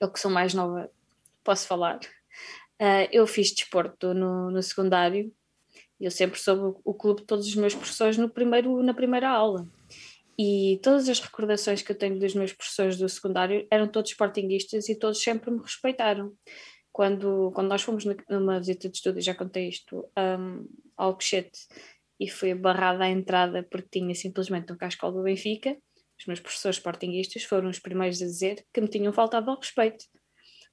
eu 0.00 0.10
que 0.10 0.20
sou 0.20 0.30
mais 0.30 0.54
nova 0.54 0.90
posso 1.42 1.66
falar. 1.66 1.98
Uh, 2.80 3.08
eu 3.10 3.26
fiz 3.26 3.52
desporto 3.52 4.12
no, 4.12 4.50
no 4.50 4.62
secundário 4.62 5.32
e 5.98 6.04
eu 6.04 6.10
sempre 6.10 6.38
soube 6.38 6.78
o, 6.84 6.92
clube 6.92 7.20
de 7.20 7.26
todos 7.26 7.46
os 7.46 7.54
meus 7.54 7.74
professores 7.74 8.18
no 8.18 8.28
primeiro, 8.28 8.82
na 8.82 8.92
primeira 8.92 9.30
aula. 9.30 9.66
E 10.38 10.78
todas 10.82 11.08
as 11.08 11.18
recordações 11.18 11.80
que 11.80 11.90
eu 11.90 11.96
tenho 11.96 12.18
dos 12.18 12.34
meus 12.34 12.52
professores 12.52 12.98
do 12.98 13.08
secundário 13.08 13.66
eram 13.70 13.88
todos 13.88 14.10
sportinguistas 14.10 14.88
e 14.90 14.98
todos 14.98 15.22
sempre 15.22 15.50
me 15.50 15.60
respeitaram. 15.60 16.34
Quando, 16.92 17.50
quando 17.54 17.68
nós 17.68 17.82
fomos 17.82 18.04
numa 18.28 18.58
visita 18.58 18.88
de 18.88 18.96
estudo, 18.96 19.20
já 19.20 19.34
contei 19.34 19.68
isto, 19.68 20.06
um, 20.18 20.66
ao 20.96 21.14
Cochete, 21.14 21.66
e 22.18 22.28
fui 22.28 22.54
barrada 22.54 23.04
à 23.04 23.08
entrada 23.08 23.62
porque 23.62 24.00
tinha 24.00 24.14
simplesmente 24.14 24.72
um 24.72 24.76
cascal 24.76 25.12
do 25.12 25.22
Benfica, 25.22 25.76
os 26.18 26.26
meus 26.26 26.40
professores 26.40 26.76
sportinguistas 26.76 27.44
foram 27.44 27.68
os 27.68 27.78
primeiros 27.78 28.20
a 28.22 28.26
dizer 28.26 28.64
que 28.72 28.80
me 28.80 28.88
tinham 28.88 29.12
faltado 29.12 29.50
ao 29.50 29.58
respeito. 29.58 30.04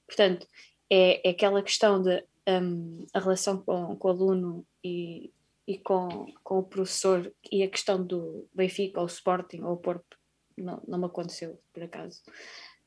Portanto, 0.06 0.46
é, 0.90 1.26
é 1.26 1.30
aquela 1.30 1.62
questão 1.62 2.02
de 2.02 2.24
um, 2.48 3.06
a 3.12 3.20
relação 3.20 3.58
com, 3.62 3.96
com 3.96 4.08
o 4.08 4.10
aluno 4.10 4.66
e, 4.82 5.32
e 5.66 5.78
com, 5.78 6.26
com 6.42 6.58
o 6.58 6.64
professor 6.64 7.32
e 7.50 7.62
a 7.62 7.68
questão 7.68 8.04
do 8.04 8.46
Benfica 8.54 9.00
ou 9.00 9.06
Sporting 9.06 9.62
ou 9.62 9.76
Porto, 9.76 10.18
não, 10.56 10.82
não 10.86 10.98
me 10.98 11.06
aconteceu 11.06 11.58
por 11.72 11.82
acaso. 11.82 12.22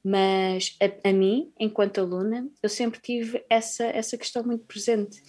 Mas 0.04 0.78
a, 0.82 1.10
a 1.10 1.14
mim, 1.14 1.52
enquanto 1.60 2.00
aluna, 2.00 2.50
eu 2.62 2.70
sempre 2.70 3.00
tive 3.02 3.44
essa, 3.50 3.86
essa 3.86 4.18
questão 4.18 4.44
muito 4.44 4.66
presente 4.66 5.22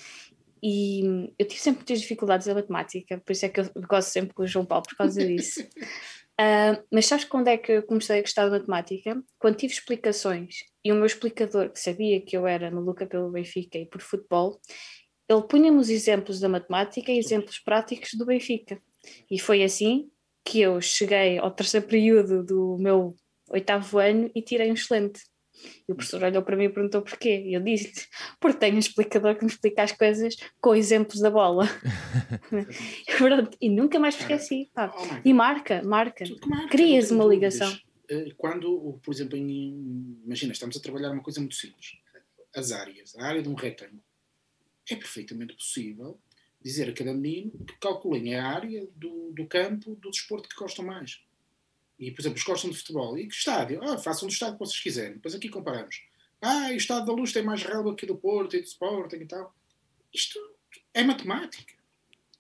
e 0.63 1.33
eu 1.39 1.47
tive 1.47 1.61
sempre 1.61 1.81
muitas 1.81 2.01
dificuldades 2.01 2.47
em 2.47 2.55
matemática, 2.55 3.19
por 3.19 3.33
isso 3.33 3.47
é 3.47 3.49
que 3.49 3.61
eu 3.61 3.71
gosto 3.89 4.09
sempre 4.09 4.35
com 4.35 4.43
o 4.43 4.47
João 4.47 4.67
Paulo 4.67 4.85
por 4.89 4.97
causa 4.97 5.25
disso. 5.25 5.67
Uh, 6.41 6.81
mas 6.93 7.07
sabes 7.07 7.25
quando 7.25 7.49
é 7.49 7.59
que 7.59 7.73
eu 7.73 7.83
comecei 7.83 8.19
a 8.19 8.23
gostar 8.23 8.45
de 8.45 8.53
matemática? 8.53 9.21
Quando 9.41 9.57
tive 9.57 9.73
explicações 9.73 10.59
e 10.85 10.93
o 10.93 10.95
meu 10.95 11.07
explicador, 11.07 11.71
que 11.71 11.81
sabia 11.81 12.21
que 12.21 12.37
eu 12.37 12.47
era 12.47 12.71
maluca 12.71 13.07
pelo 13.07 13.31
Benfica 13.31 13.77
e 13.77 13.87
por 13.87 14.01
futebol, 14.01 14.61
ele 15.29 15.43
punha-me 15.43 15.79
os 15.79 15.91
exemplos 15.91 16.39
da 16.39 16.49
matemática 16.49 17.11
e 17.11 17.19
exemplos 17.19 17.59
práticos 17.59 18.11
do 18.15 18.25
Benfica. 18.25 18.81
E 19.31 19.39
foi 19.39 19.65
assim 19.65 20.09
que 20.45 20.61
eu 20.61 20.81
cheguei 20.81 21.39
ao 21.39 21.51
terceiro 21.51 21.87
período 21.87 22.45
do 22.45 22.77
meu 22.79 23.15
oitavo 23.51 23.99
ano 23.99 24.31
e 24.35 24.41
tirei 24.41 24.71
um 24.71 24.75
excelente. 24.75 25.21
E 25.89 25.93
o 25.93 25.95
professor 25.95 26.23
olhou 26.23 26.43
para 26.43 26.57
mim 26.57 26.65
e 26.65 26.69
perguntou 26.69 27.03
porquê. 27.03 27.43
E 27.47 27.55
eu 27.55 27.61
disse-lhe, 27.61 28.07
porque 28.41 28.59
tenho 28.59 28.77
um 28.77 28.79
explicador 28.79 29.37
que 29.37 29.45
me 29.45 29.51
explica 29.51 29.83
as 29.83 29.93
coisas 29.93 30.37
com 30.61 30.75
exemplos 30.75 31.21
da 31.21 31.31
bola. 31.31 31.67
e, 33.61 33.69
nunca 33.69 33.99
mais 33.99 34.19
esqueci. 34.19 34.71
Pá. 34.75 34.93
Oh, 34.95 35.29
e 35.29 35.33
marca, 35.33 35.83
marca. 35.83 36.25
marca 36.47 36.69
Crias 36.69 37.11
uma 37.11 37.25
ligação. 37.25 37.75
Eh, 38.09 38.33
quando, 38.37 38.99
por 39.03 39.13
exemplo, 39.13 39.37
em, 39.37 40.19
imagina, 40.25 40.53
estamos 40.53 40.77
a 40.77 40.81
trabalhar 40.81 41.11
uma 41.11 41.23
coisa 41.23 41.41
muito 41.41 41.55
simples. 41.55 41.97
As 42.55 42.73
áreas, 42.73 43.17
a 43.17 43.25
área 43.25 43.43
de 43.43 43.49
um 43.49 43.55
retângulo. 43.55 44.03
É 44.91 44.97
perfeitamente 44.97 45.55
possível 45.55 46.19
dizer 46.61 46.89
a 46.89 46.93
cada 46.93 47.13
menino 47.13 47.53
que 47.65 47.79
calculem 47.79 48.35
a 48.35 48.47
área 48.47 48.89
do, 48.97 49.33
do 49.33 49.47
campo 49.47 49.95
do 49.97 50.11
desporto 50.11 50.49
que 50.49 50.57
gostam 50.57 50.85
mais 50.85 51.21
e, 51.99 52.11
por 52.11 52.21
exemplo, 52.21 52.39
os 52.39 52.45
gostam 52.45 52.71
de 52.71 52.77
futebol, 52.77 53.19
e 53.19 53.27
que 53.27 53.35
estádio? 53.35 53.81
Ah, 53.83 53.99
façam 53.99 54.29
do 54.29 54.33
estádio 54.33 54.55
que 54.55 54.65
vocês 54.65 54.81
quiserem. 54.81 55.15
Depois 55.15 55.35
aqui 55.35 55.49
comparamos. 55.49 56.03
Ah, 56.41 56.69
o 56.71 56.77
estádio 56.77 57.07
da 57.07 57.13
Luz 57.13 57.33
tem 57.33 57.43
mais 57.43 57.63
relva 57.63 57.95
que 57.95 58.05
o 58.05 58.09
do 58.09 58.17
Porto 58.17 58.57
e 58.57 58.61
do 58.61 58.67
Sporting 58.67 59.17
e 59.17 59.27
tal. 59.27 59.55
Isto 60.15 60.39
é 60.95 61.03
matemática. 61.03 61.75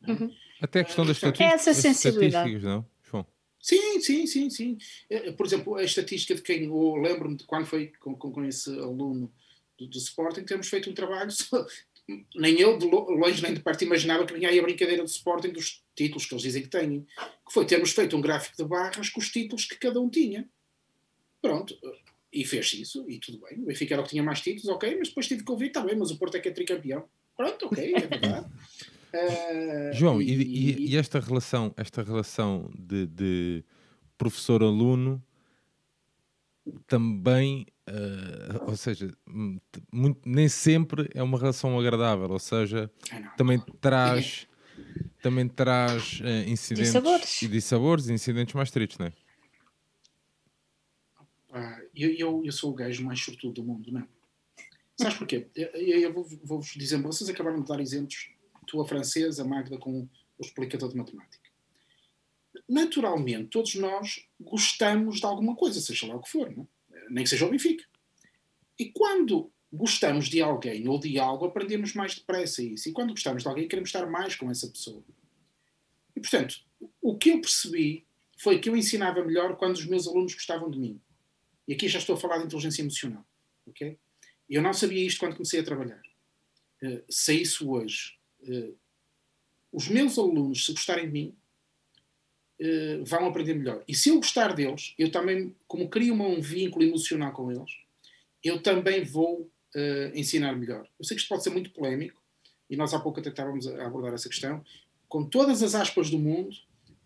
Uhum. 0.06 0.32
Até 0.60 0.80
a 0.80 0.84
questão 0.84 1.04
das 1.04 1.16
estatísticas. 1.16 1.52
É 1.52 1.54
essa 1.54 1.74
sensibilidade. 1.74 2.58
não, 2.58 2.86
João? 3.02 3.26
Sim, 3.60 4.00
sim, 4.00 4.26
sim, 4.26 4.50
sim. 4.50 4.78
Eh, 5.10 5.32
por 5.32 5.44
exemplo, 5.44 5.74
a 5.74 5.82
estatística 5.82 6.34
de 6.34 6.42
quem, 6.42 6.64
eu 6.64 6.94
lembro-me 6.96 7.36
de 7.36 7.44
quando 7.44 7.66
foi 7.66 7.88
com, 8.00 8.14
com, 8.14 8.30
com 8.30 8.44
esse 8.44 8.70
aluno 8.70 9.32
do, 9.76 9.86
do, 9.86 9.98
Sporting, 9.98 10.44
temos 10.44 10.68
feito 10.68 10.88
um 10.88 10.94
trabalho 10.94 11.30
nem 12.34 12.58
eu, 12.58 12.78
de 12.78 12.86
longe 12.86 13.42
nem 13.42 13.52
de 13.52 13.60
perto, 13.60 13.84
imaginava 13.84 14.24
que 14.24 14.32
vinha 14.32 14.48
aí 14.48 14.58
a 14.58 14.62
brincadeira 14.62 15.02
do 15.02 15.08
Sporting 15.08 15.50
dos 15.50 15.84
títulos 15.94 16.24
que 16.24 16.34
eles 16.34 16.42
dizem 16.42 16.62
que 16.62 16.68
têm, 16.68 17.06
que 17.46 17.52
foi 17.52 17.66
termos 17.66 17.92
feito 17.92 18.16
um 18.16 18.20
gráfico 18.20 18.56
de 18.56 18.64
barras 18.64 19.10
com 19.10 19.20
os 19.20 19.30
títulos 19.30 19.66
que 19.66 19.76
cada 19.76 20.00
um 20.00 20.08
tinha. 20.08 20.48
Pronto, 21.42 21.76
e 22.32 22.44
fez 22.44 22.72
isso, 22.74 23.04
e 23.08 23.18
tudo 23.18 23.40
bem. 23.40 23.58
O 23.58 23.66
Benfica 23.66 23.94
era 23.94 24.00
o 24.00 24.04
que 24.04 24.10
tinha 24.10 24.22
mais 24.22 24.40
títulos, 24.40 24.68
ok, 24.68 24.96
mas 24.98 25.08
depois 25.08 25.28
tive 25.28 25.44
que 25.44 25.50
ouvir, 25.50 25.66
está 25.66 25.82
bem, 25.82 25.96
mas 25.96 26.10
o 26.10 26.18
Porto 26.18 26.36
é 26.36 26.40
que 26.40 26.48
é 26.48 26.52
tricampeão. 26.52 27.04
Pronto, 27.36 27.66
ok, 27.66 27.94
é 27.94 28.06
verdade. 28.06 28.46
Uh, 29.12 29.92
João, 29.96 30.20
e, 30.20 30.32
e, 30.32 30.90
e, 30.90 30.96
esta 30.96 31.20
relação, 31.20 31.72
esta 31.76 32.02
relação 32.02 32.70
de, 32.78 33.06
de 33.06 33.64
professor-aluno 34.16 35.22
também, 36.86 37.66
uh, 37.88 38.68
ou 38.68 38.76
seja, 38.76 39.10
muito, 39.92 40.20
nem 40.24 40.48
sempre 40.48 41.08
é 41.14 41.22
uma 41.22 41.38
relação 41.38 41.78
agradável, 41.78 42.30
ou 42.30 42.38
seja, 42.38 42.90
também 43.36 43.58
traz, 43.80 44.46
também 45.22 45.48
traz 45.48 46.20
uh, 46.20 46.48
incidentes 46.48 47.42
e 47.42 47.48
dissabores 47.48 48.08
e 48.08 48.12
incidentes 48.12 48.54
mais 48.54 48.70
tristes, 48.70 48.98
não 48.98 49.06
é? 49.06 49.12
Ah, 51.52 51.80
eu, 51.94 52.10
eu, 52.10 52.42
eu, 52.44 52.52
sou 52.52 52.70
o 52.70 52.74
gajo 52.74 53.04
mais 53.04 53.20
sortudo 53.20 53.54
do 53.54 53.64
mundo, 53.64 53.90
não 53.90 54.00
é? 54.00 54.08
Sabes 54.96 55.16
porquê? 55.16 55.48
Eu, 55.54 55.68
eu 55.68 56.12
vou-vos 56.12 56.38
vou 56.42 56.60
dizer, 56.76 57.00
vocês 57.00 57.30
acabaram 57.30 57.60
de 57.60 57.66
dar 57.66 57.80
exemplos, 57.80 58.30
tu 58.66 58.80
a 58.80 58.86
francesa, 58.86 59.42
a 59.42 59.46
Magda 59.46 59.78
com 59.78 60.02
o 60.02 60.42
explicador 60.42 60.90
de 60.90 60.96
matemática 60.96 61.47
naturalmente, 62.68 63.50
todos 63.50 63.74
nós 63.76 64.26
gostamos 64.38 65.18
de 65.20 65.26
alguma 65.26 65.56
coisa, 65.56 65.80
seja 65.80 66.06
lá 66.06 66.16
o 66.16 66.22
que 66.22 66.30
for? 66.30 66.48
É? 66.48 67.08
nem 67.10 67.24
que 67.24 67.30
seja 67.30 67.46
o 67.46 67.50
Benfica. 67.50 67.84
E 68.78 68.90
quando 68.92 69.50
gostamos 69.72 70.28
de 70.28 70.40
alguém 70.40 70.86
ou 70.88 70.98
de 70.98 71.18
algo, 71.18 71.46
aprendemos 71.46 71.94
mais 71.94 72.14
depressa 72.14 72.62
isso. 72.62 72.88
E 72.88 72.92
quando 72.92 73.10
gostamos 73.10 73.42
de 73.42 73.48
alguém, 73.48 73.68
queremos 73.68 73.88
estar 73.88 74.06
mais 74.06 74.36
com 74.36 74.50
essa 74.50 74.68
pessoa. 74.68 75.02
E, 76.14 76.20
portanto, 76.20 76.60
o 77.00 77.16
que 77.16 77.30
eu 77.30 77.40
percebi 77.40 78.06
foi 78.38 78.58
que 78.58 78.68
eu 78.68 78.76
ensinava 78.76 79.24
melhor 79.24 79.56
quando 79.56 79.76
os 79.76 79.86
meus 79.86 80.06
alunos 80.06 80.34
gostavam 80.34 80.70
de 80.70 80.78
mim. 80.78 81.00
E 81.66 81.74
aqui 81.74 81.88
já 81.88 81.98
estou 81.98 82.16
a 82.16 82.18
falar 82.18 82.38
de 82.38 82.44
inteligência 82.44 82.82
emocional. 82.82 83.26
ok? 83.66 83.98
Eu 84.48 84.62
não 84.62 84.72
sabia 84.72 85.04
isto 85.04 85.18
quando 85.18 85.34
comecei 85.34 85.60
a 85.60 85.64
trabalhar. 85.64 86.00
Uh, 86.82 87.02
se 87.10 87.34
isso 87.34 87.70
hoje, 87.70 88.16
uh, 88.42 88.76
os 89.72 89.88
meus 89.88 90.16
alunos, 90.18 90.64
se 90.64 90.72
gostarem 90.72 91.06
de 91.06 91.12
mim, 91.12 91.36
uh, 92.60 93.04
vão 93.04 93.26
aprender 93.26 93.54
melhor. 93.54 93.82
E 93.86 93.94
se 93.94 94.08
eu 94.08 94.16
gostar 94.16 94.54
deles, 94.54 94.94
eu 94.98 95.10
também, 95.10 95.54
como 95.66 95.88
crio 95.88 96.14
um 96.14 96.40
vínculo 96.40 96.84
emocional 96.84 97.32
com 97.32 97.50
eles, 97.50 97.70
eu 98.42 98.60
também 98.62 99.04
vou 99.04 99.50
uh, 99.74 100.12
ensinar 100.14 100.54
melhor. 100.56 100.86
Eu 100.98 101.04
sei 101.04 101.16
que 101.16 101.22
isto 101.22 101.28
pode 101.28 101.42
ser 101.42 101.50
muito 101.50 101.70
polémico, 101.70 102.22
e 102.70 102.76
nós 102.76 102.92
há 102.92 103.00
pouco 103.00 103.20
até 103.20 103.30
estávamos 103.30 103.66
a 103.66 103.86
abordar 103.86 104.12
essa 104.14 104.28
questão. 104.28 104.62
Com 105.08 105.24
todas 105.24 105.62
as 105.62 105.74
aspas 105.74 106.10
do 106.10 106.18
mundo, 106.18 106.54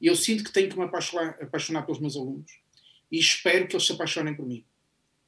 eu 0.01 0.17
sinto 0.17 0.43
que 0.43 0.53
tenho 0.53 0.69
que 0.69 0.77
me 0.77 0.85
apaixonar, 0.85 1.39
apaixonar 1.41 1.83
pelos 1.83 2.01
meus 2.01 2.17
alunos 2.17 2.51
e 3.11 3.19
espero 3.19 3.69
que 3.69 3.77
eles 3.77 3.87
se 3.87 3.93
apaixonem 3.93 4.35
por 4.35 4.45
mim. 4.45 4.65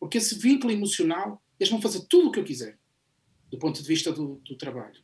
Porque 0.01 0.19
esse 0.19 0.37
vínculo 0.37 0.73
emocional, 0.73 1.41
eles 1.59 1.71
vão 1.71 1.81
fazer 1.81 2.01
tudo 2.09 2.29
o 2.29 2.33
que 2.33 2.41
eu 2.41 2.45
quiser, 2.45 2.77
do 3.51 3.59
ponto 3.59 3.81
de 3.81 3.87
vista 3.87 4.13
do, 4.13 4.41
do 4.45 4.57
trabalho. 4.57 5.01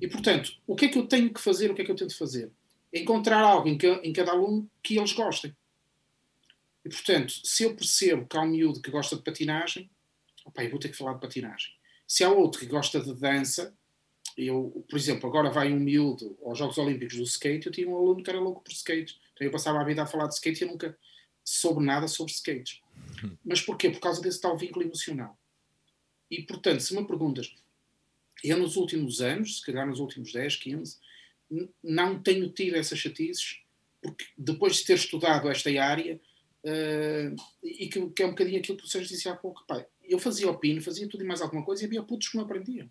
E, 0.00 0.06
portanto, 0.06 0.52
o 0.66 0.76
que 0.76 0.84
é 0.84 0.88
que 0.88 0.98
eu 0.98 1.06
tenho 1.06 1.32
que 1.32 1.40
fazer, 1.40 1.70
o 1.70 1.74
que 1.74 1.82
é 1.82 1.84
que 1.84 1.90
eu 1.90 1.96
tento 1.96 2.16
fazer? 2.16 2.50
Encontrar 2.92 3.42
algo 3.42 3.68
em, 3.68 3.76
que, 3.76 3.86
em 3.86 4.12
cada 4.12 4.32
aluno 4.32 4.70
que 4.82 4.96
eles 4.98 5.12
gostem. 5.12 5.54
E, 6.84 6.88
portanto, 6.88 7.32
se 7.44 7.64
eu 7.64 7.74
percebo 7.74 8.26
que 8.26 8.36
há 8.36 8.40
um 8.40 8.48
miúdo 8.48 8.80
que 8.80 8.90
gosta 8.90 9.16
de 9.16 9.22
patinagem, 9.22 9.90
opa, 10.44 10.64
eu 10.64 10.70
vou 10.70 10.78
ter 10.78 10.88
que 10.88 10.96
falar 10.96 11.14
de 11.14 11.20
patinagem. 11.20 11.72
Se 12.06 12.24
há 12.24 12.30
outro 12.30 12.60
que 12.60 12.66
gosta 12.66 13.00
de 13.00 13.14
dança, 13.14 13.76
eu, 14.36 14.84
por 14.88 14.96
exemplo, 14.96 15.28
agora 15.28 15.50
vai 15.50 15.72
um 15.72 15.80
miúdo 15.80 16.38
aos 16.44 16.58
Jogos 16.58 16.78
Olímpicos 16.78 17.16
do 17.16 17.24
skate, 17.24 17.66
eu 17.66 17.72
tinha 17.72 17.88
um 17.88 17.96
aluno 17.96 18.22
que 18.22 18.30
era 18.30 18.40
louco 18.40 18.62
por 18.62 18.72
skate. 18.72 19.20
Então 19.34 19.46
eu 19.46 19.50
passava 19.50 19.80
a 19.80 19.84
vida 19.84 20.02
a 20.02 20.06
falar 20.06 20.26
de 20.26 20.34
skate 20.34 20.62
e 20.62 20.64
eu 20.64 20.70
nunca 20.70 20.96
soube 21.44 21.84
nada 21.84 22.06
sobre 22.06 22.32
skate. 22.32 22.82
Mas 23.44 23.60
porquê? 23.60 23.90
Por 23.90 24.00
causa 24.00 24.22
desse 24.22 24.40
tal 24.40 24.56
vínculo 24.56 24.84
emocional. 24.84 25.38
E, 26.30 26.42
portanto, 26.42 26.80
se 26.80 26.94
me 26.94 27.06
perguntas, 27.06 27.54
eu 28.44 28.58
nos 28.58 28.76
últimos 28.76 29.20
anos, 29.20 29.58
se 29.58 29.66
calhar 29.66 29.86
nos 29.86 29.98
últimos 29.98 30.32
10, 30.32 30.56
15, 30.56 30.98
não 31.82 32.22
tenho 32.22 32.48
tido 32.50 32.76
essas 32.76 32.98
chatices, 32.98 33.60
porque 34.02 34.24
depois 34.36 34.76
de 34.76 34.84
ter 34.84 34.94
estudado 34.94 35.48
esta 35.48 35.70
área, 35.82 36.20
uh, 36.64 37.36
e 37.62 37.88
que, 37.88 38.10
que, 38.10 38.22
é 38.22 38.26
um 38.26 38.30
bocadinho 38.30 38.58
aquilo 38.58 38.78
que 38.78 38.84
o 38.84 38.88
Sérgio 38.88 39.08
disse 39.08 39.28
há 39.28 39.36
pouco, 39.36 39.64
pai, 39.66 39.86
eu 40.02 40.18
fazia 40.18 40.50
o 40.50 40.58
pino, 40.58 40.80
fazia 40.80 41.08
tudo 41.08 41.24
e 41.24 41.26
mais 41.26 41.40
alguma 41.40 41.64
coisa, 41.64 41.82
e 41.82 41.86
havia 41.86 42.02
putos 42.02 42.28
que 42.28 42.36
não 42.36 42.44
aprendiam. 42.44 42.90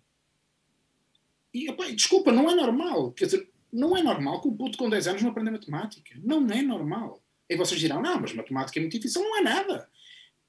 E, 1.52 1.68
opa, 1.70 1.90
desculpa, 1.90 2.30
não 2.30 2.50
é 2.50 2.54
normal. 2.54 3.12
Quer 3.12 3.24
dizer, 3.26 3.50
não 3.72 3.96
é 3.96 4.02
normal 4.02 4.40
que 4.40 4.48
um 4.48 4.56
puto 4.56 4.78
com 4.78 4.88
10 4.88 5.08
anos 5.08 5.22
não 5.22 5.30
aprenda 5.30 5.50
matemática. 5.50 6.14
Não 6.22 6.46
é 6.50 6.62
normal. 6.62 7.22
E 7.48 7.56
vocês 7.56 7.80
dirão, 7.80 8.02
não, 8.02 8.20
mas 8.20 8.34
matemática 8.34 8.78
é 8.78 8.82
muito 8.82 8.92
difícil. 8.92 9.22
Não 9.22 9.38
é 9.38 9.40
nada. 9.40 9.88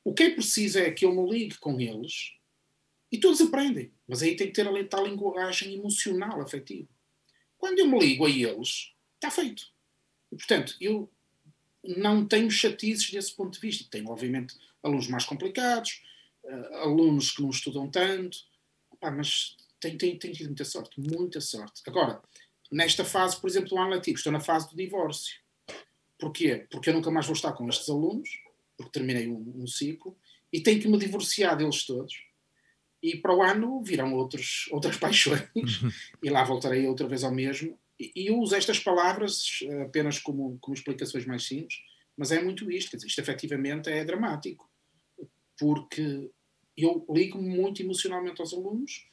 O 0.03 0.13
que 0.13 0.23
é 0.23 0.29
preciso 0.29 0.79
é 0.79 0.91
que 0.91 1.05
eu 1.05 1.13
me 1.13 1.29
ligue 1.29 1.57
com 1.57 1.79
eles 1.79 2.33
e 3.11 3.17
todos 3.17 3.41
aprendem. 3.41 3.91
Mas 4.07 4.21
aí 4.21 4.35
tem 4.35 4.47
que 4.47 4.53
ter 4.53 4.67
a 4.67 4.87
tal 4.87 5.05
linguagem 5.05 5.73
emocional, 5.73 6.41
afetiva. 6.41 6.87
Quando 7.59 7.77
eu 7.77 7.87
me 7.87 7.99
ligo 7.99 8.25
a 8.25 8.29
eles, 8.29 8.93
está 9.15 9.29
feito. 9.29 9.63
E, 10.31 10.35
portanto, 10.35 10.75
eu 10.81 11.11
não 11.83 12.25
tenho 12.25 12.49
chatices 12.49 13.11
desse 13.11 13.35
ponto 13.35 13.53
de 13.53 13.59
vista. 13.59 13.87
Tenho, 13.91 14.09
obviamente, 14.09 14.55
alunos 14.81 15.07
mais 15.07 15.25
complicados, 15.25 16.01
uh, 16.43 16.75
alunos 16.77 17.31
que 17.31 17.41
não 17.41 17.49
estudam 17.49 17.87
tanto, 17.91 18.37
Opa, 18.91 19.11
mas 19.11 19.55
tenho, 19.79 19.97
tenho, 19.97 20.17
tenho 20.17 20.33
tido 20.33 20.47
muita 20.47 20.65
sorte, 20.65 20.99
muita 20.99 21.41
sorte. 21.41 21.81
Agora, 21.85 22.21
nesta 22.71 23.05
fase, 23.05 23.39
por 23.39 23.49
exemplo, 23.49 23.69
do 23.69 23.77
ano 23.77 23.91
letivo, 23.91 24.17
estou 24.17 24.31
na 24.31 24.39
fase 24.39 24.69
do 24.69 24.75
divórcio. 24.75 25.39
Porquê? 26.17 26.65
Porque 26.71 26.89
eu 26.89 26.93
nunca 26.93 27.11
mais 27.11 27.25
vou 27.25 27.35
estar 27.35 27.53
com 27.53 27.67
estes 27.69 27.89
alunos, 27.89 28.29
porque 28.77 28.91
terminei 28.91 29.27
um, 29.27 29.53
um 29.55 29.67
ciclo, 29.67 30.17
e 30.51 30.61
tenho 30.61 30.81
que 30.81 30.87
me 30.87 30.97
divorciar 30.97 31.55
deles 31.55 31.85
todos 31.85 32.28
e 33.01 33.17
para 33.17 33.35
o 33.35 33.41
ano 33.41 33.81
virão 33.81 34.13
outros, 34.13 34.67
outras 34.71 34.97
paixões. 34.97 35.81
E 36.21 36.29
lá 36.29 36.43
voltarei 36.43 36.87
outra 36.87 37.07
vez 37.07 37.23
ao 37.23 37.33
mesmo. 37.33 37.77
E, 37.99 38.11
e 38.15 38.27
eu 38.27 38.39
uso 38.39 38.55
estas 38.55 38.79
palavras 38.79 39.59
eh, 39.63 39.83
apenas 39.83 40.19
como, 40.19 40.57
como 40.59 40.75
explicações 40.75 41.25
mais 41.25 41.43
simples, 41.43 41.79
mas 42.15 42.31
é 42.31 42.41
muito 42.41 42.69
isto, 42.71 42.91
quer 42.91 42.97
dizer, 42.97 43.07
isto 43.07 43.19
efetivamente 43.19 43.89
é 43.89 44.03
dramático, 44.03 44.69
porque 45.57 46.29
eu 46.77 47.05
ligo 47.09 47.41
muito 47.41 47.81
emocionalmente 47.81 48.41
aos 48.41 48.53
alunos 48.53 49.05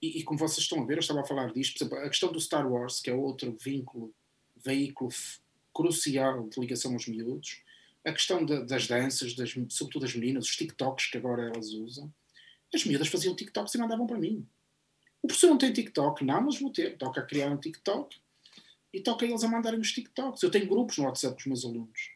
e, 0.00 0.18
e, 0.18 0.22
como 0.22 0.38
vocês 0.38 0.58
estão 0.58 0.82
a 0.82 0.86
ver, 0.86 0.94
eu 0.94 1.00
estava 1.00 1.20
a 1.20 1.26
falar 1.26 1.52
disto, 1.52 1.78
por 1.78 1.84
exemplo, 1.84 1.98
a 1.98 2.08
questão 2.08 2.32
do 2.32 2.40
Star 2.40 2.70
Wars, 2.70 3.00
que 3.00 3.10
é 3.10 3.14
outro 3.14 3.56
vínculo, 3.62 4.14
veículo 4.56 5.10
crucial 5.74 6.48
de 6.48 6.58
ligação 6.58 6.92
aos 6.94 7.06
miúdos, 7.06 7.62
a 8.04 8.12
questão 8.12 8.44
de, 8.44 8.64
das 8.64 8.86
danças, 8.86 9.34
das, 9.34 9.50
sobretudo 9.68 10.02
das 10.02 10.14
meninas, 10.14 10.46
os 10.46 10.56
TikToks 10.56 11.10
que 11.10 11.18
agora 11.18 11.42
elas 11.42 11.68
usam, 11.72 12.12
as 12.74 12.84
miúdas 12.84 13.08
faziam 13.08 13.34
TikTok 13.34 13.70
e 13.74 13.78
não 13.78 13.88
davam 13.88 14.06
para 14.06 14.18
mim. 14.18 14.46
O 15.22 15.26
professor 15.26 15.48
não 15.48 15.58
tem 15.58 15.72
TikTok, 15.72 16.24
não, 16.24 16.40
mas 16.40 16.58
vou 16.58 16.72
ter. 16.72 16.96
Toca 16.96 17.20
a 17.20 17.24
criar 17.24 17.50
um 17.50 17.56
TikTok 17.56 18.16
e 18.92 19.00
toca 19.00 19.24
eles 19.24 19.44
a 19.44 19.48
mandarem 19.48 19.80
os 19.80 19.92
TikToks. 19.92 20.42
Eu 20.42 20.50
tenho 20.50 20.66
grupos 20.66 20.98
no 20.98 21.04
WhatsApp 21.04 21.34
com 21.34 21.40
os 21.40 21.46
meus 21.46 21.64
alunos. 21.64 22.10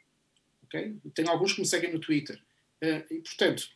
Okay? 0.64 0.96
Tenho 1.14 1.30
alguns 1.30 1.52
que 1.52 1.60
me 1.60 1.66
seguem 1.66 1.92
no 1.92 2.00
Twitter. 2.00 2.40
Uh, 2.82 3.12
e, 3.12 3.20
portanto, 3.20 3.68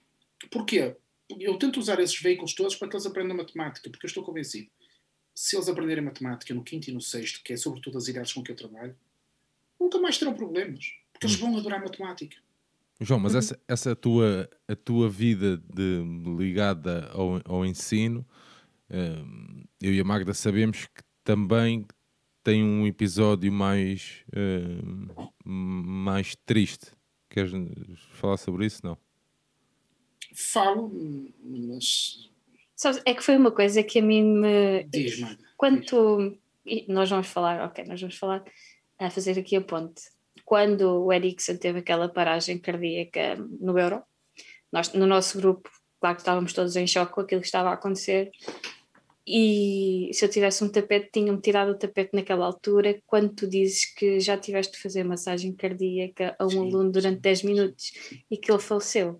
porquê? 0.51 0.97
Eu 1.39 1.59
tento 1.59 1.79
usar 1.79 2.01
esses 2.01 2.19
veículos 2.21 2.55
todos 2.55 2.75
para 2.75 2.89
que 2.89 2.97
eles 2.97 3.07
aprendam 3.07 3.37
matemática, 3.37 3.91
porque 3.91 4.07
eu 4.07 4.09
estou 4.09 4.25
convencido. 4.25 4.71
Se 5.35 5.57
eles 5.57 5.69
aprenderem 5.69 6.03
matemática 6.03 6.55
no 6.55 6.65
quinto 6.65 6.89
e 6.89 6.93
no 6.93 7.01
sexto, 7.01 7.43
que 7.43 7.53
é 7.53 7.57
sobretudo 7.57 7.99
as 7.99 8.09
idades 8.09 8.33
com 8.33 8.43
que 8.43 8.51
eu 8.51 8.57
trabalho, 8.57 8.97
nunca 9.79 9.99
mais 9.99 10.17
terão 10.17 10.35
problemas, 10.35 10.95
porque 11.13 11.27
eles 11.27 11.37
hum. 11.37 11.51
vão 11.51 11.59
adorar 11.59 11.81
matemática. 11.81 12.37
João, 13.01 13.21
mas 13.21 13.33
uhum. 13.33 13.39
essa, 13.39 13.61
essa 13.69 13.97
tua, 13.97 14.51
a 14.67 14.75
tua 14.75 15.09
vida 15.09 15.57
de, 15.57 16.03
ligada 16.37 17.09
ao, 17.13 17.41
ao 17.45 17.65
ensino, 17.65 18.27
uh, 18.91 19.67
eu 19.81 19.95
e 19.95 20.01
a 20.01 20.05
Magda 20.05 20.35
sabemos 20.35 20.87
que 20.87 21.03
também 21.23 21.87
tem 22.43 22.65
um 22.65 22.87
episódio 22.87 23.53
mais, 23.53 24.25
uh, 24.31 25.31
mais 25.45 26.35
triste. 26.45 26.87
Queres 27.31 27.53
falar 28.15 28.37
sobre 28.37 28.67
isso? 28.67 28.81
Não. 28.85 28.99
Falo, 30.35 30.91
mas. 31.45 32.29
é 33.05 33.15
que 33.15 33.23
foi 33.23 33.37
uma 33.37 33.53
coisa 33.53 33.83
que 33.83 34.01
a 34.01 34.03
mim 34.03 34.25
me. 34.25 34.85
Diz, 34.85 35.21
Magda. 35.21 35.45
Quando 35.57 35.85
tu... 35.85 36.39
Nós 36.87 37.09
vamos 37.09 37.29
falar, 37.29 37.65
ok, 37.65 37.85
nós 37.85 38.01
vamos 38.01 38.17
falar, 38.17 38.45
a 38.99 39.09
fazer 39.09 39.39
aqui 39.39 39.57
a 39.57 39.61
ponte 39.61 40.03
quando 40.49 41.05
o 41.05 41.13
Eriksen 41.13 41.59
teve 41.59 41.81
aquela 41.81 42.09
paragem 42.09 42.59
cardíaca 42.59 43.37
no 43.61 43.79
Euro, 43.79 44.03
nós, 44.73 44.91
no 44.95 45.07
nosso 45.07 45.37
grupo, 45.37 45.69
claro 46.01 46.17
que 46.17 46.23
estávamos 46.23 46.55
todos 46.55 46.75
em 46.75 46.87
choque 46.87 47.13
com 47.13 47.21
aquilo 47.21 47.43
que 47.43 47.47
estava 47.47 47.69
a 47.69 47.75
acontecer. 47.75 48.31
E 49.27 50.09
se 50.15 50.25
eu 50.25 50.31
tivesse 50.31 50.65
um 50.65 50.71
tapete, 50.71 51.11
tinham-me 51.13 51.39
tirado 51.43 51.73
o 51.73 51.79
tapete 51.79 52.15
naquela 52.15 52.47
altura. 52.47 52.99
Quando 53.07 53.35
tu 53.35 53.47
dizes 53.47 53.85
que 53.95 54.21
já 54.21 54.39
tiveste 54.39 54.73
de 54.73 54.83
fazer 54.83 55.05
massagem 55.05 55.53
cardíaca 55.53 56.35
a 56.39 56.47
um 56.47 56.49
sim, 56.49 56.59
aluno 56.61 56.91
durante 56.91 57.17
sim. 57.17 57.21
10 57.21 57.43
minutos 57.43 57.93
e 58.31 58.39
que 58.39 58.51
ele 58.51 58.59
faleceu, 58.59 59.19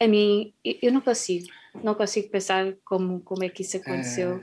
a 0.00 0.08
mim, 0.08 0.52
eu 0.64 0.92
não 0.92 1.00
consigo, 1.00 1.46
não 1.80 1.94
consigo 1.94 2.28
pensar 2.28 2.74
como, 2.84 3.20
como 3.20 3.44
é 3.44 3.48
que 3.48 3.62
isso 3.62 3.76
aconteceu. 3.76 4.42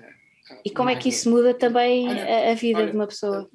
E 0.63 0.69
como 0.69 0.89
é 0.89 0.95
que 0.95 1.09
isso 1.09 1.29
muda 1.29 1.53
também 1.53 2.07
olha, 2.07 2.47
a, 2.47 2.51
a, 2.51 2.55
vida 2.55 2.79
olha, 2.79 2.91
de 2.91 2.95
uma 2.95 3.07
pessoa? 3.07 3.49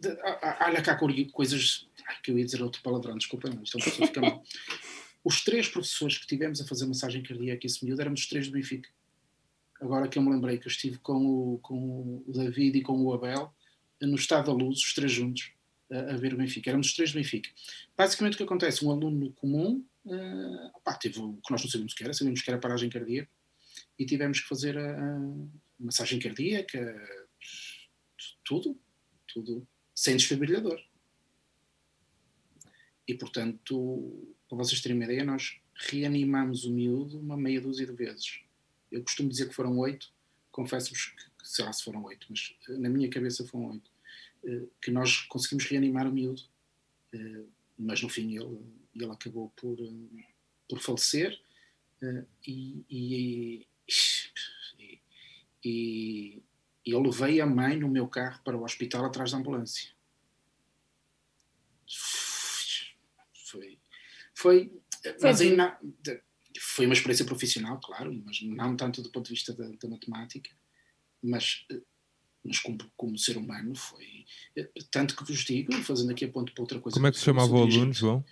Olha 0.61 0.83
cá 0.83 0.99
coisas. 1.33 1.86
Ai, 2.07 2.17
que 2.23 2.31
eu 2.31 2.39
ia 2.39 2.45
dizer 2.45 2.63
outro 2.63 2.83
palavrão, 2.83 3.17
desculpa, 3.17 3.49
mas 3.49 3.69
então 3.69 3.81
a 3.81 3.85
pessoa 3.85 4.07
fica 4.07 4.21
mal. 4.21 4.45
Os 5.25 5.43
três 5.43 5.69
professores 5.69 6.19
que 6.19 6.27
tivemos 6.27 6.61
a 6.61 6.67
fazer 6.67 6.87
massagem 6.87 7.23
cardíaca 7.23 7.67
esse 7.67 7.85
miúdo 7.85 8.01
éramos 8.01 8.21
os 8.21 8.29
três 8.29 8.47
do 8.47 8.53
Benfica. 8.53 8.89
Agora 9.81 10.09
que 10.09 10.19
eu 10.19 10.23
me 10.23 10.31
lembrei 10.31 10.59
que 10.59 10.67
eu 10.67 10.71
estive 10.71 10.99
com 10.99 11.27
o, 11.27 11.59
com 11.59 12.23
o 12.27 12.33
David 12.33 12.79
e 12.79 12.83
com 12.83 13.03
o 13.03 13.13
Abel 13.13 13.53
no 14.01 14.15
Estado 14.15 14.47
da 14.47 14.53
Luz, 14.53 14.79
os 14.79 14.95
três 14.95 15.11
juntos, 15.11 15.51
a, 15.91 16.15
a 16.15 16.17
ver 16.17 16.33
o 16.33 16.37
Benfica. 16.37 16.71
Éramos 16.71 16.89
os 16.89 16.95
três 16.95 17.13
do 17.13 17.17
Benfica. 17.17 17.51
Basicamente 17.97 18.35
o 18.35 18.37
que 18.37 18.43
acontece? 18.45 18.85
Um 18.85 18.91
aluno 18.91 19.33
comum 19.33 19.85
uh, 20.05 20.67
opá, 20.75 20.95
teve 20.95 21.19
o 21.19 21.35
que 21.45 21.51
nós 21.51 21.63
não 21.63 21.71
sabíamos 21.71 21.95
que 21.95 22.05
era, 22.05 22.13
sabíamos 22.13 22.41
que 22.41 22.51
era 22.51 22.61
paragem 22.61 22.89
cardíaca 22.89 23.31
e 23.99 24.07
tivemos 24.07 24.41
que 24.41 24.49
fazer 24.49 24.79
a, 24.79 24.97
a 24.97 25.21
massagem 25.79 26.19
cardíaca, 26.19 26.79
tudo, 28.45 28.79
tudo, 29.27 29.67
sem 29.95 30.17
desfibrilhador. 30.17 30.81
E 33.07 33.15
portanto, 33.15 34.29
para 34.49 34.59
vocês 34.59 34.81
terem 34.81 34.97
uma 34.97 35.05
ideia, 35.05 35.25
nós 35.25 35.61
reanimamos 35.75 36.65
o 36.65 36.73
miúdo 36.73 37.19
uma 37.19 37.37
meia 37.37 37.61
dúzia 37.61 37.87
de 37.87 37.93
vezes. 37.93 38.41
Eu 38.91 39.03
costumo 39.03 39.29
dizer 39.29 39.49
que 39.49 39.55
foram 39.55 39.79
oito, 39.79 40.13
confesso-vos 40.51 41.07
que, 41.07 41.49
sei 41.49 41.65
lá 41.65 41.73
se 41.73 41.85
foram 41.85 42.05
oito, 42.05 42.27
mas 42.31 42.57
eh, 42.69 42.77
na 42.79 42.89
minha 42.89 43.09
cabeça 43.11 43.47
foram 43.47 43.73
oito, 43.73 43.91
eh, 44.45 44.63
que 44.81 44.91
nós 44.91 45.21
conseguimos 45.23 45.65
reanimar 45.67 46.07
o 46.07 46.13
miúdo, 46.13 46.43
eh, 47.13 47.45
mas 47.79 48.03
no 48.03 48.09
fim 48.09 48.37
ele, 48.37 48.61
ele 48.95 49.11
acabou 49.11 49.51
por, 49.51 49.77
por 50.69 50.81
falecer 50.81 51.39
e, 52.47 52.85
e, 52.89 53.67
e, 55.65 56.43
e 56.85 56.91
eu 56.91 57.01
levei 57.01 57.41
a 57.41 57.47
mãe 57.47 57.77
no 57.77 57.89
meu 57.89 58.07
carro 58.09 58.41
para 58.43 58.57
o 58.57 58.65
hospital 58.65 59.05
atrás 59.05 59.33
da 59.33 59.39
ambulância. 59.39 59.91
Foi, 63.47 63.79
foi, 64.37 64.71
mas 65.23 65.41
ainda, 65.41 65.79
foi 66.61 66.85
uma 66.85 66.93
experiência 66.93 67.25
profissional, 67.25 67.81
claro, 67.81 68.13
mas 68.25 68.43
não 68.43 68.77
tanto 68.77 69.01
do 69.03 69.11
ponto 69.11 69.25
de 69.27 69.33
vista 69.33 69.55
da, 69.55 69.67
da 69.67 69.89
matemática, 69.89 70.51
mas, 71.23 71.65
mas 72.45 72.59
como, 72.59 72.79
como, 72.97 73.19
ser 73.19 73.39
humano 73.39 73.75
foi. 73.75 74.27
Tanto 74.91 75.17
que 75.17 75.25
vos 75.25 75.43
digo, 75.45 75.73
fazendo 75.83 76.11
aqui 76.11 76.27
a 76.27 76.29
ponto 76.29 76.53
para 76.53 76.63
outra 76.63 76.79
coisa. 76.79 76.97
Como 76.97 77.07
é 77.07 77.13
que 77.13 77.19
se 77.19 77.25
chamava 77.25 77.51
o 77.51 77.63
aluno, 77.63 77.95
João? 77.95 78.23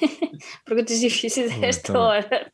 Perguntas 0.64 1.00
difíceis 1.00 1.50
a 1.50 1.66
esta 1.66 1.92
tá 1.92 1.98
hora. 1.98 2.52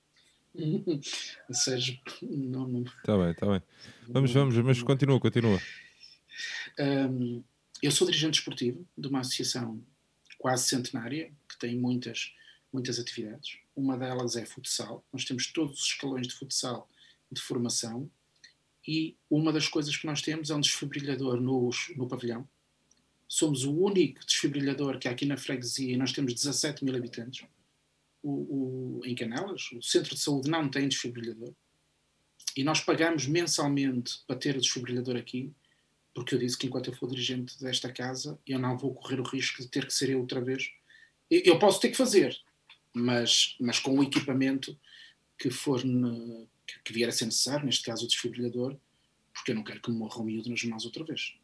Sérgio, 1.52 1.98
não. 2.22 2.66
não... 2.66 2.82
Está 2.82 3.18
bem, 3.18 3.30
está 3.30 3.46
bem. 3.46 3.62
Vamos, 4.08 4.32
vamos, 4.32 4.56
mas 4.56 4.82
continua, 4.82 5.20
continua. 5.20 5.60
Um, 6.78 7.44
eu 7.82 7.90
sou 7.90 8.06
dirigente 8.06 8.38
esportivo 8.38 8.86
de 8.96 9.08
uma 9.08 9.20
associação 9.20 9.82
quase 10.40 10.68
centenária, 10.68 11.30
que 11.46 11.58
tem 11.58 11.76
muitas, 11.76 12.34
muitas 12.72 12.98
atividades. 12.98 13.58
Uma 13.76 13.96
delas 13.98 14.36
é 14.36 14.46
futsal. 14.46 15.04
Nós 15.12 15.24
temos 15.26 15.46
todos 15.52 15.80
os 15.80 15.86
escalões 15.86 16.26
de 16.26 16.34
futsal 16.34 16.88
de 17.30 17.40
formação 17.42 18.10
e 18.88 19.14
uma 19.28 19.52
das 19.52 19.68
coisas 19.68 19.94
que 19.94 20.06
nós 20.06 20.22
temos 20.22 20.48
é 20.48 20.54
um 20.54 20.60
desfibrilhador 20.60 21.38
no, 21.38 21.68
no 21.94 22.08
pavilhão. 22.08 22.48
Somos 23.28 23.64
o 23.64 23.72
único 23.72 24.24
desfibrilhador 24.24 24.98
que 24.98 25.06
há 25.06 25.10
aqui 25.10 25.26
na 25.26 25.36
freguesia 25.36 25.92
e 25.92 25.96
nós 25.98 26.10
temos 26.10 26.32
17 26.32 26.86
mil 26.86 26.96
habitantes. 26.96 27.46
O, 28.22 29.00
o, 29.00 29.00
em 29.04 29.14
Canelas, 29.14 29.70
o 29.72 29.82
centro 29.82 30.14
de 30.14 30.20
saúde 30.20 30.50
não 30.50 30.70
tem 30.70 30.88
desfibrilhador. 30.88 31.52
E 32.56 32.64
nós 32.64 32.80
pagamos 32.80 33.26
mensalmente 33.26 34.22
para 34.26 34.36
ter 34.36 34.56
o 34.56 34.60
desfibrilhador 34.60 35.16
aqui 35.16 35.52
porque 36.14 36.34
eu 36.34 36.38
disse 36.38 36.58
que 36.58 36.66
enquanto 36.66 36.88
eu 36.88 36.94
for 36.94 37.08
dirigente 37.08 37.58
desta 37.60 37.92
casa, 37.92 38.38
eu 38.46 38.58
não 38.58 38.76
vou 38.76 38.94
correr 38.94 39.20
o 39.20 39.24
risco 39.24 39.62
de 39.62 39.68
ter 39.68 39.86
que 39.86 39.94
ser 39.94 40.10
eu 40.10 40.20
outra 40.20 40.40
vez. 40.40 40.70
Eu 41.30 41.58
posso 41.58 41.80
ter 41.80 41.90
que 41.90 41.96
fazer, 41.96 42.36
mas, 42.92 43.56
mas 43.60 43.78
com 43.78 43.98
o 43.98 44.02
equipamento 44.02 44.76
que 45.38 45.50
for 45.50 45.84
ne, 45.84 46.46
que 46.84 46.92
vier 46.92 47.08
a 47.08 47.12
ser 47.12 47.26
necessário, 47.26 47.64
neste 47.64 47.84
caso 47.84 48.04
o 48.04 48.08
desfibrilhador, 48.08 48.76
porque 49.32 49.52
eu 49.52 49.54
não 49.54 49.64
quero 49.64 49.80
que 49.80 49.90
me 49.90 49.96
morra 49.96 50.24
miúdo 50.24 50.50
nas 50.50 50.62
mãos 50.64 50.84
outra 50.84 51.04
vez. 51.04 51.34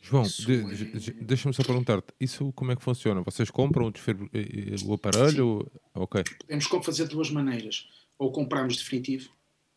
João, 0.00 0.22
de, 0.22 0.84
de, 0.98 1.10
deixa-me 1.12 1.54
só 1.54 1.64
perguntar-te, 1.64 2.12
isso 2.20 2.52
como 2.52 2.70
é 2.70 2.76
que 2.76 2.82
funciona? 2.82 3.22
Vocês 3.22 3.50
compram 3.50 3.88
o, 3.88 4.88
o 4.88 4.94
aparelho? 4.94 5.70
Sim. 5.72 5.80
Ok. 5.94 6.22
Podemos 6.40 6.66
fazer 6.84 7.04
de 7.04 7.10
duas 7.10 7.30
maneiras. 7.30 7.88
Ou 8.18 8.30
compramos 8.30 8.76
definitivo, 8.76 9.30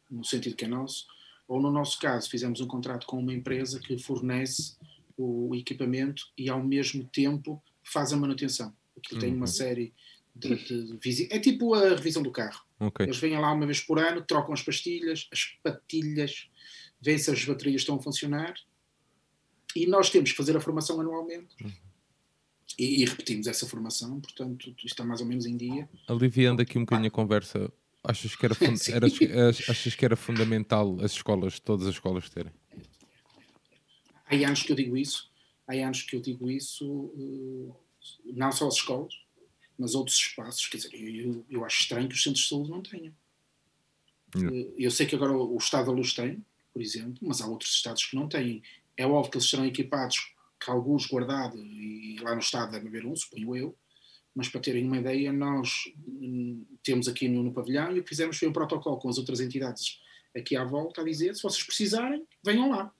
no 0.09 0.23
sentido 0.23 0.55
que 0.55 0.65
é 0.65 0.67
nosso, 0.67 1.07
ou 1.47 1.61
no 1.61 1.71
nosso 1.71 1.99
caso, 1.99 2.29
fizemos 2.29 2.59
um 2.59 2.67
contrato 2.67 3.07
com 3.07 3.17
uma 3.19 3.33
empresa 3.33 3.79
que 3.79 3.97
fornece 3.97 4.75
o 5.15 5.55
equipamento 5.55 6.23
e 6.37 6.49
ao 6.49 6.61
mesmo 6.61 7.03
tempo 7.05 7.61
faz 7.83 8.11
a 8.11 8.17
manutenção. 8.17 8.75
Aquilo 8.97 9.15
uhum. 9.15 9.19
tem 9.19 9.33
uma 9.33 9.41
uhum. 9.41 9.47
série 9.47 9.93
de, 10.35 10.55
de, 10.55 10.97
de 10.97 11.33
É 11.33 11.39
tipo 11.39 11.73
a 11.73 11.89
revisão 11.89 12.21
do 12.21 12.31
carro. 12.31 12.61
Okay. 12.79 13.05
Eles 13.05 13.17
vêm 13.17 13.39
lá 13.39 13.51
uma 13.51 13.65
vez 13.65 13.79
por 13.79 13.97
ano, 13.97 14.21
trocam 14.21 14.53
as 14.53 14.61
pastilhas, 14.61 15.27
as 15.31 15.45
patilhas, 15.63 16.49
veem 17.01 17.17
se 17.17 17.31
as 17.31 17.43
baterias 17.43 17.81
estão 17.81 17.95
a 17.95 18.01
funcionar 18.01 18.53
e 19.75 19.87
nós 19.87 20.09
temos 20.09 20.31
que 20.31 20.37
fazer 20.37 20.55
a 20.55 20.59
formação 20.59 20.99
anualmente. 20.99 21.55
Uhum. 21.63 21.71
E, 22.77 23.01
e, 23.01 23.05
repetimos 23.05 23.47
essa 23.47 23.65
formação, 23.65 24.19
portanto, 24.19 24.75
está 24.83 25.03
mais 25.03 25.21
ou 25.21 25.25
menos 25.25 25.45
em 25.45 25.57
dia. 25.57 25.89
Aliviando 26.07 26.61
aqui 26.61 26.77
um 26.77 26.81
bocadinho 26.81 27.07
a 27.07 27.11
conversa 27.11 27.71
Achas 28.07 28.35
que 28.37 28.45
era, 28.45 28.55
era, 28.93 29.49
achas 29.49 29.95
que 29.95 30.05
era 30.05 30.15
fundamental 30.15 30.97
as 31.01 31.11
escolas, 31.11 31.59
todas 31.59 31.85
as 31.85 31.95
escolas 31.95 32.29
terem? 32.29 32.53
Há 34.25 34.35
anos 34.35 34.63
que 34.63 34.71
eu 34.71 34.77
digo 34.77 34.95
isso, 34.95 35.29
há 35.67 35.73
anos 35.73 36.03
que 36.03 36.15
eu 36.15 36.21
digo 36.21 36.49
isso, 36.49 37.11
eh, 37.17 38.31
não 38.33 38.49
só 38.53 38.69
as 38.69 38.75
escolas, 38.75 39.13
mas 39.77 39.93
outros 39.93 40.15
espaços. 40.15 40.67
Quer 40.67 40.77
dizer, 40.77 40.93
eu, 40.93 41.45
eu 41.49 41.65
acho 41.65 41.81
estranho 41.81 42.07
que 42.07 42.15
os 42.15 42.23
centros 42.23 42.43
de 42.43 42.49
saúde 42.49 42.69
não 42.69 42.81
tenham. 42.81 43.13
Não. 44.33 44.55
Eh, 44.55 44.67
eu 44.77 44.89
sei 44.89 45.05
que 45.05 45.15
agora 45.15 45.33
o 45.33 45.57
Estado 45.57 45.87
da 45.87 45.91
Luz 45.91 46.13
tem, 46.13 46.45
por 46.71 46.81
exemplo, 46.81 47.17
mas 47.21 47.41
há 47.41 47.47
outros 47.47 47.73
estados 47.73 48.05
que 48.05 48.15
não 48.15 48.29
têm. 48.29 48.63
É 48.95 49.05
óbvio 49.05 49.31
que 49.31 49.37
eles 49.37 49.49
serão 49.49 49.65
equipados, 49.65 50.33
que 50.57 50.71
alguns 50.71 51.11
guardados, 51.11 51.59
e 51.61 52.17
lá 52.21 52.33
no 52.33 52.39
Estado 52.39 52.71
deve 52.71 52.87
haver 52.87 53.05
um, 53.05 53.15
suponho 53.15 53.55
eu, 53.55 53.77
mas 54.37 54.47
para 54.49 54.61
terem 54.61 54.85
uma 54.85 54.99
ideia, 54.99 55.33
nós 55.33 55.91
hum, 56.07 56.63
temos 56.83 57.07
aqui 57.07 57.27
no, 57.27 57.41
no, 57.41 57.51
pavilhão 57.51 57.97
e 57.97 57.99
o 57.99 58.03
que 58.03 58.09
fizemos 58.09 58.37
foi 58.37 58.47
um 58.47 58.53
protocolo 58.53 58.97
com 58.97 59.09
as 59.09 59.17
outras 59.17 59.39
entidades 59.39 59.99
aqui 60.35 60.55
à 60.55 60.63
volta 60.63 61.01
a 61.01 61.03
dizer: 61.03 61.35
se 61.35 61.41
vocês 61.41 61.63
precisarem, 61.63 62.23
venham 62.45 62.69
lá 62.69 62.93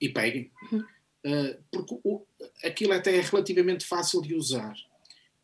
e 0.00 0.08
peguem. 0.08 0.50
Uhum. 0.72 0.80
Uh, 0.80 1.62
porque 1.70 2.00
o, 2.02 2.26
aquilo 2.64 2.92
até 2.92 3.16
é 3.16 3.20
relativamente 3.20 3.86
fácil 3.86 4.20
de 4.20 4.34
usar. 4.34 4.74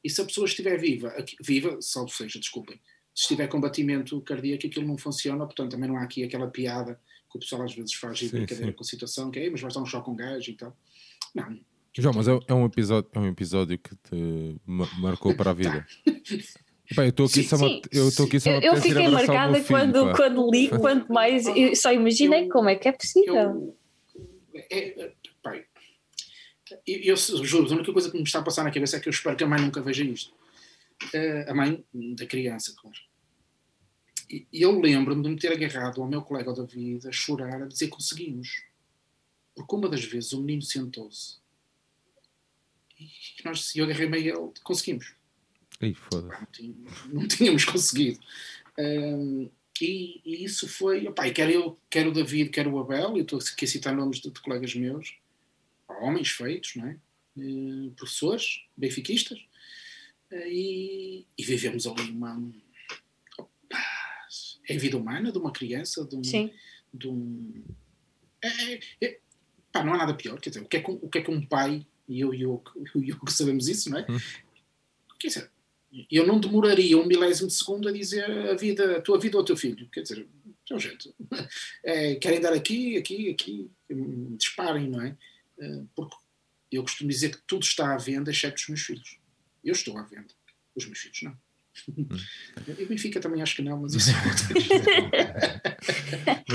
E 0.02 0.10
se 0.10 0.20
a 0.20 0.24
pessoa 0.24 0.46
estiver 0.48 0.76
viva, 0.80 1.10
aqui, 1.10 1.36
viva, 1.40 1.80
salvo 1.80 2.10
seja, 2.10 2.40
desculpem, 2.40 2.80
se 3.14 3.22
estiver 3.22 3.46
com 3.46 3.60
batimento 3.60 4.20
cardíaco, 4.22 4.66
aquilo 4.66 4.88
não 4.88 4.98
funciona, 4.98 5.46
portanto 5.46 5.70
também 5.70 5.88
não 5.88 5.96
há 5.96 6.02
aqui 6.02 6.24
aquela 6.24 6.48
piada 6.48 7.00
que 7.30 7.36
o 7.36 7.40
pessoal 7.40 7.62
às 7.62 7.72
vezes 7.72 7.94
faz 7.94 8.18
sim, 8.18 8.30
brincadeira 8.30 8.72
sim. 8.72 8.76
com 8.76 8.82
a 8.82 8.86
situação, 8.86 9.30
que 9.30 9.38
é, 9.38 9.48
mas 9.48 9.60
vai 9.60 9.68
estar 9.68 9.80
um 9.80 9.86
choque 9.86 10.06
com 10.06 10.16
gás 10.16 10.48
e 10.48 10.54
tal. 10.54 10.76
Não, 11.32 11.56
João, 12.00 12.14
mas 12.14 12.28
é, 12.28 12.38
é, 12.48 12.54
um 12.54 12.66
episódio, 12.66 13.10
é 13.12 13.18
um 13.18 13.26
episódio 13.26 13.78
que 13.78 13.94
te 13.96 14.56
marcou 14.66 15.34
para 15.34 15.50
a 15.50 15.54
vida. 15.54 15.86
Pá, 16.94 17.04
eu 17.04 17.10
estou 17.10 17.26
aqui, 17.26 17.42
sim, 17.42 17.48
só, 17.48 17.56
sim. 17.56 17.82
eu 17.92 18.08
estou 18.08 18.26
aqui 18.26 18.40
só 18.40 18.50
Eu, 18.50 18.74
eu 18.74 18.76
fiquei 18.76 19.06
marcada 19.06 19.62
quando, 19.62 20.12
quando 20.16 20.50
li, 20.50 20.68
quanto 20.80 21.12
mais. 21.12 21.46
Eu 21.46 21.76
só 21.76 21.92
imaginei 21.92 22.46
eu, 22.46 22.48
como 22.48 22.68
é 22.68 22.74
que 22.74 22.88
é 22.88 22.92
possível. 22.92 23.76
Eu, 24.52 24.64
é, 24.72 25.12
pai, 25.40 25.64
eu, 26.86 27.14
eu 27.14 27.16
juro, 27.16 27.70
a 27.70 27.76
única 27.76 27.92
coisa 27.92 28.10
que 28.10 28.16
me 28.16 28.24
está 28.24 28.40
a 28.40 28.42
passar 28.42 28.64
na 28.64 28.72
cabeça 28.72 28.96
é 28.96 29.00
que 29.00 29.08
eu 29.08 29.12
espero 29.12 29.36
que 29.36 29.44
a 29.44 29.46
mãe 29.46 29.60
nunca 29.60 29.80
veja 29.80 30.02
isto. 30.02 30.32
Uh, 31.14 31.48
a 31.48 31.54
mãe 31.54 31.84
da 31.94 32.26
criança, 32.26 32.74
claro. 32.76 32.96
E 34.28 34.46
eu 34.52 34.78
lembro-me 34.78 35.22
de 35.22 35.28
me 35.28 35.36
ter 35.36 35.52
agarrado 35.52 36.02
ao 36.02 36.08
meu 36.08 36.22
colega 36.22 36.52
David 36.52 37.06
a 37.06 37.12
chorar, 37.12 37.62
a 37.62 37.66
dizer 37.66 37.88
conseguimos. 37.88 38.64
Porque 39.54 39.74
uma 39.74 39.88
das 39.88 40.04
vezes 40.04 40.32
o 40.32 40.40
menino 40.40 40.62
sentou-se 40.62 41.40
e 43.40 43.44
nós, 43.44 43.74
eu 43.74 43.84
agarrei 43.84 44.08
meio 44.08 44.36
ele, 44.36 44.52
conseguimos. 44.62 45.14
Ei, 45.80 45.94
foda 45.94 46.28
não, 46.58 47.20
não, 47.20 47.28
tínhamos 47.28 47.64
conseguido. 47.64 48.20
Um, 48.78 49.50
e, 49.80 50.20
e, 50.24 50.44
isso 50.44 50.68
foi, 50.68 51.06
opa, 51.08 51.26
e 51.26 51.32
quer 51.32 51.50
eu, 51.50 51.78
quer 51.88 52.06
o 52.06 52.12
David, 52.12 52.50
quer 52.50 52.66
o 52.66 52.78
Abel, 52.78 53.16
eu 53.16 53.22
estou 53.22 53.38
aqui 53.38 53.64
a 53.64 53.68
citar 53.68 53.94
nomes 53.94 54.20
de, 54.20 54.30
de 54.30 54.40
colegas 54.40 54.74
meus, 54.74 55.16
homens 55.88 56.30
feitos, 56.30 56.76
não 56.76 56.86
é? 56.86 56.96
Uh, 57.36 57.90
professores, 57.92 58.64
benfiquistas, 58.76 59.38
uh, 60.30 60.46
e, 60.46 61.26
e, 61.38 61.44
vivemos 61.44 61.86
ali 61.86 62.10
uma. 62.10 62.36
Opa, 63.38 63.78
é 64.68 64.76
a 64.76 64.78
vida 64.78 64.98
humana 64.98 65.32
de 65.32 65.38
uma 65.38 65.52
criança, 65.52 66.04
de 66.04 66.16
um. 66.16 66.24
Sim. 66.24 66.52
De 66.92 67.08
um 67.08 67.64
é, 68.42 68.74
é, 68.74 68.80
é, 69.02 69.20
pá, 69.70 69.84
não 69.84 69.94
há 69.94 69.98
nada 69.98 70.14
pior, 70.14 70.40
quer 70.40 70.50
dizer, 70.50 70.62
o 70.62 70.68
que 70.68 70.78
é 70.78 70.82
que, 70.82 70.90
o 70.90 71.08
que, 71.08 71.18
é 71.18 71.22
que 71.22 71.30
um 71.30 71.44
pai 71.44 71.86
e 72.10 72.20
eu 72.20 72.34
e 72.34 72.44
o 72.44 72.62
Yoko 72.96 73.30
sabemos 73.30 73.68
isso, 73.68 73.88
não 73.88 73.98
é? 73.98 74.06
Hum. 74.10 74.18
Quer 75.18 75.28
dizer, 75.28 75.50
eu 76.10 76.26
não 76.26 76.40
demoraria 76.40 76.98
um 76.98 77.06
milésimo 77.06 77.48
de 77.48 77.54
segundo 77.54 77.88
a 77.88 77.92
dizer 77.92 78.24
a 78.24 78.54
vida, 78.54 78.96
a 78.96 79.00
tua 79.00 79.18
vida 79.18 79.36
ou 79.36 79.42
o 79.42 79.46
teu 79.46 79.56
filho. 79.56 79.88
Quer 79.90 80.02
dizer, 80.02 80.26
Então, 80.64 80.78
gente, 80.78 81.14
é, 81.84 82.16
querem 82.16 82.40
dar 82.40 82.52
aqui, 82.52 82.96
aqui, 82.96 83.30
aqui, 83.30 83.70
disparem, 84.36 84.88
não 84.88 85.00
é? 85.00 85.16
Eh, 85.58 85.82
porque 85.94 86.16
eu 86.72 86.82
costumo 86.82 87.10
dizer 87.10 87.30
que 87.36 87.42
tudo 87.46 87.62
está 87.62 87.94
à 87.94 87.98
venda, 87.98 88.30
exceto 88.30 88.56
os 88.56 88.68
meus 88.68 88.80
filhos. 88.80 89.18
Eu 89.62 89.72
estou 89.72 89.98
à 89.98 90.02
venda, 90.02 90.32
os 90.74 90.86
meus 90.86 90.98
filhos 90.98 91.22
não. 91.22 91.36
Hum. 91.88 92.06
E 92.78 92.84
o 92.84 92.88
Benfica 92.88 93.20
também 93.20 93.42
acho 93.42 93.56
que 93.56 93.62
não, 93.62 93.80
mas 93.80 93.94
isso 93.94 94.10
é 94.10 94.14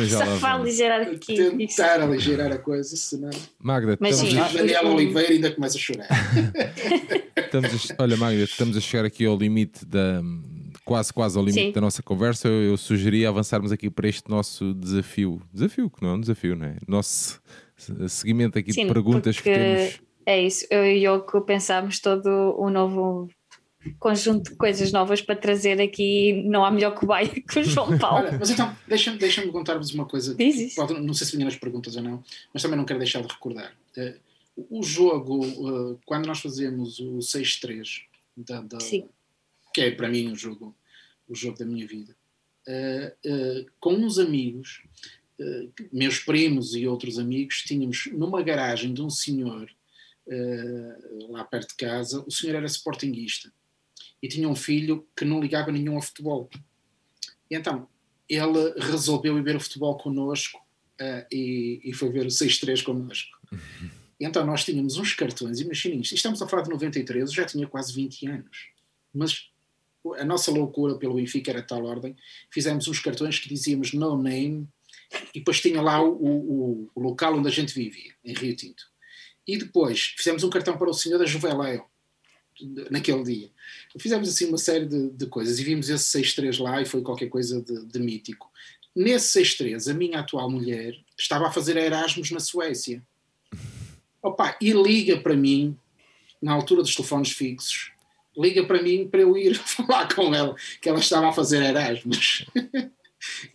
Só 0.07 0.39
para 0.39 0.55
aligerar 0.55 1.01
aqui. 1.01 1.36
Tentar 1.36 2.01
aligerar 2.01 2.51
a 2.51 2.57
coisa, 2.57 2.95
senão. 2.95 3.30
Magda, 3.59 3.97
mas 3.99 4.21
estamos 4.21 4.34
sim, 4.34 4.39
a... 4.39 4.47
Daniel 4.47 4.88
Oliveira 4.88 5.34
ainda 5.34 5.51
começa 5.51 5.78
a 5.78 5.80
chorar. 5.80 6.07
estamos 7.38 7.91
a... 7.91 8.03
Olha, 8.03 8.17
Magda, 8.17 8.43
estamos 8.43 8.78
a 8.78 8.82
chegar 8.82 9.05
aqui 9.05 9.26
ao 9.26 9.38
limite 9.38 9.86
da. 9.86 10.21
Quase, 10.84 11.11
quase 11.11 11.38
ao 11.38 11.43
limite 11.43 11.67
sim. 11.67 11.71
da 11.71 11.82
nossa 11.82 12.03
conversa. 12.03 12.47
Eu, 12.47 12.61
eu 12.61 12.78
sugeri 12.78 13.26
avançarmos 13.26 13.71
aqui 13.71 13.89
para 13.89 14.07
este 14.07 14.30
nosso 14.30 14.73
desafio. 14.73 15.41
Desafio, 15.51 15.89
que 15.89 16.03
não 16.03 16.11
é 16.11 16.13
um 16.13 16.21
desafio, 16.21 16.55
não 16.55 16.67
é? 16.67 16.78
Nosso 16.88 17.41
seguimento 18.07 18.59
aqui 18.59 18.71
sim, 18.71 18.86
de 18.86 18.93
perguntas 18.93 19.39
que 19.39 19.51
temos. 19.51 19.99
É 20.28 20.41
isso, 20.41 20.65
eu 20.71 20.86
e 20.86 21.07
o 21.07 21.21
que 21.21 21.39
pensámos 21.41 21.99
todo 21.99 22.55
o 22.57 22.69
novo 22.71 23.30
conjunto 23.99 24.51
de 24.51 24.55
coisas 24.55 24.91
novas 24.91 25.21
para 25.21 25.36
trazer 25.36 25.79
aqui. 25.81 26.43
Não 26.43 26.65
há 26.65 26.71
melhor 26.71 26.97
que 26.97 27.03
o 27.03 27.07
Baia 27.07 27.29
que 27.29 27.59
o 27.59 27.63
João 27.63 27.97
Paulo. 27.99 28.27
Olha, 28.27 28.38
mas 28.38 28.49
então, 28.49 28.75
deixa-me 28.88 29.17
deixa 29.17 29.45
contar-vos 29.47 29.93
uma 29.93 30.05
coisa. 30.05 30.36
Pode, 30.75 30.99
não 30.99 31.13
sei 31.13 31.27
se 31.27 31.33
vinha 31.33 31.45
nas 31.45 31.55
perguntas 31.55 31.95
ou 31.95 32.03
não, 32.03 32.23
mas 32.53 32.61
também 32.61 32.77
não 32.77 32.86
quero 32.86 32.99
deixar 32.99 33.21
de 33.21 33.27
recordar. 33.27 33.75
Uh, 33.97 34.15
o 34.69 34.83
jogo, 34.83 35.45
uh, 35.45 35.99
quando 36.05 36.25
nós 36.25 36.39
fazemos 36.39 36.99
o 36.99 37.17
6-3, 37.17 38.03
da, 38.38 38.61
da, 38.61 38.77
que 39.73 39.81
é 39.81 39.91
para 39.91 40.09
mim 40.09 40.31
o 40.31 40.36
jogo, 40.36 40.75
o 41.27 41.36
jogo 41.36 41.57
da 41.57 41.65
minha 41.65 41.88
vida, 41.88 42.15
uh, 42.67 43.71
com 43.79 43.93
uns 43.93 44.17
amigos, 44.17 44.81
meus 45.91 46.19
primos 46.19 46.73
e 46.75 46.88
outros 46.88 47.19
amigos, 47.19 47.57
tínhamos 47.63 48.07
numa 48.13 48.41
garagem 48.41 48.93
de 48.93 49.01
um 49.01 49.09
senhor. 49.09 49.69
lá 51.27 51.43
perto 51.43 51.71
de 51.71 51.75
casa, 51.75 52.23
o 52.25 52.31
senhor 52.31 52.55
era 52.55 52.65
sportinguista 52.67 53.51
e 54.26 54.28
tinha 54.28 54.49
um 54.49 54.55
filho 54.55 55.07
que 55.15 55.23
não 55.23 55.39
ligava 55.39 55.71
nenhum 55.71 55.95
ao 55.97 56.01
futebol. 56.01 56.49
E 57.49 57.55
então 57.55 57.88
ele 58.28 58.73
resolveu 58.80 59.38
ir 59.38 59.43
ver 59.43 59.55
o 59.55 59.59
futebol 59.59 59.95
connosco 59.99 60.59
uh, 60.99 61.26
e, 61.32 61.80
e, 61.84 61.93
foi 61.93 62.09
ver 62.09 62.26
o 62.26 62.30
6-3 62.30 62.82
connosco. 62.82 63.38
E 64.19 64.26
então 64.26 64.43
nós 64.43 64.65
tínhamos 64.65 64.97
uns 64.97 65.13
cartões, 65.13 65.59
imaginem 65.59 66.01
isto, 66.01 66.15
estamos 66.15 66.41
a 66.41 66.47
falar 66.47 66.63
de 66.63 66.71
93, 66.71 67.30
eu 67.30 67.36
já 67.36 67.45
tinha 67.45 67.67
quase 67.67 67.93
20 67.93 68.28
anos, 68.28 68.69
mas 69.13 69.51
a 70.17 70.26
nossa 70.26 70.49
loucura 70.49 70.95
pelo 70.95 71.15
Benfica 71.15 71.51
era 71.51 71.61
de 71.61 71.67
tal 71.67 71.86
ordem, 71.86 72.15
fizemos 72.49 72.88
uns 72.88 72.99
cartões 72.99 73.38
que 73.38 73.47
dizíamos 73.47 73.93
no 73.93 74.17
name 74.17 74.67
e 75.36 75.39
depois 75.39 75.61
tinha 75.61 75.84
lá 75.84 76.01
o, 76.01 76.15
o, 76.15 76.91
o 76.95 76.99
local 76.99 77.38
onde 77.38 77.47
a 77.47 77.51
gente 77.51 77.76
vivia, 77.76 78.13
em 78.23 78.34
Rio 78.34 78.55
Tinto. 78.55 78.86
E 79.45 79.55
depois 79.55 80.15
fizemos 80.17 80.43
um 80.43 80.49
cartão 80.49 80.76
para 80.78 80.89
o 80.89 80.93
senhor 80.93 81.19
da 81.19 81.26
Juveléu, 81.28 81.88
naquele 82.89 83.24
dia. 83.24 83.49
Fizemos 83.99 84.30
assim 84.30 84.45
uma 84.47 84.58
série 84.58 84.86
de, 84.86 85.10
de 85.10 85.26
coisas 85.28 85.60
e 85.60 85.64
vimos 85.64 85.89
esse 85.89 86.22
6-3 86.22 86.62
lá 86.62 86.82
e 86.82 86.86
foi 86.86 87.01
qualquer 87.01 87.28
coisa 87.28 87.62
de, 87.62 87.86
de 87.86 87.99
mítico. 87.99 88.49
Nesse 88.95 89.41
6-3, 89.41 89.91
a 89.91 89.93
minha 89.93 90.20
atual 90.20 90.49
mulher 90.49 90.95
estava 91.18 91.47
a 91.47 91.51
fazer 91.51 91.76
Erasmus 91.76 92.32
na 92.32 92.39
Suécia. 92.39 93.03
Opa, 94.22 94.58
e 94.62 94.72
liga 94.72 95.18
para 95.18 95.36
mim, 95.36 95.78
na 96.41 96.53
altura 96.53 96.82
dos 96.82 96.95
telefones 96.95 97.32
fixos, 97.32 97.91
liga 98.38 98.64
para 98.66 98.82
mim 98.82 99.08
para 99.08 99.22
eu 99.22 99.38
ir 99.38 99.56
falar 99.60 100.14
com 100.14 100.34
ela, 100.34 100.56
que 100.82 100.89
ela 100.89 100.99
estava 100.99 101.30
a 101.30 101.34
fazer 101.34 101.62
Erasmus. 101.62 102.45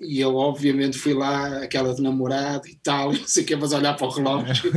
E 0.00 0.20
eu, 0.20 0.34
obviamente, 0.34 0.98
fui 0.98 1.14
lá, 1.14 1.62
aquela 1.62 1.94
de 1.94 2.02
namorado 2.02 2.66
e 2.66 2.74
tal, 2.74 3.12
não 3.14 3.26
sei 3.26 3.44
o 3.44 3.46
que, 3.46 3.54
mas 3.54 3.72
olhar 3.72 3.94
para 3.94 4.06
o 4.06 4.10
relógio. 4.10 4.72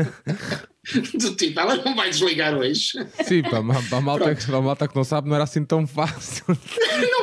Do 1.13 1.35
tipo, 1.35 1.59
ela 1.59 1.77
não 1.77 1.95
vai 1.95 2.09
desligar 2.09 2.53
hoje. 2.57 2.91
Sim, 3.23 3.41
para 3.41 3.59
a, 3.59 3.61
malta, 3.61 3.87
para 3.87 4.57
a 4.57 4.61
malta 4.61 4.87
que 4.87 4.95
não 4.95 5.03
sabe, 5.03 5.29
não 5.29 5.35
era 5.35 5.45
assim 5.45 5.63
tão 5.63 5.87
fácil. 5.87 6.45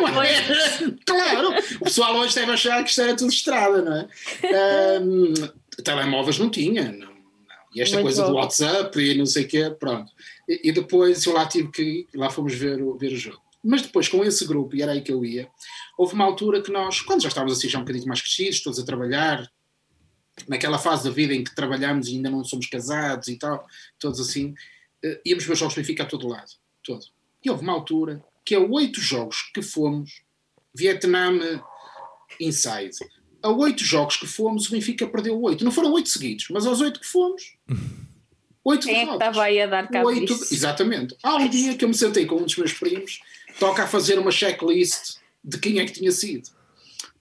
Não 0.00 0.22
é? 0.22 0.42
Claro, 1.06 1.54
o 1.80 1.84
pessoal 1.84 2.16
hoje 2.16 2.34
deve 2.34 2.52
achar 2.52 2.82
que 2.82 2.90
isto 2.90 3.00
era 3.00 3.16
tudo 3.16 3.30
estrada, 3.30 3.82
não 3.82 3.96
é? 3.96 4.08
Um, 5.00 5.34
telemóveis 5.82 6.38
não 6.38 6.50
tinha, 6.50 6.90
não, 6.90 7.06
não. 7.06 7.10
E 7.74 7.80
esta 7.80 7.96
Muito 7.96 8.06
coisa 8.06 8.22
bom. 8.22 8.30
do 8.30 8.36
WhatsApp 8.36 9.00
e 9.00 9.14
não 9.16 9.26
sei 9.26 9.44
o 9.44 9.48
quê, 9.48 9.70
pronto. 9.78 10.10
E, 10.48 10.68
e, 10.68 10.72
depois 10.72 11.24
eu 11.24 11.32
lá 11.32 11.46
tive 11.46 11.70
que 11.70 11.82
ir, 11.82 12.08
lá 12.14 12.28
fomos 12.28 12.54
ver 12.54 12.82
o, 12.82 12.96
ver 12.96 13.12
o 13.12 13.16
jogo. 13.16 13.40
Mas 13.62 13.82
depois, 13.82 14.08
com 14.08 14.24
esse 14.24 14.44
grupo, 14.46 14.74
e 14.74 14.82
era 14.82 14.92
aí 14.92 15.02
que 15.02 15.12
eu 15.12 15.24
ia, 15.24 15.48
houve 15.96 16.14
uma 16.14 16.24
altura 16.24 16.62
que 16.62 16.72
nós, 16.72 17.00
quando 17.00 17.22
já 17.22 17.28
estávamos 17.28 17.56
assim 17.56 17.68
já 17.68 17.78
um 17.78 17.82
bocadinho 17.82 18.08
mais 18.08 18.20
crescidos, 18.20 18.60
todos 18.60 18.78
a 18.80 18.84
trabalhar, 18.84 19.46
naquela 20.48 20.78
fase 20.78 21.04
da 21.04 21.10
vida 21.10 21.34
em 21.34 21.44
que 21.44 21.54
trabalhamos 21.54 22.08
e 22.08 22.16
ainda 22.16 22.30
não 22.30 22.44
somos 22.44 22.66
casados 22.66 23.28
e 23.28 23.36
tal, 23.36 23.66
todos 23.98 24.20
assim, 24.20 24.54
uh, 25.04 25.20
íamos 25.24 25.44
ver 25.44 25.56
jogos 25.56 25.74
do 25.74 25.78
Benfica 25.78 26.02
a 26.02 26.06
todo 26.06 26.28
lado, 26.28 26.50
todo. 26.82 27.04
E 27.44 27.50
houve 27.50 27.62
uma 27.62 27.72
altura 27.72 28.22
que 28.44 28.54
a 28.54 28.60
oito 28.60 29.00
jogos 29.00 29.50
que 29.54 29.62
fomos, 29.62 30.22
Vietnã 30.74 31.62
inside, 32.38 32.96
a 33.42 33.50
oito 33.50 33.84
jogos 33.84 34.16
que 34.16 34.26
fomos, 34.26 34.68
o 34.68 34.72
Benfica 34.72 35.06
perdeu 35.06 35.40
oito. 35.42 35.64
Não 35.64 35.72
foram 35.72 35.92
oito 35.92 36.08
seguidos, 36.08 36.46
mas 36.50 36.66
aos 36.66 36.80
oito 36.80 37.00
que 37.00 37.06
fomos, 37.06 37.56
oito 38.64 38.86
Quem 38.86 39.00
é 39.00 39.06
que 39.06 39.12
estava 39.12 39.42
aí 39.42 39.60
a 39.60 39.66
dar 39.66 39.88
cabo 39.88 40.08
oito, 40.08 40.32
Exatamente. 40.50 41.16
Há 41.22 41.36
um 41.36 41.48
dia 41.48 41.74
que 41.76 41.84
eu 41.84 41.88
me 41.88 41.94
sentei 41.94 42.26
com 42.26 42.36
um 42.36 42.44
dos 42.44 42.56
meus 42.56 42.72
primos, 42.72 43.20
toca 43.58 43.84
a 43.84 43.86
fazer 43.86 44.18
uma 44.18 44.30
checklist 44.30 45.16
de 45.42 45.58
quem 45.58 45.80
é 45.80 45.86
que 45.86 45.92
tinha 45.92 46.12
sido. 46.12 46.50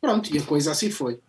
Pronto, 0.01 0.33
e 0.33 0.37
a 0.37 0.43
coisa 0.43 0.71
assim 0.71 0.91
foi. 0.91 1.19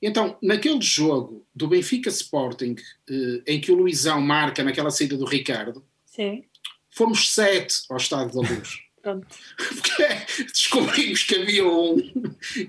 Então, 0.00 0.36
naquele 0.42 0.80
jogo 0.80 1.46
do 1.54 1.68
Benfica 1.68 2.10
Sporting, 2.10 2.76
eh, 3.08 3.42
em 3.46 3.60
que 3.60 3.72
o 3.72 3.74
Luizão 3.74 4.20
marca 4.20 4.62
naquela 4.62 4.90
saída 4.90 5.16
do 5.16 5.24
Ricardo, 5.24 5.84
Sim. 6.04 6.44
fomos 6.90 7.32
sete 7.32 7.82
ao 7.88 7.96
Estado 7.96 8.32
da 8.32 8.48
Luz. 8.48 8.86
Porque 9.06 10.44
descobrimos 10.52 11.22
que 11.22 11.36
havia 11.36 11.64
um 11.64 11.96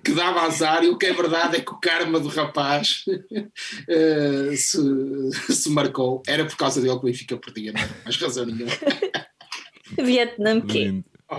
que 0.03 0.11
dava 0.11 0.41
azar 0.41 0.83
e 0.83 0.87
o 0.87 0.97
que 0.97 1.07
é 1.07 1.13
verdade 1.13 1.57
é 1.57 1.61
que 1.61 1.71
o 1.71 1.79
karma 1.79 2.19
do 2.19 2.27
rapaz 2.27 3.05
uh, 3.07 4.55
se, 4.55 5.53
se 5.53 5.69
marcou. 5.71 6.21
Era 6.27 6.45
por 6.45 6.55
causa 6.55 6.79
dele 6.79 6.93
que 6.93 6.99
o 6.99 7.05
Benfica 7.05 7.37
perdia, 7.37 7.73
não 7.73 7.81
é? 7.81 7.89
mais 8.03 8.15
razão 8.17 8.45
nenhuma. 8.45 8.71
Vietnã 9.97 10.61
quê? 10.61 11.01
Oh, 11.29 11.35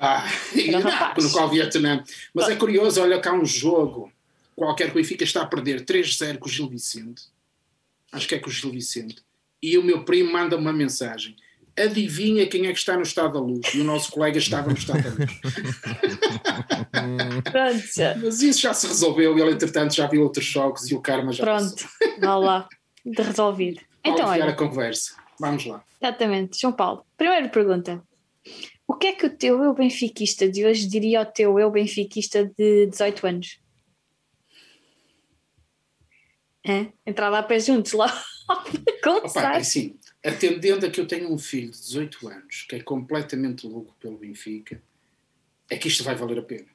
ah, 0.00 0.24
não, 0.70 1.24
no 1.24 1.30
qual 1.30 1.48
Vietnã. 1.48 2.02
Mas 2.34 2.48
é 2.48 2.56
curioso, 2.56 3.00
olha 3.02 3.20
cá 3.20 3.32
um 3.32 3.44
jogo 3.44 4.10
qualquer 4.66 4.86
que 4.86 4.92
o 4.92 4.94
Benfica 4.94 5.24
está 5.24 5.42
a 5.42 5.46
perder 5.46 5.84
3-0 5.84 6.38
com 6.38 6.46
o 6.46 6.48
Gil 6.48 6.68
Vicente. 6.68 7.24
Acho 8.12 8.28
que 8.28 8.36
é 8.36 8.38
com 8.38 8.48
o 8.48 8.52
Gil 8.52 8.70
Vicente. 8.70 9.16
E 9.60 9.76
o 9.76 9.82
meu 9.82 10.04
primo 10.04 10.32
manda 10.32 10.56
uma 10.56 10.72
mensagem. 10.72 11.34
Adivinha 11.76 12.46
quem 12.46 12.66
é 12.66 12.72
que 12.72 12.78
está 12.78 12.94
no 12.96 13.02
estado 13.02 13.32
da 13.32 13.40
luz? 13.40 13.74
E 13.74 13.80
o 13.80 13.84
nosso 13.84 14.12
colega 14.12 14.38
estava 14.38 14.68
no 14.68 14.76
estado 14.76 15.02
da 15.02 15.10
luz. 15.10 15.40
Mas 18.22 18.42
isso 18.42 18.60
já 18.60 18.72
se 18.72 18.86
resolveu. 18.86 19.36
Ele, 19.36 19.52
entretanto, 19.52 19.94
já 19.94 20.06
viu 20.06 20.22
outros 20.22 20.44
jogos 20.44 20.88
e 20.90 20.94
o 20.94 21.00
karma 21.00 21.32
já 21.32 21.42
Pronto, 21.42 21.88
vá 22.20 22.36
lá. 22.36 22.68
De 23.04 23.20
resolvido. 23.20 23.80
Então, 24.04 24.28
olha. 24.28 24.44
a 24.44 24.52
conversa. 24.52 25.16
Vamos 25.40 25.64
lá. 25.64 25.82
Exatamente. 26.00 26.60
João 26.60 26.72
Paulo, 26.72 27.04
primeira 27.16 27.48
pergunta. 27.48 28.00
O 28.86 28.94
que 28.94 29.08
é 29.08 29.12
que 29.12 29.26
o 29.26 29.36
teu 29.36 29.62
eu 29.64 29.74
benfiquista 29.74 30.48
de 30.48 30.64
hoje 30.66 30.86
diria 30.86 31.20
ao 31.20 31.26
teu 31.26 31.58
eu 31.58 31.70
benfiquista 31.70 32.44
de 32.56 32.86
18 32.86 33.26
anos? 33.26 33.61
É? 36.64 36.86
Entrar 37.04 37.28
lá 37.28 37.42
pé 37.42 37.58
juntos, 37.58 37.92
lá 37.92 38.06
Opa, 39.06 39.54
é 39.54 39.56
assim, 39.58 39.96
atendendo 40.24 40.86
a 40.86 40.90
que 40.90 41.00
eu 41.00 41.06
tenho 41.06 41.32
um 41.32 41.38
filho 41.38 41.70
de 41.70 41.78
18 41.78 42.28
anos 42.28 42.66
que 42.68 42.76
é 42.76 42.80
completamente 42.80 43.66
louco 43.66 43.94
pelo 44.00 44.18
Benfica, 44.18 44.80
é 45.68 45.76
que 45.76 45.88
isto 45.88 46.04
vai 46.04 46.14
valer 46.14 46.38
a 46.38 46.42
pena. 46.42 46.68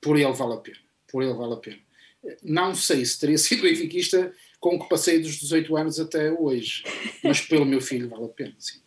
Por 0.00 0.16
ele 0.18 0.32
vale 0.32 0.54
a 0.54 0.58
pena. 0.58 0.78
Por 1.10 1.22
ele 1.22 1.34
vale 1.34 1.54
a 1.54 1.56
pena. 1.56 1.78
Não 2.42 2.74
sei 2.74 3.04
se 3.04 3.18
teria 3.18 3.38
sido 3.38 3.62
benfiquista 3.62 4.32
com 4.60 4.76
o 4.76 4.80
que 4.80 4.88
passei 4.88 5.20
dos 5.20 5.36
18 5.36 5.76
anos 5.76 6.00
até 6.00 6.32
hoje, 6.32 6.82
mas 7.22 7.40
pelo 7.40 7.64
meu 7.64 7.80
filho 7.80 8.08
vale 8.08 8.24
a 8.24 8.28
pena, 8.28 8.54
sim. 8.58 8.80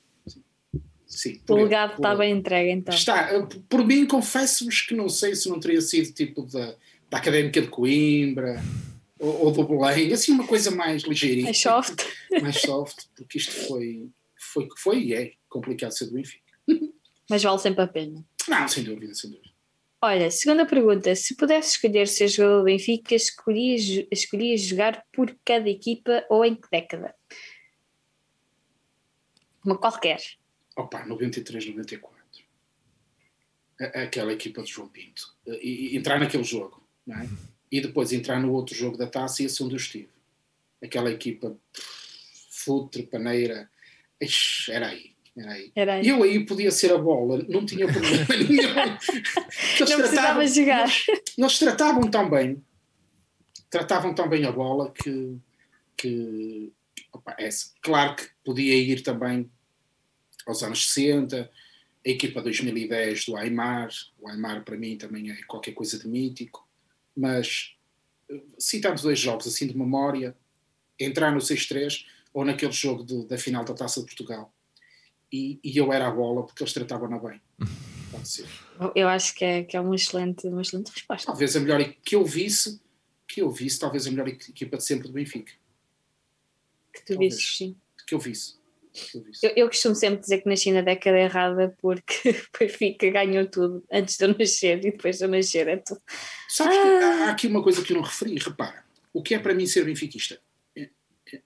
Sim, 1.08 1.42
o 1.50 1.56
legado 1.56 1.96
está 1.96 2.16
bem 2.16 2.32
entregue, 2.32 2.72
então. 2.72 2.96
Está. 2.96 3.30
Por 3.68 3.86
mim, 3.86 4.06
confesso-vos 4.06 4.82
que 4.82 4.96
não 4.96 5.10
sei 5.10 5.36
se 5.36 5.50
não 5.50 5.60
teria 5.60 5.82
sido 5.82 6.14
tipo 6.14 6.44
da, 6.44 6.74
da 7.10 7.18
Académica 7.18 7.62
de 7.62 7.68
Coimbra 7.68 8.62
ou, 9.22 9.46
ou 9.46 9.52
do 9.52 9.64
Belém, 9.64 10.12
assim, 10.12 10.32
uma 10.32 10.48
coisa 10.48 10.72
mais 10.72 11.04
ligeirinha. 11.04 11.46
Mais 11.46 11.62
soft. 11.62 12.04
mais 12.42 12.60
soft, 12.60 13.06
porque 13.16 13.38
isto 13.38 13.52
foi, 13.68 14.10
foi, 14.36 14.68
foi 14.78 15.00
e 15.04 15.14
é 15.14 15.34
complicado 15.48 15.92
ser 15.92 16.08
do 16.08 16.14
Benfica. 16.14 16.52
Mas 17.30 17.44
vale 17.44 17.60
sempre 17.60 17.84
a 17.84 17.88
pena. 17.88 18.26
Não, 18.48 18.68
sem 18.68 18.84
dúvida, 18.84 19.14
sem 19.14 19.30
dúvida. 19.30 19.52
Olha, 20.02 20.32
segunda 20.32 20.66
pergunta: 20.66 21.16
se 21.16 21.36
pudesse 21.36 21.76
escolher 21.76 22.08
ser 22.08 22.28
jogador 22.28 22.60
do 22.60 22.66
Benfica, 22.66 23.16
escolhias, 23.16 23.84
escolhias 24.12 24.62
jogar 24.62 25.06
por 25.14 25.34
cada 25.46 25.70
equipa 25.70 26.26
ou 26.30 26.44
em 26.44 26.56
que 26.56 26.68
década? 26.72 27.16
Uma 29.64 29.78
qualquer 29.78 30.20
opa, 30.76 31.06
93, 31.06 31.68
94. 31.68 32.22
Aquela 33.80 34.34
equipa 34.34 34.62
de 34.62 34.72
João 34.72 34.88
Pinto. 34.88 35.36
E, 35.48 35.94
e 35.94 35.98
entrar 35.98 36.20
naquele 36.20 36.44
jogo, 36.44 36.88
não 37.06 37.20
é? 37.20 37.28
E 37.72 37.80
depois 37.80 38.12
entrar 38.12 38.40
no 38.40 38.52
outro 38.52 38.76
jogo 38.76 38.98
da 38.98 39.08
taça 39.08 39.42
e 39.42 39.46
esse 39.46 39.64
onde 39.64 39.76
eu 39.76 39.78
estive. 39.80 40.10
Aquela 40.84 41.12
equipa 41.12 41.56
futre, 42.50 43.04
paneira, 43.04 43.70
ixi, 44.20 44.72
era 44.72 44.90
aí. 44.90 45.12
Era 45.36 45.52
aí. 45.54 45.72
Era 45.74 45.94
aí. 45.94 46.08
Eu 46.08 46.24
aí 46.24 46.46
podia 46.46 46.72
ser 46.72 46.92
a 46.92 46.98
bola, 46.98 47.44
não 47.48 47.66
tinha 47.66 47.88
problema 47.88 48.26
nenhum. 48.36 48.74
Não 48.74 49.98
precisava 49.98 50.46
jogar. 50.46 50.84
Eles, 50.84 51.38
eles 51.38 51.60
tratavam 51.60 52.12
tão 52.12 52.30
bem, 52.30 52.62
tratavam 53.70 54.14
tão 54.14 54.28
bem 54.28 54.46
a 54.46 54.52
bola 54.52 54.92
que, 54.92 55.38
que 55.96 56.74
opa, 57.14 57.36
é, 57.40 57.48
claro 57.82 58.18
que 58.18 58.28
podia 58.44 58.76
ir 58.76 59.02
também 59.02 59.50
aos 60.46 60.62
anos 60.64 60.92
60, 60.92 61.50
a 62.06 62.10
equipa 62.10 62.42
2010 62.42 63.26
do 63.26 63.38
Aymar, 63.38 63.90
o 64.20 64.28
Aymar 64.28 64.64
para 64.66 64.78
mim 64.78 64.98
também 64.98 65.32
é 65.32 65.36
qualquer 65.44 65.72
coisa 65.72 65.98
de 65.98 66.08
mítico, 66.08 66.68
mas 67.16 67.76
citando 68.58 69.02
dois 69.02 69.20
jogos 69.20 69.48
assim 69.48 69.68
de 69.68 69.78
memória, 69.78 70.36
entrar 71.00 71.32
no 71.32 71.40
6-3 71.40 72.06
ou 72.34 72.46
naquele 72.46 72.72
jogo 72.72 73.04
de, 73.04 73.26
da 73.26 73.38
final 73.38 73.64
da 73.66 73.74
Taça 73.74 74.00
de 74.00 74.06
Portugal. 74.06 74.54
E, 75.32 75.60
e, 75.64 75.78
eu 75.78 75.92
era 75.94 76.08
a 76.08 76.12
bola 76.12 76.46
porque 76.46 76.62
eles 76.62 76.74
tratavam-na 76.74 77.18
bem. 77.18 77.42
Pode 78.12 78.28
ser. 78.28 78.48
Eu 78.94 79.08
acho 79.08 79.34
que 79.34 79.46
é, 79.46 79.64
que 79.64 79.78
é 79.78 79.80
uma, 79.80 79.96
excelente, 79.96 80.46
uma 80.48 80.62
excelente 80.62 80.92
resposta. 80.92 81.28
Talvez 81.28 81.56
a 81.56 81.60
melhor 81.62 81.82
que 82.04 82.16
eu 82.16 82.26
visse, 82.26 82.82
que 83.26 83.42
eu 83.42 83.50
visse, 83.50 83.80
talvez 83.80 84.06
a 84.06 84.12
melhor 84.12 84.28
equipa 84.28 84.76
de 84.76 84.84
sempre 84.84 85.08
do 85.08 85.14
Benfica. 85.14 85.54
Que 86.94 87.02
tu 87.02 87.14
talvez. 87.14 87.36
visses, 87.36 87.58
sim. 87.58 87.78
Que 88.06 88.14
eu 88.14 88.20
visse. 88.20 88.61
Eu, 89.42 89.52
eu, 89.56 89.68
costumo 89.68 89.96
sempre 89.96 90.20
dizer 90.20 90.42
que 90.42 90.50
nasci 90.50 90.72
na 90.72 90.82
década 90.82 91.18
errada 91.18 91.76
porque 91.82 92.30
o 92.56 92.60
Benfica 92.60 93.10
ganhou 93.10 93.46
tudo 93.48 93.84
antes 93.92 94.18
de 94.18 94.26
eu 94.26 94.38
nascer 94.38 94.80
e 94.80 94.92
depois 94.92 95.18
de 95.18 95.24
eu 95.24 95.30
nascer 95.30 95.68
é 95.68 95.78
tudo. 95.78 96.02
Sabes 96.50 96.78
ah. 96.78 96.82
que 96.82 96.88
há 96.88 97.32
aqui 97.32 97.48
uma 97.48 97.64
coisa 97.64 97.84
que 97.84 97.94
eu 97.94 97.98
não 97.98 98.04
referi, 98.04 98.38
repara, 98.38 98.84
o 99.14 99.24
que 99.24 99.34
é 99.34 99.40
para 99.40 99.54
mim 99.54 99.66
ser 99.66 99.86
benfiquista? 99.86 100.40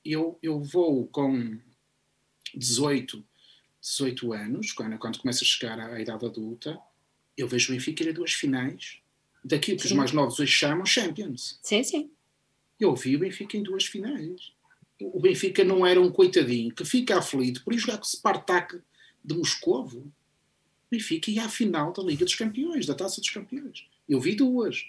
Eu, 0.03 0.39
eu 0.41 0.59
vou 0.59 1.07
com 1.07 1.59
18, 2.55 3.23
18 3.81 4.33
anos, 4.33 4.71
quando, 4.71 4.97
quando 4.97 5.19
começo 5.19 5.43
a 5.43 5.47
chegar 5.47 5.79
à 5.79 5.99
idade 5.99 6.25
adulta, 6.25 6.79
eu 7.37 7.47
vejo 7.47 7.71
o 7.71 7.75
Benfica 7.75 8.03
ir 8.03 8.09
a 8.09 8.13
duas 8.13 8.33
finais 8.33 8.99
daquilo 9.43 9.77
que 9.77 9.83
sim. 9.83 9.89
os 9.89 9.97
mais 9.97 10.11
novos 10.11 10.39
hoje 10.39 10.51
chamam 10.51 10.85
Champions. 10.85 11.59
Sim, 11.61 11.83
sim. 11.83 12.11
Eu 12.79 12.95
vi 12.95 13.15
o 13.15 13.19
Benfica 13.19 13.55
em 13.55 13.61
duas 13.61 13.85
finais 13.85 14.55
o 15.01 15.19
Benfica 15.19 15.63
não 15.63 15.85
era 15.85 15.99
um 15.99 16.11
coitadinho 16.11 16.73
que 16.73 16.85
fica 16.85 17.17
aflito 17.17 17.63
por 17.63 17.73
ir 17.73 17.79
jogar 17.79 17.97
com 17.97 18.03
o 18.03 18.07
Spartak 18.07 18.79
de 19.23 19.35
Moscovo. 19.35 19.99
O 19.99 20.11
Benfica 20.91 21.31
ia 21.31 21.45
à 21.45 21.49
final 21.49 21.91
da 21.91 22.03
Liga 22.03 22.23
dos 22.23 22.35
Campeões, 22.35 22.85
da 22.85 22.93
Taça 22.93 23.19
dos 23.19 23.29
Campeões. 23.29 23.87
Eu 24.07 24.19
vi 24.19 24.35
duas. 24.35 24.85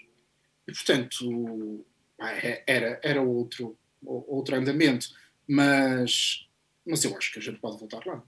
E, 0.67 0.71
portanto, 0.71 1.85
é, 2.19 2.63
era, 2.65 2.99
era 3.03 3.21
outro, 3.21 3.77
outro 4.03 4.55
andamento. 4.55 5.09
Mas, 5.47 6.47
mas 6.85 7.03
eu 7.03 7.15
acho 7.17 7.31
que 7.31 7.39
a 7.39 7.41
gente 7.41 7.59
pode 7.59 7.77
voltar 7.77 8.05
lá. 8.05 8.23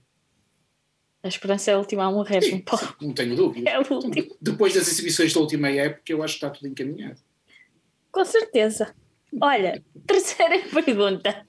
A 1.22 1.28
esperança 1.28 1.70
é 1.70 1.74
a 1.74 1.78
última 1.78 2.06
a 2.06 2.10
morrer, 2.10 2.40
Sim, 2.40 2.64
não, 2.66 3.08
não 3.08 3.14
tenho 3.14 3.36
dúvida. 3.36 3.68
É 3.70 3.78
então, 3.78 4.36
depois 4.40 4.74
das 4.74 4.88
exibições 4.88 5.34
da 5.34 5.40
última 5.40 5.68
época, 5.68 6.10
eu 6.10 6.22
acho 6.22 6.38
que 6.38 6.46
está 6.46 6.50
tudo 6.50 6.66
encaminhado. 6.66 7.20
Com 8.10 8.24
certeza. 8.24 8.94
Olha, 9.40 9.84
terceira 10.06 10.58
pergunta. 10.68 11.46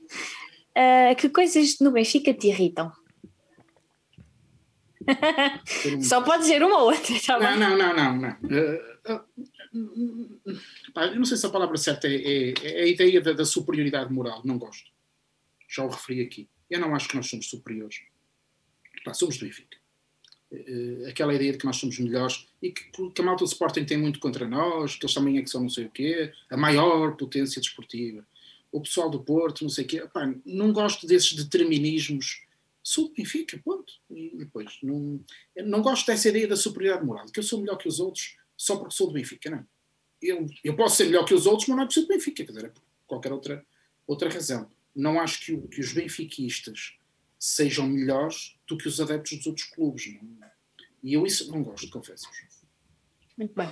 Uh, 0.72 1.16
que 1.16 1.30
coisas 1.30 1.80
no 1.80 1.92
Benfica 1.92 2.34
te 2.34 2.48
irritam? 2.48 2.92
Só 6.02 6.22
pode 6.22 6.46
ser 6.46 6.64
uma 6.64 6.78
ou 6.78 6.92
outra, 6.92 7.16
tá 7.26 7.40
não, 7.40 7.58
não, 7.58 7.78
não, 7.78 7.96
não, 7.96 8.18
não. 8.18 8.30
Uh, 8.30 9.14
uh, 9.14 9.26
eu 11.02 11.16
não 11.16 11.26
sei 11.26 11.38
se 11.38 11.46
a 11.46 11.50
palavra 11.50 11.78
certa 11.78 12.08
é, 12.08 12.16
é, 12.16 12.54
é 12.62 12.84
a 12.84 12.88
ideia 12.88 13.22
da, 13.22 13.34
da, 13.34 13.46
superioridade 13.46 14.14
moral. 14.14 14.42
Não 14.46 14.58
gosto. 14.58 14.92
Já 15.68 15.84
o 15.84 15.90
referi 15.90 16.22
aqui. 16.22 16.50
Eu 16.70 16.80
não 16.80 16.94
acho 16.94 17.08
que 17.08 17.16
nós 17.16 17.28
somos 17.28 17.50
superiores. 17.50 17.98
Pá, 19.04 19.14
somos 19.14 19.38
do 19.38 19.46
Benfica. 19.46 19.71
Uh, 20.52 21.08
aquela 21.08 21.34
ideia 21.34 21.54
de 21.54 21.58
que 21.58 21.66
nós 21.66 21.78
somos 21.78 21.98
melhores 21.98 22.46
e 22.62 22.72
que, 22.72 22.84
que 22.92 23.22
a 23.22 23.24
malta 23.24 23.46
do 23.46 23.48
Sporting 23.48 23.86
tem 23.86 23.98
muito 23.98 24.20
contra 24.20 24.46
nós, 24.46 24.96
que 24.96 25.06
eles 25.06 25.14
também 25.14 25.38
é 25.38 25.42
que 25.42 25.50
são 25.50 25.62
não 25.62 25.70
sei 25.70 25.86
o 25.86 25.90
quê, 25.90 26.34
a 26.50 26.58
maior 26.58 27.16
potência 27.16 27.62
desportiva. 27.62 28.26
O 28.70 28.82
pessoal 28.82 29.10
do 29.10 29.22
Porto, 29.22 29.64
não 29.64 29.70
sei 29.70 29.86
o 29.86 29.88
quê. 29.88 30.04
Não 30.46 30.74
gosto 30.74 31.08
desses 31.08 31.34
determinismos. 31.34 32.44
Sou 32.84 33.14
Benfica, 33.16 33.60
ponto. 33.64 33.94
E 34.10 34.32
depois, 34.36 34.78
não, 34.84 35.20
não 35.64 35.82
gosto 35.82 36.08
dessa 36.08 36.28
ideia 36.30 36.48
da 36.48 36.58
superioridade 36.58 37.06
moral, 37.06 37.28
que 37.28 37.40
eu 37.40 37.44
sou 37.44 37.60
melhor 37.60 37.78
que 37.78 37.88
os 37.88 38.00
outros 38.00 38.36
só 38.62 38.76
porque 38.76 38.94
sou 38.94 39.08
do 39.08 39.14
Benfica, 39.14 39.50
não. 39.50 39.66
Eu, 40.22 40.46
eu 40.64 40.76
posso 40.76 40.98
ser 40.98 41.06
melhor 41.06 41.26
que 41.26 41.34
os 41.34 41.48
outros, 41.48 41.68
mas 41.68 41.76
não 41.76 41.84
é 41.84 41.88
por 41.88 41.94
ser 41.94 42.02
do 42.02 42.08
Benfica, 42.08 42.46
quer 42.46 42.52
dizer, 42.52 42.66
é 42.66 42.70
por 42.70 42.84
qualquer 43.08 43.34
outra, 43.34 43.66
outra 44.06 44.30
razão. 44.30 44.70
Não 44.96 45.20
acho 45.20 45.44
que, 45.44 45.58
que 45.68 45.82
os 45.82 45.94
benfiquistas 45.94 46.94
sejam 47.42 47.88
melhores 47.88 48.56
do 48.68 48.78
que 48.78 48.88
os 48.88 49.02
adeptos 49.02 49.36
dos 49.40 49.48
outros 49.48 49.66
clubes. 49.66 50.14
Não? 50.14 50.48
E 51.02 51.16
eu 51.16 51.26
isso 51.26 51.52
não 51.52 51.64
gosto, 51.64 51.90
confesso. 51.90 52.30
Muito 53.36 53.56
bem. 53.56 53.68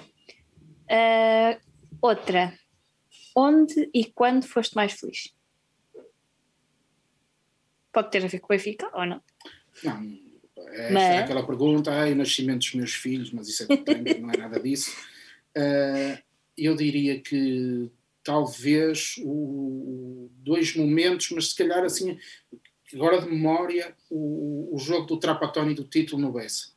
Uh, 0.90 1.62
outra. 2.02 2.58
Onde 3.36 3.88
e 3.94 4.06
quando 4.06 4.48
foste 4.48 4.76
mais 4.76 4.94
feliz? 4.94 5.36
Pode 7.94 8.10
ter 8.10 8.26
a 8.26 8.28
ver 8.28 8.40
com 8.40 8.52
o 8.52 8.58
Benfica 8.58 8.90
ou 8.92 9.06
não? 9.06 9.22
Não. 9.84 10.30
Esta 10.72 10.92
mas... 10.92 11.04
é 11.04 11.18
aquela 11.20 11.46
pergunta, 11.46 11.92
ah, 11.92 12.10
o 12.10 12.16
nascimento 12.16 12.60
dos 12.60 12.74
meus 12.74 12.94
filhos, 12.94 13.32
mas 13.32 13.48
isso 13.48 13.72
é 13.72 13.78
tempo, 13.78 14.20
não 14.20 14.32
é 14.32 14.38
nada 14.38 14.60
disso. 14.60 14.92
Uh, 15.56 16.20
eu 16.58 16.76
diria 16.76 17.22
que 17.22 17.92
talvez 18.24 19.16
o, 19.20 20.30
dois 20.38 20.76
momentos, 20.76 21.30
mas 21.32 21.50
se 21.50 21.56
calhar 21.56 21.84
assim, 21.84 22.18
agora 22.94 23.22
de 23.22 23.30
memória, 23.30 23.96
o, 24.10 24.76
o 24.76 24.80
jogo 24.80 25.06
do 25.06 25.20
Trapatoni 25.20 25.74
do 25.74 25.84
título 25.84 26.22
no 26.22 26.32
Bessa, 26.32 26.72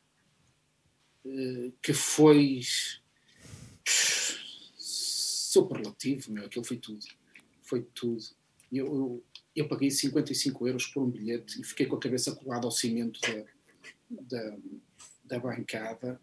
eh, 1.24 1.72
que 1.80 1.92
foi 1.92 2.60
superlativo, 5.52 6.32
meu, 6.32 6.46
aquilo 6.46 6.64
foi 6.64 6.76
tudo. 6.76 7.06
Foi 7.62 7.82
tudo. 7.94 8.22
Eu, 8.70 8.86
eu, 8.86 9.24
eu, 9.54 9.68
paguei 9.68 9.90
55 9.90 10.66
euros 10.66 10.86
por 10.86 11.02
um 11.02 11.10
bilhete 11.10 11.60
e 11.60 11.64
fiquei 11.64 11.86
com 11.86 11.96
a 11.96 12.00
cabeça 12.00 12.34
colada 12.34 12.66
ao 12.66 12.70
cimento 12.70 13.20
da, 13.20 13.44
da, 14.10 14.56
da 15.24 15.38
bancada. 15.38 16.20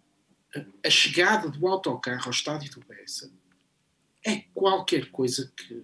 A, 0.83 0.89
chegada 0.89 1.49
do 1.49 1.67
autocarro 1.67 2.25
ao 2.25 2.31
estádio 2.31 2.71
do 2.71 2.85
Bessa 2.85 3.31
é 4.25 4.43
qualquer 4.53 5.11
coisa 5.11 5.51
que 5.55 5.83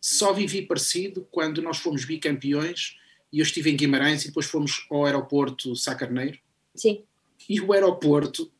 só 0.00 0.32
vivi 0.32 0.62
parecido 0.62 1.26
quando 1.30 1.60
nós 1.60 1.78
fomos 1.78 2.04
bicampeões 2.04 2.96
e 3.32 3.38
eu 3.38 3.42
estive 3.42 3.70
em 3.70 3.76
Guimarães 3.76 4.24
e 4.24 4.28
depois 4.28 4.46
fomos 4.46 4.86
ao 4.90 5.04
aeroporto 5.04 5.76
Sacarneiro. 5.76 6.38
Sim. 6.74 7.04
E 7.48 7.60
o 7.60 7.72
aeroporto, 7.72 8.50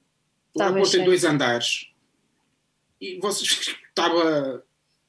o 0.55 0.62
aeroporto 0.62 0.93
tem 0.93 1.05
dois 1.05 1.24
andares. 1.24 1.91
E 3.01 3.18
vocês 3.18 3.74
estava. 3.88 4.64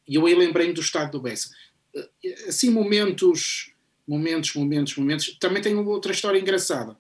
E 0.08 0.16
eu 0.16 0.26
aí 0.26 0.36
lembrei-me 0.36 0.74
do 0.74 0.82
estado 0.82 1.12
do 1.12 1.22
Bessa. 1.22 1.54
Assim, 2.48 2.70
momentos, 2.70 3.74
momentos, 4.08 4.56
momentos, 4.56 4.96
momentos. 4.96 5.38
Também 5.40 5.62
tenho 5.62 5.86
outra 5.88 6.12
história 6.12 6.40
engraçada, 6.40 6.98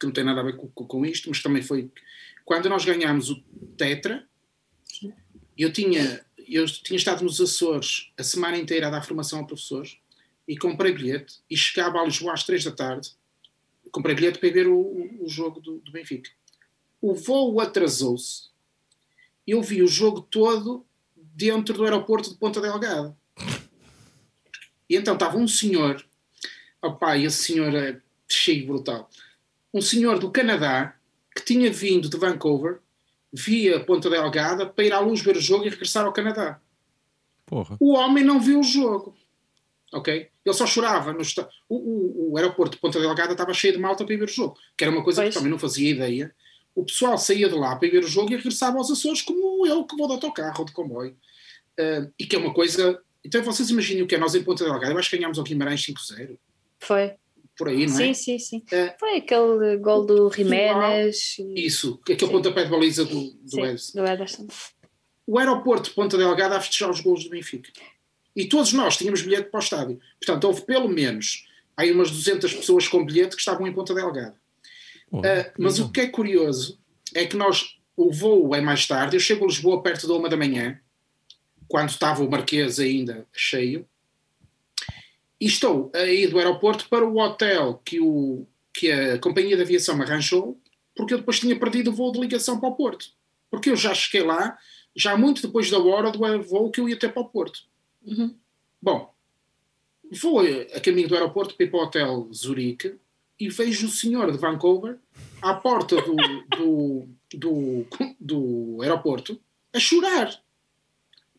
que 0.00 0.06
não 0.06 0.12
tem 0.12 0.24
nada 0.24 0.40
a 0.40 0.44
ver 0.44 0.56
com, 0.56 0.68
com 0.68 1.06
isto, 1.06 1.28
mas 1.28 1.42
também 1.42 1.62
foi 1.62 1.90
quando 2.44 2.68
nós 2.68 2.84
ganhámos 2.84 3.30
o 3.30 3.40
Tetra. 3.76 4.26
Eu 5.56 5.72
tinha, 5.72 6.24
eu 6.54 6.66
tinha 6.66 6.96
estado 6.96 7.24
nos 7.24 7.40
Açores 7.40 8.12
a 8.18 8.22
semana 8.22 8.56
inteira 8.56 8.88
a 8.88 8.90
dar 8.90 9.04
formação 9.04 9.40
a 9.40 9.44
professores 9.44 9.98
e 10.46 10.56
comprei 10.56 10.92
bilhete 10.92 11.40
e 11.48 11.56
chegava 11.56 11.98
a 11.98 12.04
Lisboa 12.04 12.34
às 12.34 12.44
três 12.44 12.64
da 12.64 12.70
tarde. 12.70 13.10
Comprei 13.90 14.14
bilhete 14.14 14.38
para 14.38 14.50
ver 14.50 14.66
o, 14.66 14.78
o 15.20 15.28
jogo 15.28 15.60
do, 15.60 15.78
do 15.78 15.92
Benfica. 15.92 16.30
O 17.00 17.14
voo 17.14 17.60
atrasou-se. 17.60 18.50
Eu 19.46 19.62
vi 19.62 19.82
o 19.82 19.88
jogo 19.88 20.20
todo 20.20 20.86
dentro 21.16 21.74
do 21.74 21.84
aeroporto 21.84 22.30
de 22.30 22.36
Ponta 22.36 22.60
Delgada. 22.60 23.16
E 24.88 24.96
então 24.96 25.14
estava 25.14 25.36
um 25.38 25.48
senhor, 25.48 26.04
opá, 26.82 27.16
esse 27.16 27.44
senhor 27.44 27.74
é 27.74 28.00
cheio 28.28 28.66
brutal, 28.66 29.08
um 29.72 29.80
senhor 29.80 30.18
do 30.18 30.30
Canadá 30.30 30.96
que 31.34 31.44
tinha 31.44 31.72
vindo 31.72 32.08
de 32.08 32.16
Vancouver 32.18 32.78
via 33.32 33.80
Ponta 33.80 34.10
Delgada 34.10 34.66
para 34.66 34.84
ir 34.84 34.92
à 34.92 35.00
luz 35.00 35.20
ver 35.20 35.36
o 35.36 35.40
jogo 35.40 35.64
e 35.64 35.68
regressar 35.68 36.04
ao 36.04 36.12
Canadá. 36.12 36.60
Porra. 37.46 37.76
O 37.80 37.94
homem 37.94 38.24
não 38.24 38.40
viu 38.40 38.60
o 38.60 38.64
jogo 38.64 39.16
ok? 39.92 40.28
Ele 40.44 40.54
só 40.54 40.66
chorava. 40.66 41.12
No 41.12 41.20
o, 41.68 41.76
o, 41.76 42.32
o, 42.32 42.36
aeroporto 42.36 42.76
de 42.76 42.80
Ponta 42.80 42.98
Delgada 42.98 43.32
estava 43.32 43.52
cheio 43.52 43.74
de 43.74 43.78
malta 43.78 44.04
para 44.04 44.14
ir 44.14 44.18
ver 44.18 44.24
o 44.24 44.32
jogo, 44.32 44.56
que 44.76 44.84
era 44.84 44.92
uma 44.92 45.04
coisa 45.04 45.22
pois. 45.22 45.32
que 45.32 45.38
também 45.38 45.50
não 45.50 45.58
fazia 45.58 45.90
ideia. 45.90 46.34
O 46.74 46.84
pessoal 46.84 47.18
saía 47.18 47.48
de 47.48 47.54
lá 47.54 47.76
para 47.76 47.86
ir 47.86 47.90
ver 47.90 48.04
o 48.04 48.08
jogo 48.08 48.32
e 48.32 48.36
regressava 48.36 48.78
aos 48.78 48.90
Açores 48.90 49.20
como 49.20 49.66
eu 49.66 49.84
que 49.84 49.96
vou 49.96 50.06
de 50.06 50.14
autocarro 50.14 50.60
ou 50.60 50.64
de 50.64 50.72
comboio. 50.72 51.16
Uh, 51.78 52.10
e 52.18 52.26
que 52.26 52.34
é 52.34 52.38
uma 52.38 52.52
coisa... 52.52 53.00
Então 53.24 53.42
vocês 53.42 53.70
imaginem 53.70 54.02
o 54.02 54.06
que 54.06 54.14
é 54.14 54.18
nós 54.18 54.34
em 54.34 54.42
Ponta 54.42 54.64
Delgada. 54.64 54.92
Eu 54.92 54.98
acho 54.98 55.10
que 55.10 55.16
ganhámos 55.16 55.38
ao 55.38 55.44
Guimarães 55.44 55.84
5-0. 55.84 56.38
Foi. 56.80 57.12
Por 57.56 57.68
aí, 57.68 57.86
não 57.86 57.94
é? 57.94 57.96
Sim, 57.96 58.14
sim, 58.14 58.38
sim. 58.38 58.64
Uh, 58.72 58.94
Foi 58.98 59.16
aquele 59.16 59.76
gol 59.76 60.06
do 60.06 60.30
Jiménez. 60.30 61.36
Isso, 61.54 62.00
aquele 62.02 62.30
pontapé 62.30 62.64
de 62.64 62.70
baliza 62.70 63.04
do, 63.04 63.30
do 63.30 63.78
sim, 63.78 63.98
Do 63.98 64.06
Ederson. 64.06 64.46
o 65.26 65.38
aeroporto 65.38 65.90
de 65.90 65.94
Ponta 65.94 66.16
Delgada 66.16 66.56
a 66.56 66.60
festejar 66.60 66.90
os 66.90 67.00
gols 67.00 67.24
do 67.24 67.30
Benfica. 67.30 67.70
E 68.34 68.46
todos 68.46 68.72
nós 68.72 68.96
tínhamos 68.96 69.22
bilhete 69.22 69.50
para 69.50 69.60
o 69.60 69.62
estádio. 69.62 70.00
Portanto, 70.18 70.44
houve 70.44 70.62
pelo 70.62 70.88
menos 70.88 71.46
aí 71.76 71.92
umas 71.92 72.10
200 72.10 72.52
pessoas 72.54 72.88
com 72.88 73.04
bilhete 73.04 73.36
que 73.36 73.40
estavam 73.40 73.66
em 73.66 73.72
Ponta 73.72 73.94
Delgada. 73.94 74.36
Oh, 75.10 75.18
uh, 75.18 75.22
mas 75.58 75.78
o 75.78 75.90
que 75.92 76.00
é 76.00 76.08
curioso 76.08 76.80
é 77.14 77.26
que 77.26 77.36
nós, 77.36 77.76
o 77.94 78.10
voo 78.10 78.54
é 78.54 78.60
mais 78.62 78.86
tarde, 78.86 79.16
eu 79.16 79.20
chego 79.20 79.44
a 79.44 79.48
Lisboa 79.48 79.82
perto 79.82 80.08
da 80.08 80.14
uma 80.14 80.28
da 80.28 80.36
manhã, 80.36 80.80
quando 81.68 81.90
estava 81.90 82.24
o 82.24 82.30
Marquês 82.30 82.78
ainda 82.78 83.26
cheio, 83.32 83.86
e 85.42 85.46
estou 85.46 85.90
a 85.92 86.04
ir 86.04 86.28
do 86.28 86.38
aeroporto 86.38 86.88
para 86.88 87.04
o 87.04 87.18
hotel 87.18 87.82
que, 87.84 87.98
o, 87.98 88.46
que 88.72 88.92
a 88.92 89.18
companhia 89.18 89.56
de 89.56 89.62
aviação 89.62 89.96
me 89.96 90.04
arranjou, 90.04 90.56
porque 90.94 91.14
eu 91.14 91.18
depois 91.18 91.40
tinha 91.40 91.58
perdido 91.58 91.90
o 91.90 91.92
voo 91.92 92.12
de 92.12 92.20
ligação 92.20 92.60
para 92.60 92.68
o 92.68 92.76
Porto. 92.76 93.06
Porque 93.50 93.68
eu 93.68 93.74
já 93.74 93.92
cheguei 93.92 94.24
lá, 94.24 94.56
já 94.94 95.16
muito 95.16 95.42
depois 95.42 95.68
da 95.68 95.80
hora 95.80 96.12
do 96.12 96.42
voo 96.44 96.70
que 96.70 96.80
eu 96.80 96.88
ia 96.88 96.96
ter 96.96 97.12
para 97.12 97.22
o 97.22 97.28
Porto. 97.28 97.58
Uhum. 98.06 98.36
Bom, 98.80 99.12
vou 100.12 100.42
a 100.76 100.78
caminho 100.78 101.08
do 101.08 101.16
aeroporto 101.16 101.56
para 101.56 101.66
ir 101.66 101.70
para 101.70 101.80
o 101.80 101.82
hotel 101.82 102.28
Zurique 102.32 102.94
e 103.40 103.48
vejo 103.48 103.88
o 103.88 103.90
senhor 103.90 104.30
de 104.30 104.38
Vancouver 104.38 104.96
à 105.42 105.54
porta 105.54 105.96
do, 105.96 106.14
do, 106.56 107.08
do, 107.34 107.86
do 108.20 108.78
aeroporto 108.80 109.40
a 109.74 109.80
chorar. 109.80 110.40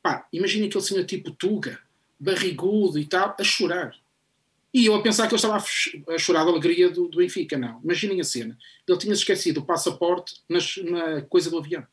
Pá, 0.02 0.28
imagina 0.34 0.66
aquele 0.66 0.84
senhor 0.84 1.06
tipo 1.06 1.32
Tuga, 1.32 1.80
barrigudo 2.24 2.98
e 2.98 3.06
tal, 3.06 3.36
a 3.38 3.44
chorar. 3.44 3.96
E 4.74 4.88
eu 4.88 4.96
a 4.96 5.02
pensar 5.02 5.28
que 5.28 5.34
ele 5.34 5.36
estava 5.36 5.58
a 5.58 6.18
chorar 6.18 6.44
da 6.46 6.50
alegria 6.50 6.90
do, 6.90 7.08
do 7.08 7.18
Benfica, 7.18 7.58
não. 7.58 7.80
Imaginem 7.84 8.20
a 8.20 8.24
cena. 8.24 8.58
Ele 8.88 8.98
tinha 8.98 9.14
esquecido 9.14 9.60
o 9.60 9.66
passaporte 9.66 10.42
nas, 10.50 10.78
na 10.78 11.22
coisa 11.22 11.50
do 11.50 11.60
avião. 11.60 11.86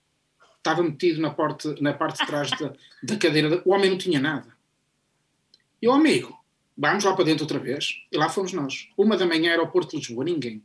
Estava 0.57 0.83
metido 0.83 1.21
na, 1.21 1.31
porta, 1.31 1.75
na 1.81 1.93
parte 1.93 2.21
de 2.21 2.27
trás 2.27 2.51
da, 2.53 2.73
da 3.03 3.17
cadeira. 3.17 3.63
O 3.67 3.73
homem 3.73 3.91
não 3.91 3.99
tinha 3.99 4.19
nada. 4.19 4.57
E 5.83 5.89
o 5.89 5.93
amigo, 5.93 6.39
vamos 6.77 7.05
lá 7.05 7.15
para 7.15 7.25
dentro 7.25 7.45
outra 7.45 7.59
vez. 7.59 8.03
E 8.11 8.17
lá 8.17 8.31
fomos 8.31 8.53
nós. 8.53 8.89
Uma 8.97 9.17
da 9.17 9.27
manhã, 9.27 9.51
aeroporto 9.51 9.91
de 9.91 9.97
Lisboa, 9.99 10.25
ninguém. 10.25 10.63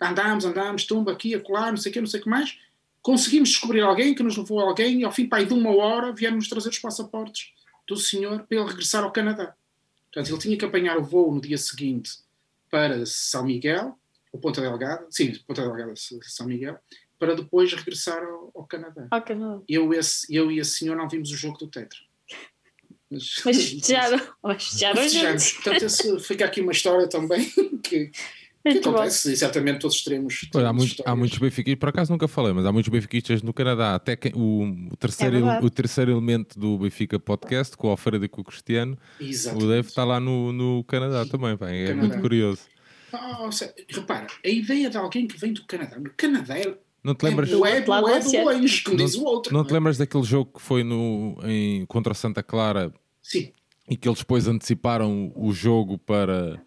Andámos, 0.00 0.44
andámos, 0.44 0.84
tumba 0.84 1.12
aqui, 1.12 1.34
acolá, 1.34 1.70
não 1.70 1.78
sei 1.78 1.90
o 1.90 1.92
que, 1.92 2.00
não 2.00 2.06
sei 2.06 2.20
o 2.20 2.22
que 2.22 2.28
mais. 2.28 2.58
Conseguimos 3.00 3.48
descobrir 3.48 3.80
alguém 3.80 4.14
que 4.14 4.22
nos 4.22 4.36
levou 4.36 4.60
alguém 4.60 5.00
e 5.00 5.04
ao 5.04 5.12
fim 5.12 5.26
pai, 5.26 5.46
de 5.46 5.54
uma 5.54 5.74
hora 5.74 6.12
viemos 6.12 6.48
trazer 6.48 6.68
os 6.68 6.78
passaportes 6.78 7.52
do 7.88 7.96
senhor 7.96 8.46
para 8.46 8.58
ele 8.58 8.68
regressar 8.68 9.02
ao 9.02 9.10
Canadá. 9.10 9.54
Portanto, 10.12 10.30
ele 10.30 10.40
tinha 10.40 10.58
que 10.58 10.64
apanhar 10.64 10.98
o 10.98 11.04
voo 11.04 11.34
no 11.34 11.40
dia 11.40 11.58
seguinte 11.58 12.12
para 12.70 13.04
São 13.06 13.44
Miguel, 13.44 13.98
ou 14.30 14.38
Ponta 14.38 14.60
Delgada, 14.60 15.06
sim, 15.10 15.34
Ponta 15.46 15.62
Delgada, 15.62 15.94
São 15.96 16.46
Miguel, 16.46 16.78
para 17.18 17.34
depois 17.34 17.72
regressar 17.72 18.22
ao, 18.22 18.52
ao 18.54 18.64
Canadá. 18.64 19.08
Ao 19.10 19.22
Canadá. 19.22 19.62
Eu, 19.66 19.92
esse, 19.92 20.32
eu 20.32 20.52
e 20.52 20.58
esse 20.58 20.72
senhor 20.72 20.96
não 20.96 21.08
vimos 21.08 21.30
o 21.30 21.36
jogo 21.36 21.58
do 21.58 21.66
Tetra. 21.66 21.98
Mas, 23.10 23.40
mas 23.44 23.56
festejaram. 23.70 24.20
Festejamos. 24.94 25.52
Portanto, 25.52 25.82
esse, 25.84 26.20
fica 26.20 26.44
aqui 26.44 26.60
uma 26.60 26.72
história 26.72 27.08
também 27.08 27.50
que 27.82 28.10
que 28.62 28.78
acontece, 28.78 29.32
e 29.32 29.36
certamente 29.36 29.80
todos 29.80 30.02
teremos. 30.02 30.48
Pois, 30.52 30.64
há, 30.64 30.72
muito, 30.72 31.02
há 31.04 31.16
muitos 31.16 31.38
benfiquistas, 31.38 31.78
por 31.78 31.88
acaso 31.88 32.12
nunca 32.12 32.28
falei, 32.28 32.52
mas 32.52 32.66
há 32.66 32.72
muitos 32.72 32.90
benfiquistas 32.90 33.42
no 33.42 33.52
Canadá. 33.52 33.94
Até 33.94 34.16
que, 34.16 34.32
o, 34.34 34.64
o, 34.92 34.96
terceiro, 34.96 35.36
é 35.46 35.60
o 35.60 35.70
terceiro 35.70 36.10
elemento 36.10 36.58
do 36.58 36.78
Benfica 36.78 37.18
Podcast, 37.18 37.76
com 37.76 37.88
o 37.88 37.90
Alfredo 37.90 38.24
e 38.24 38.28
com 38.28 38.40
o 38.40 38.44
Cristiano, 38.44 38.98
Exatamente. 39.20 39.64
o 39.64 39.68
Dave 39.68 39.88
está 39.88 40.04
lá 40.04 40.20
no, 40.20 40.52
no 40.52 40.84
Canadá 40.84 41.24
também. 41.24 41.56
Bem, 41.56 41.82
é 41.82 41.86
Canadá. 41.88 42.08
muito 42.08 42.20
curioso. 42.20 42.62
Oh, 43.12 43.48
repara, 43.88 44.26
a 44.44 44.48
ideia 44.48 44.90
de 44.90 44.96
alguém 44.96 45.26
que 45.26 45.38
vem 45.38 45.52
do 45.52 45.64
Canadá. 45.64 45.98
No 45.98 46.10
Canadá 46.16 46.58
é 46.58 46.76
não 47.02 47.14
te 47.14 47.24
lembras, 47.24 47.48
é, 47.48 47.52
não 47.52 47.64
é, 47.64 47.86
não 47.86 48.08
é 48.08 48.20
do 48.20 48.82
como 48.84 48.96
diz 48.96 49.14
o 49.14 49.24
outro. 49.24 49.52
Não, 49.52 49.60
não 49.60 49.66
te 49.66 49.72
lembras 49.72 49.96
daquele 49.96 50.24
jogo 50.24 50.52
que 50.54 50.60
foi 50.60 50.82
no, 50.82 51.38
em, 51.44 51.86
contra 51.86 52.12
Santa 52.12 52.42
Clara? 52.42 52.92
Sim. 53.22 53.52
E 53.88 53.96
que 53.96 54.08
eles 54.08 54.18
depois 54.18 54.46
anteciparam 54.46 55.32
o 55.34 55.52
jogo 55.52 55.96
para. 55.96 56.60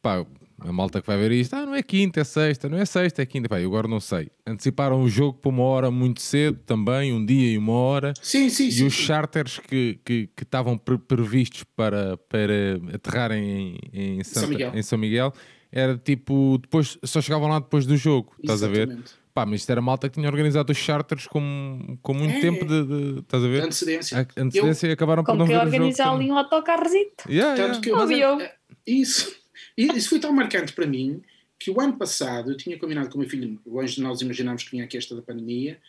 Pá, 0.00 0.24
a 0.62 0.72
malta 0.72 1.00
que 1.00 1.06
vai 1.06 1.16
ver 1.16 1.32
isto, 1.32 1.54
ah, 1.54 1.66
não 1.66 1.74
é 1.74 1.82
quinta, 1.82 2.20
é 2.20 2.24
sexta, 2.24 2.68
não 2.68 2.78
é 2.78 2.84
sexta, 2.84 3.22
é 3.22 3.26
quinta. 3.26 3.48
Pá, 3.48 3.60
eu 3.60 3.68
agora 3.68 3.88
não 3.88 4.00
sei. 4.00 4.30
Anteciparam 4.46 5.02
o 5.02 5.08
jogo 5.08 5.38
para 5.38 5.48
uma 5.48 5.62
hora 5.62 5.90
muito 5.90 6.20
cedo 6.20 6.58
também, 6.66 7.12
um 7.12 7.24
dia 7.24 7.52
e 7.52 7.58
uma 7.58 7.72
hora. 7.72 8.12
Sim, 8.20 8.48
sim, 8.48 8.68
e 8.68 8.72
sim. 8.72 8.86
os 8.86 8.94
charters 8.94 9.58
que, 9.58 9.98
que, 10.04 10.28
que 10.34 10.42
estavam 10.42 10.76
pre 10.76 10.98
previstos 10.98 11.64
para, 11.76 12.16
para 12.16 12.80
aterrarem 12.94 13.78
em, 13.92 14.18
em, 14.18 14.24
Santa, 14.24 14.40
São 14.40 14.48
Miguel. 14.48 14.72
em 14.74 14.82
São 14.82 14.98
Miguel 14.98 15.32
era 15.72 15.96
tipo, 15.96 16.58
depois, 16.58 16.98
só 17.04 17.20
chegavam 17.20 17.48
lá 17.48 17.60
depois 17.60 17.86
do 17.86 17.96
jogo, 17.96 18.32
estás 18.40 18.62
Exatamente. 18.62 18.92
a 18.92 18.96
ver? 18.96 19.20
Pá, 19.32 19.46
mas 19.46 19.60
isto 19.60 19.70
era 19.70 19.80
malta 19.80 20.08
que 20.08 20.14
tinha 20.16 20.28
organizado 20.28 20.72
os 20.72 20.78
charters 20.78 21.26
com, 21.28 21.96
com 22.02 22.12
muito 22.12 22.34
é, 22.34 22.40
tempo 22.40 22.64
de, 22.64 22.84
de, 22.84 23.18
Estás 23.20 23.44
a 23.44 23.46
ver? 23.46 23.62
Antecedência. 23.62 24.18
A, 24.18 24.42
antecedência 24.42 24.86
eu, 24.86 24.90
e 24.90 24.92
acabaram 24.92 25.22
por 25.22 25.36
não 25.36 25.46
ver 25.46 25.52
o 25.52 25.58
jogo. 25.60 25.66
organizar 25.66 26.12
ali 26.12 26.30
um 26.32 26.36
autocarrozito. 26.36 27.30
Yeah, 27.30 27.54
Tanto 27.54 27.86
yeah. 27.86 28.06
que 28.06 28.20
eu, 28.20 28.40
é, 28.40 28.54
isso. 28.86 29.39
E 29.80 29.96
isso 29.96 30.10
foi 30.10 30.20
tão 30.20 30.30
marcante 30.30 30.74
para 30.74 30.86
mim 30.86 31.22
que 31.58 31.70
o 31.70 31.80
ano 31.80 31.96
passado 31.96 32.50
eu 32.50 32.56
tinha 32.56 32.78
combinado 32.78 33.08
com 33.08 33.16
o 33.16 33.20
meu 33.20 33.28
filho, 33.28 33.58
longe 33.66 33.94
de 33.94 34.02
nós 34.02 34.20
imaginarmos 34.20 34.62
que 34.62 34.70
vinha 34.70 34.84
aqui 34.84 34.98
esta 34.98 35.16
da 35.16 35.22
pandemia, 35.22 35.80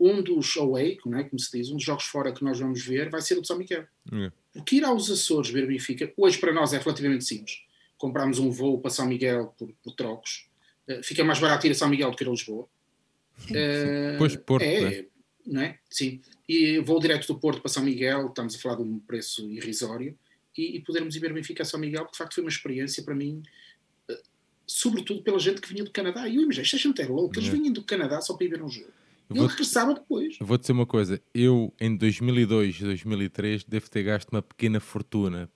um 0.00 0.20
dos 0.20 0.56
away, 0.56 0.98
não 1.06 1.18
é, 1.18 1.24
como 1.24 1.38
se 1.38 1.56
diz, 1.56 1.70
um 1.70 1.76
dos 1.76 1.84
jogos 1.84 2.04
fora 2.04 2.32
que 2.32 2.42
nós 2.42 2.58
vamos 2.58 2.84
ver 2.84 3.08
vai 3.08 3.20
ser 3.20 3.38
o 3.38 3.40
de 3.40 3.46
São 3.46 3.56
Miguel. 3.56 3.86
Yeah. 4.10 4.34
Porque 4.52 4.76
ir 4.76 4.84
aos 4.84 5.08
Açores 5.08 5.48
ver 5.48 5.62
o 5.62 5.68
Benfica, 5.68 6.12
hoje 6.16 6.38
para 6.38 6.52
nós 6.52 6.72
é 6.72 6.78
relativamente 6.78 7.24
simples. 7.24 7.62
Compramos 7.96 8.40
um 8.40 8.50
voo 8.50 8.80
para 8.80 8.90
São 8.90 9.06
Miguel 9.06 9.54
por, 9.56 9.72
por 9.80 9.92
trocos. 9.92 10.48
Uh, 10.88 11.02
fica 11.04 11.24
mais 11.24 11.38
barato 11.38 11.66
ir 11.68 11.70
a 11.70 11.74
São 11.74 11.88
Miguel 11.88 12.10
do 12.10 12.16
que 12.16 12.24
ir 12.24 12.28
a 12.28 12.30
Lisboa. 12.30 12.68
Uh, 13.42 14.18
pois, 14.18 14.34
Porto, 14.36 14.64
é, 14.64 14.80
né? 14.80 15.06
não 15.46 15.60
é? 15.62 15.78
Sim. 15.88 16.20
E 16.48 16.78
voo 16.80 16.98
direto 16.98 17.28
do 17.28 17.38
Porto 17.38 17.60
para 17.60 17.70
São 17.70 17.84
Miguel, 17.84 18.26
estamos 18.26 18.56
a 18.56 18.58
falar 18.58 18.76
de 18.76 18.82
um 18.82 18.98
preço 18.98 19.48
irrisório 19.50 20.18
e, 20.56 20.76
e 20.76 20.80
podermos 20.80 21.14
ir 21.16 21.20
ver 21.20 21.30
o 21.30 21.34
Benfica 21.34 21.64
São 21.64 21.78
Miguel, 21.78 22.02
porque 22.02 22.12
de 22.12 22.18
facto 22.18 22.34
foi 22.34 22.44
uma 22.44 22.50
experiência 22.50 23.02
para 23.02 23.14
mim, 23.14 23.42
uh, 24.10 24.18
sobretudo 24.66 25.22
pela 25.22 25.38
gente 25.38 25.60
que 25.60 25.68
vinha 25.68 25.84
do 25.84 25.90
Canadá. 25.90 26.28
E 26.28 26.36
eu 26.36 26.42
imagino, 26.42 26.62
esta 26.62 26.78
gente 26.78 27.00
é 27.02 27.06
louca, 27.06 27.38
eles 27.38 27.48
vinham 27.48 27.72
do 27.72 27.82
Canadá 27.82 28.20
só 28.20 28.34
para 28.34 28.46
ir 28.46 28.50
ver 28.50 28.62
um 28.62 28.68
jogo. 28.68 28.92
E 29.32 29.38
eu 29.38 29.46
regressava 29.46 29.92
depois. 29.92 30.36
Vou 30.40 30.56
dizer 30.56 30.72
uma 30.72 30.86
coisa, 30.86 31.20
eu 31.34 31.74
em 31.80 31.96
2002, 31.96 32.80
2003 32.80 33.64
devo 33.64 33.90
ter 33.90 34.04
gasto 34.04 34.30
uma 34.30 34.42
pequena 34.42 34.78
fortuna 34.78 35.50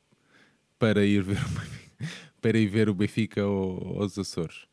para 0.78 1.04
ir 1.04 1.22
ver, 1.22 1.38
para 2.40 2.58
ir 2.58 2.66
ver 2.66 2.88
o 2.88 2.94
Benfica 2.94 3.42
aos 3.42 4.18
Açores. 4.18 4.68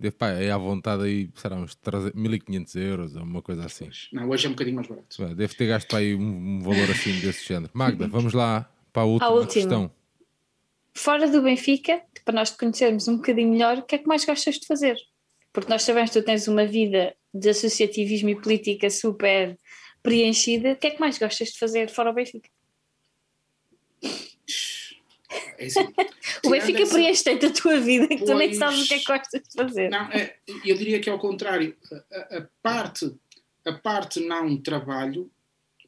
Deve, 0.00 0.14
pá, 0.14 0.28
é 0.28 0.50
à 0.50 0.56
vontade 0.56 1.02
aí, 1.02 1.28
será 1.34 1.56
uns 1.56 1.76
1500 2.14 2.76
euros 2.76 3.16
ou 3.16 3.22
uma 3.24 3.42
coisa 3.42 3.66
assim. 3.66 3.90
Não, 4.12 4.28
hoje 4.28 4.46
é 4.46 4.48
um 4.48 4.52
bocadinho 4.52 4.76
mais 4.76 4.86
barato. 4.86 5.34
Deve 5.34 5.54
ter 5.54 5.66
gasto 5.66 5.94
aí 5.96 6.14
um, 6.14 6.20
um 6.20 6.60
valor 6.60 6.88
assim 6.88 7.18
desse 7.20 7.44
género. 7.44 7.72
Magda, 7.74 8.06
vamos 8.06 8.32
lá 8.32 8.70
para 8.92 9.02
a 9.02 9.06
última, 9.06 9.30
a 9.30 9.34
última. 9.34 9.52
questão. 9.52 9.90
Fora 10.94 11.28
do 11.28 11.42
Benfica, 11.42 12.02
para 12.24 12.34
nós 12.34 12.50
te 12.50 12.58
conhecermos 12.58 13.06
um 13.08 13.16
bocadinho 13.16 13.50
melhor, 13.50 13.78
o 13.78 13.82
que 13.82 13.94
é 13.94 13.98
que 13.98 14.06
mais 14.06 14.24
gostas 14.24 14.56
de 14.56 14.66
fazer? 14.66 14.96
Porque 15.52 15.70
nós 15.70 15.82
sabemos 15.82 16.10
que 16.10 16.20
tu 16.20 16.24
tens 16.24 16.48
uma 16.48 16.66
vida 16.66 17.14
de 17.32 17.48
associativismo 17.50 18.28
e 18.30 18.40
política 18.40 18.90
super 18.90 19.58
preenchida. 20.02 20.72
O 20.72 20.76
que 20.76 20.88
é 20.88 20.90
que 20.90 21.00
mais 21.00 21.18
gostas 21.18 21.48
de 21.48 21.58
fazer 21.58 21.88
fora 21.88 22.10
o 22.10 22.14
Benfica? 22.14 22.48
É 25.58 25.66
assim, 25.66 25.80
o 26.44 26.50
Benfica 26.50 26.82
essa... 26.82 26.94
preenche 26.94 27.24
tanto 27.24 27.46
a 27.46 27.50
tua 27.50 27.80
vida 27.80 28.08
que 28.08 28.18
pois... 28.18 28.30
tu 28.30 28.36
nem 28.36 28.54
sabes 28.54 28.84
o 28.84 28.88
que 28.88 28.94
é 28.94 28.98
que 28.98 29.04
gostas 29.04 29.42
de 29.42 29.54
fazer. 29.54 29.90
Não, 29.90 30.10
é, 30.12 30.36
eu 30.64 30.76
diria 30.76 31.00
que 31.00 31.08
é 31.08 31.12
ao 31.12 31.18
contrário. 31.18 31.76
A, 32.12 32.36
a, 32.38 32.48
parte, 32.62 33.14
a 33.64 33.72
parte 33.72 34.20
não 34.20 34.56
trabalho 34.56 35.30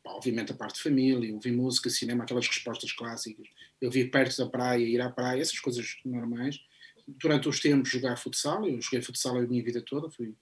obviamente 0.04 0.52
a 0.52 0.54
parte 0.54 0.76
de 0.76 0.82
família, 0.82 1.34
ouvir 1.34 1.52
música, 1.52 1.90
cinema, 1.90 2.24
aquelas 2.24 2.46
respostas 2.46 2.92
clássicas, 2.92 3.46
eu 3.80 3.90
vir 3.90 4.10
perto 4.10 4.36
da 4.36 4.46
praia, 4.46 4.84
ir 4.84 5.00
à 5.00 5.10
praia, 5.10 5.40
essas 5.40 5.58
coisas 5.58 5.96
normais. 6.04 6.60
Durante 7.06 7.48
os 7.48 7.60
tempos 7.60 7.90
jogar 7.90 8.16
futsal, 8.16 8.66
eu 8.68 8.80
joguei 8.80 9.02
futsal 9.02 9.36
a 9.36 9.42
minha 9.42 9.62
vida 9.62 9.82
toda, 9.82 10.10
fui, 10.10 10.34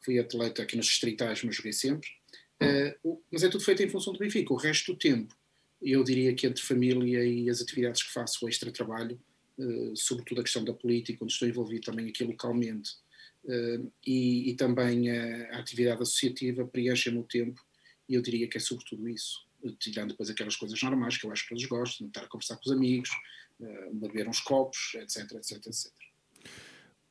fui 0.00 0.18
atleta 0.18 0.62
aqui 0.62 0.76
nos 0.76 0.86
distritais, 0.86 1.42
mas 1.42 1.56
joguei 1.56 1.72
sempre. 1.72 2.08
Uh, 2.62 3.20
mas 3.30 3.42
é 3.42 3.48
tudo 3.48 3.64
feito 3.64 3.82
em 3.82 3.88
função 3.88 4.12
do 4.12 4.18
Benfica. 4.18 4.52
O 4.52 4.56
resto 4.56 4.92
do 4.92 4.98
tempo, 4.98 5.36
eu 5.82 6.02
diria 6.02 6.34
que 6.34 6.46
entre 6.46 6.62
família 6.62 7.24
e 7.24 7.50
as 7.50 7.60
atividades 7.60 8.02
que 8.02 8.12
faço, 8.12 8.44
o 8.44 8.48
extra-trabalho, 8.48 9.20
uh, 9.58 9.96
sobretudo 9.96 10.40
a 10.40 10.44
questão 10.44 10.64
da 10.64 10.72
política, 10.72 11.22
onde 11.22 11.32
estou 11.32 11.48
envolvido 11.48 11.82
também 11.82 12.08
aqui 12.08 12.24
localmente, 12.24 12.92
uh, 13.44 13.92
e, 14.06 14.50
e, 14.50 14.54
também 14.54 15.10
a, 15.10 15.56
a 15.56 15.58
atividade 15.58 16.02
associativa, 16.02 16.64
preenchem-me 16.64 17.18
o 17.18 17.24
tempo 17.24 17.60
e 18.08 18.14
eu 18.14 18.22
diria 18.22 18.48
que 18.48 18.56
é 18.56 18.60
sobretudo 18.60 19.08
isso, 19.08 19.40
tirando 19.78 20.10
depois 20.10 20.28
aquelas 20.28 20.56
coisas 20.56 20.80
normais 20.82 21.16
que 21.16 21.26
eu 21.26 21.32
acho 21.32 21.42
que 21.44 21.50
todos 21.50 21.64
gostam, 21.66 22.06
de 22.06 22.10
estar 22.10 22.22
a 22.22 22.28
conversar 22.28 22.56
com 22.56 22.62
os 22.66 22.72
amigos, 22.72 23.10
uh, 23.60 23.94
beber 23.94 24.28
uns 24.28 24.40
copos, 24.40 24.92
etc, 24.94 25.32
etc, 25.32 25.66
etc. 25.66 25.92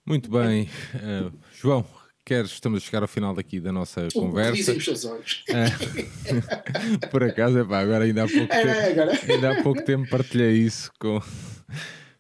Muito 0.06 0.30
bem. 0.30 0.70
Uh, 0.96 1.38
João, 1.54 1.88
queres, 2.26 2.52
estamos 2.52 2.82
a 2.82 2.86
chegar 2.86 3.02
ao 3.02 3.08
final 3.08 3.34
daqui 3.34 3.60
da 3.60 3.72
nossa 3.72 4.08
o 4.08 4.14
conversa. 4.14 4.74
Dizem 4.74 4.94
os 4.94 5.06
olhos. 5.06 5.44
Uh, 5.50 7.08
por 7.10 7.24
acaso, 7.24 7.60
é 7.60 7.66
pá, 7.66 7.80
agora 7.80 8.04
ainda 8.04 8.24
há 8.24 8.28
pouco 8.28 8.54
é, 8.54 8.64
tempo, 8.64 9.02
agora. 9.02 9.34
ainda 9.34 9.52
há 9.52 9.64
pouco 9.64 9.84
tempo 9.84 10.10
partilhei 10.10 10.58
isso 10.58 10.92
com, 11.00 11.20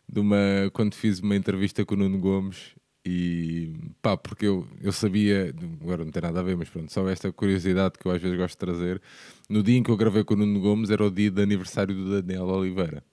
de 0.09 0.19
uma, 0.19 0.71
quando 0.73 0.95
fiz 0.95 1.19
uma 1.19 1.35
entrevista 1.35 1.85
com 1.85 1.93
o 1.95 1.97
Nuno 1.97 2.19
Gomes 2.19 2.73
E 3.05 3.73
pá, 4.01 4.15
porque 4.15 4.45
eu, 4.45 4.65
eu 4.81 4.93
sabia, 4.93 5.53
agora 5.81 6.05
não 6.05 6.11
tem 6.11 6.21
nada 6.21 6.39
a 6.39 6.43
ver, 6.43 6.55
mas 6.55 6.69
pronto, 6.69 6.91
só 6.91 7.07
esta 7.09 7.31
curiosidade 7.33 7.95
que 7.99 8.05
eu 8.05 8.11
às 8.11 8.21
vezes 8.21 8.37
gosto 8.37 8.53
de 8.53 8.57
trazer. 8.59 9.01
No 9.49 9.61
dia 9.61 9.77
em 9.77 9.83
que 9.83 9.91
eu 9.91 9.97
gravei 9.97 10.23
com 10.23 10.35
o 10.35 10.37
Nuno 10.37 10.61
Gomes 10.61 10.89
era 10.89 11.05
o 11.05 11.11
dia 11.11 11.29
de 11.29 11.41
aniversário 11.41 11.93
do 11.93 12.21
Daniel 12.21 12.45
Oliveira. 12.45 13.03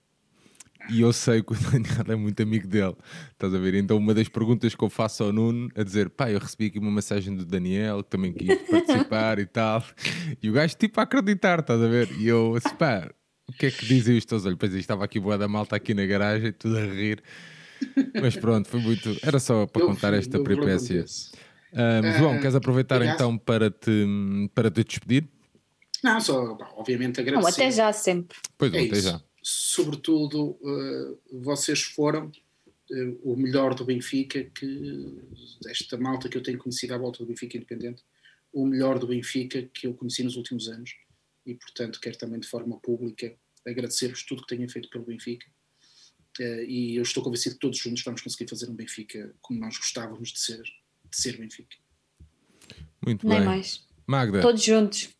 E 0.89 1.03
eu 1.03 1.13
sei 1.13 1.43
que 1.43 1.53
o 1.53 1.57
Daniel 1.57 2.05
é 2.09 2.17
muito 2.17 2.43
amigo 2.43 2.67
dele, 2.67 2.95
estás 3.33 3.53
a 3.53 3.59
ver? 3.59 3.75
Então, 3.75 3.97
uma 3.97 4.15
das 4.15 4.29
perguntas 4.29 4.75
que 4.75 4.83
eu 4.83 4.89
faço 4.89 5.25
ao 5.25 5.33
Nuno 5.33 5.69
é 5.75 5.85
dizer: 5.85 6.09
pá, 6.09 6.31
eu 6.31 6.39
recebi 6.39 6.67
aqui 6.67 6.79
uma 6.79 6.91
mensagem 6.91 7.35
do 7.35 7.45
Daniel 7.45 8.03
que 8.03 8.11
também 8.11 8.33
quis 8.33 8.57
participar 8.69 9.39
e 9.39 9.47
tal. 9.47 9.85
E 10.43 10.49
o 10.49 10.53
gajo, 10.53 10.77
tipo, 10.77 10.99
a 11.01 11.03
acreditar, 11.03 11.61
estás 11.61 11.83
a 11.83 11.89
ver? 11.89 12.11
E 12.19 12.27
eu, 12.27 12.55
assim, 12.55 12.75
pá, 12.77 13.11
o 13.49 13.53
que 13.53 13.67
é 13.67 13.71
que 13.71 13.85
dizem 13.85 14.17
os 14.17 14.25
teus 14.25 14.47
olhos? 14.47 14.57
Pois 14.59 14.73
estava 14.75 15.05
aqui 15.05 15.19
boa 15.21 15.37
da 15.37 15.49
malta 15.49 15.77
aqui 15.77 15.93
na 15.93 16.07
garagem, 16.07 16.53
tudo 16.53 16.79
a 16.79 16.87
rir. 16.87 17.23
Mas 18.21 18.37
pronto, 18.37 18.69
foi 18.69 18.81
muito. 18.81 19.17
Era 19.23 19.39
só 19.39 19.67
para 19.67 19.83
eu 19.83 19.87
contar 19.87 20.15
esta 20.15 20.43
peripécia. 20.43 21.05
Um, 21.73 22.19
João, 22.19 22.41
queres 22.41 22.55
aproveitar 22.55 23.01
então 23.03 23.39
para 23.39 23.71
te, 23.71 24.51
para 24.55 24.71
te 24.71 24.85
despedir? 24.85 25.29
Não, 26.03 26.21
só, 26.21 26.57
obviamente, 26.77 27.21
agradecer. 27.21 27.43
Não, 27.43 27.67
até 27.67 27.71
já, 27.71 27.93
sempre. 27.93 28.37
Pois 28.57 28.73
é, 28.73 28.79
até 28.79 28.97
isso. 28.97 29.03
já. 29.03 29.23
Sobretudo, 29.43 30.59
uh, 30.61 31.19
vocês 31.41 31.83
foram 31.83 32.27
uh, 32.27 33.21
o 33.23 33.37
melhor 33.37 33.75
do 33.75 33.85
Benfica, 33.85 34.45
que 34.45 35.19
esta 35.67 35.97
malta 35.97 36.29
que 36.29 36.37
eu 36.37 36.43
tenho 36.43 36.59
conhecido 36.59 36.95
à 36.95 36.99
volta 36.99 37.19
do 37.19 37.27
Benfica 37.27 37.57
Independente, 37.57 38.03
o 38.53 38.67
melhor 38.67 38.99
do 38.99 39.07
Benfica 39.07 39.63
que 39.73 39.87
eu 39.87 39.95
conheci 39.95 40.23
nos 40.23 40.37
últimos 40.37 40.69
anos. 40.69 40.91
E, 41.47 41.55
portanto, 41.55 42.01
quero 42.01 42.19
também 42.19 42.41
de 42.41 42.49
forma 42.49 42.79
pública 42.79 43.35
agradecer-vos 43.67 44.25
tudo 44.25 44.43
que 44.43 44.55
tenham 44.55 44.69
feito 44.69 44.91
pelo 44.91 45.05
Benfica 45.05 45.47
Uh, 45.47 45.60
e 46.39 46.97
eu 46.97 47.03
estou 47.03 47.23
convencido 47.23 47.57
que 47.57 47.61
todos 47.61 47.79
juntos 47.79 48.03
vamos 48.03 48.21
conseguir 48.21 48.49
fazer 48.49 48.69
um 48.69 48.75
Benfica 48.75 49.35
como 49.41 49.59
nós 49.59 49.77
gostávamos 49.77 50.33
de 50.33 50.41
ser, 50.41 50.63
de 50.63 51.17
ser 51.17 51.37
Benfica. 51.37 51.77
Muito 53.05 53.27
Nem 53.27 53.39
bem. 53.39 53.47
mais. 53.47 53.85
Magda. 54.07 54.41
Todos 54.41 54.63
juntos. 54.63 55.11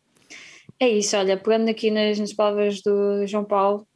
É 0.79 0.89
isso, 0.89 1.15
olha, 1.15 1.37
pegando 1.37 1.69
aqui 1.69 1.91
nas, 1.91 2.17
nas 2.17 2.33
palavras 2.33 2.81
do 2.81 3.25
João 3.27 3.45
Paulo, 3.45 3.87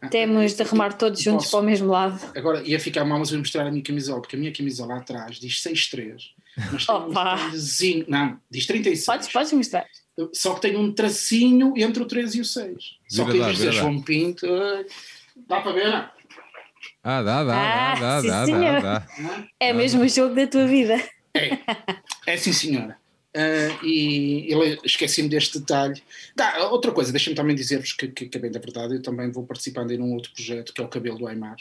ah, 0.00 0.08
temos 0.08 0.54
de 0.54 0.62
remar 0.62 0.96
todos 0.96 1.20
juntos 1.20 1.44
posso, 1.44 1.56
para 1.56 1.60
o 1.60 1.66
mesmo 1.66 1.88
lado. 1.88 2.20
Agora 2.36 2.62
ia 2.62 2.80
ficar 2.80 3.04
mal, 3.04 3.18
mas 3.18 3.30
vou 3.30 3.38
mostrar 3.38 3.66
a 3.66 3.70
minha 3.70 3.82
camisola, 3.82 4.20
porque 4.20 4.36
a 4.36 4.38
minha 4.38 4.52
camisola 4.52 4.94
lá 4.94 5.00
atrás 5.00 5.38
diz 5.38 5.62
6-3. 5.62 6.16
Mas 6.72 6.86
tem 6.86 6.94
Opa. 6.94 7.04
um 7.04 7.08
detalhezinho, 7.08 8.04
não, 8.08 8.40
diz 8.50 8.66
36. 8.66 9.06
Podes, 9.06 9.28
podes 9.32 9.52
mostrar. 9.52 9.86
Só 10.32 10.54
que 10.54 10.62
tem 10.62 10.76
um 10.76 10.92
tracinho 10.92 11.74
entre 11.76 12.02
o 12.02 12.06
3 12.06 12.36
e 12.36 12.40
o 12.40 12.44
6. 12.44 12.98
Só 13.08 13.24
que 13.24 13.32
diz 13.32 13.74
João 13.74 14.00
Pinto. 14.00 14.46
Dá 15.36 15.60
para 15.60 15.72
ver, 15.72 15.90
não? 15.90 16.10
Ah, 17.02 17.22
dá, 17.22 17.44
dá, 17.44 17.54
Ah, 17.54 17.94
dá, 18.00 18.20
sim, 18.20 18.28
dá, 18.28 18.46
dá, 18.46 18.80
dá. 18.80 19.08
É 19.60 19.72
mesmo 19.72 20.02
o 20.02 20.08
jogo 20.08 20.34
da 20.34 20.46
tua 20.46 20.66
vida. 20.66 20.96
É, 21.34 21.58
é 22.26 22.36
sim, 22.36 22.52
senhora. 22.52 22.96
Uh, 23.36 23.84
e 23.84 24.52
ele 24.52 24.78
esqueci-me 24.84 25.28
deste 25.28 25.58
detalhe. 25.58 26.00
Dá, 26.36 26.68
outra 26.68 26.92
coisa, 26.92 27.10
deixem-me 27.10 27.36
também 27.36 27.56
dizer-vos 27.56 27.92
que, 27.92 28.06
que, 28.06 28.28
que 28.28 28.38
é 28.38 28.40
bem 28.40 28.50
da 28.50 28.60
verdade, 28.60 28.94
eu 28.94 29.02
também 29.02 29.30
vou 29.32 29.44
participando 29.44 29.90
em 29.90 30.00
um 30.00 30.14
outro 30.14 30.32
projeto 30.32 30.72
que 30.72 30.80
é 30.80 30.84
o 30.84 30.88
Cabelo 30.88 31.18
do 31.18 31.26
Aymar, 31.26 31.56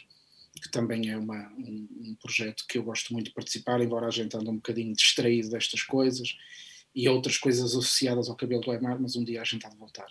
que 0.61 0.69
também 0.69 1.09
é 1.09 1.17
uma, 1.17 1.51
um, 1.57 1.88
um 1.99 2.15
projeto 2.21 2.65
que 2.69 2.78
eu 2.78 2.84
gosto 2.84 3.11
muito 3.11 3.30
de 3.30 3.34
participar, 3.34 3.82
embora 3.82 4.05
a 4.05 4.11
gente 4.11 4.38
ande 4.38 4.49
um 4.49 4.55
bocadinho 4.55 4.93
distraído 4.93 5.49
destas 5.49 5.82
coisas 5.82 6.38
e 6.93 7.09
outras 7.09 7.39
coisas 7.39 7.71
associadas 7.71 8.30
ao 8.30 8.36
Cabelo 8.36 8.61
do 8.61 8.69
Aymar, 8.69 9.01
mas 9.01 9.15
um 9.15 9.24
dia 9.24 9.41
a 9.41 9.43
gente 9.43 9.65
há 9.65 9.69
de 9.69 9.78
voltar. 9.78 10.07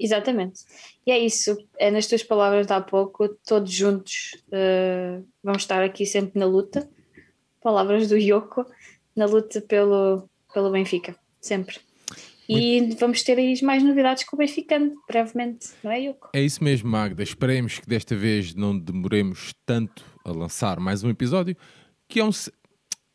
Exatamente. 0.00 0.62
E 1.06 1.12
é 1.12 1.18
isso, 1.18 1.56
é 1.78 1.90
nas 1.90 2.06
tuas 2.06 2.22
palavras 2.22 2.66
de 2.66 2.72
há 2.72 2.80
pouco, 2.80 3.28
todos 3.46 3.70
juntos 3.70 4.42
uh, 4.46 5.22
vamos 5.44 5.62
estar 5.62 5.82
aqui 5.82 6.06
sempre 6.06 6.40
na 6.40 6.46
luta. 6.46 6.88
Palavras 7.60 8.08
do 8.08 8.16
Yoko, 8.16 8.64
na 9.14 9.26
luta 9.26 9.60
pelo, 9.60 10.26
pelo 10.54 10.70
Benfica, 10.70 11.14
sempre. 11.38 11.78
E 12.48 12.80
Muito... 12.80 12.98
vamos 12.98 13.22
ter 13.22 13.38
aí 13.38 13.62
mais 13.62 13.82
novidades 13.82 14.24
com 14.24 14.34
o 14.34 14.38
Benfica 14.38 14.80
brevemente, 15.06 15.68
não 15.84 15.92
é, 15.92 16.00
Yoko? 16.00 16.30
É 16.32 16.40
isso 16.40 16.64
mesmo, 16.64 16.88
Magda. 16.88 17.22
Esperemos 17.22 17.78
que 17.78 17.86
desta 17.86 18.16
vez 18.16 18.54
não 18.54 18.76
demoremos 18.76 19.52
tanto 19.66 20.02
a 20.24 20.32
lançar 20.32 20.80
mais 20.80 21.04
um 21.04 21.10
episódio, 21.10 21.54
que 22.08 22.20
é 22.20 22.24
um. 22.24 22.30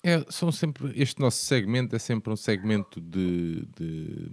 É, 0.05 0.23
são 0.29 0.51
sempre, 0.51 0.93
este 0.95 1.19
nosso 1.19 1.43
segmento 1.43 1.95
é 1.95 1.99
sempre 1.99 2.31
um 2.31 2.35
segmento 2.35 3.01
de, 3.01 3.65
de 3.75 4.29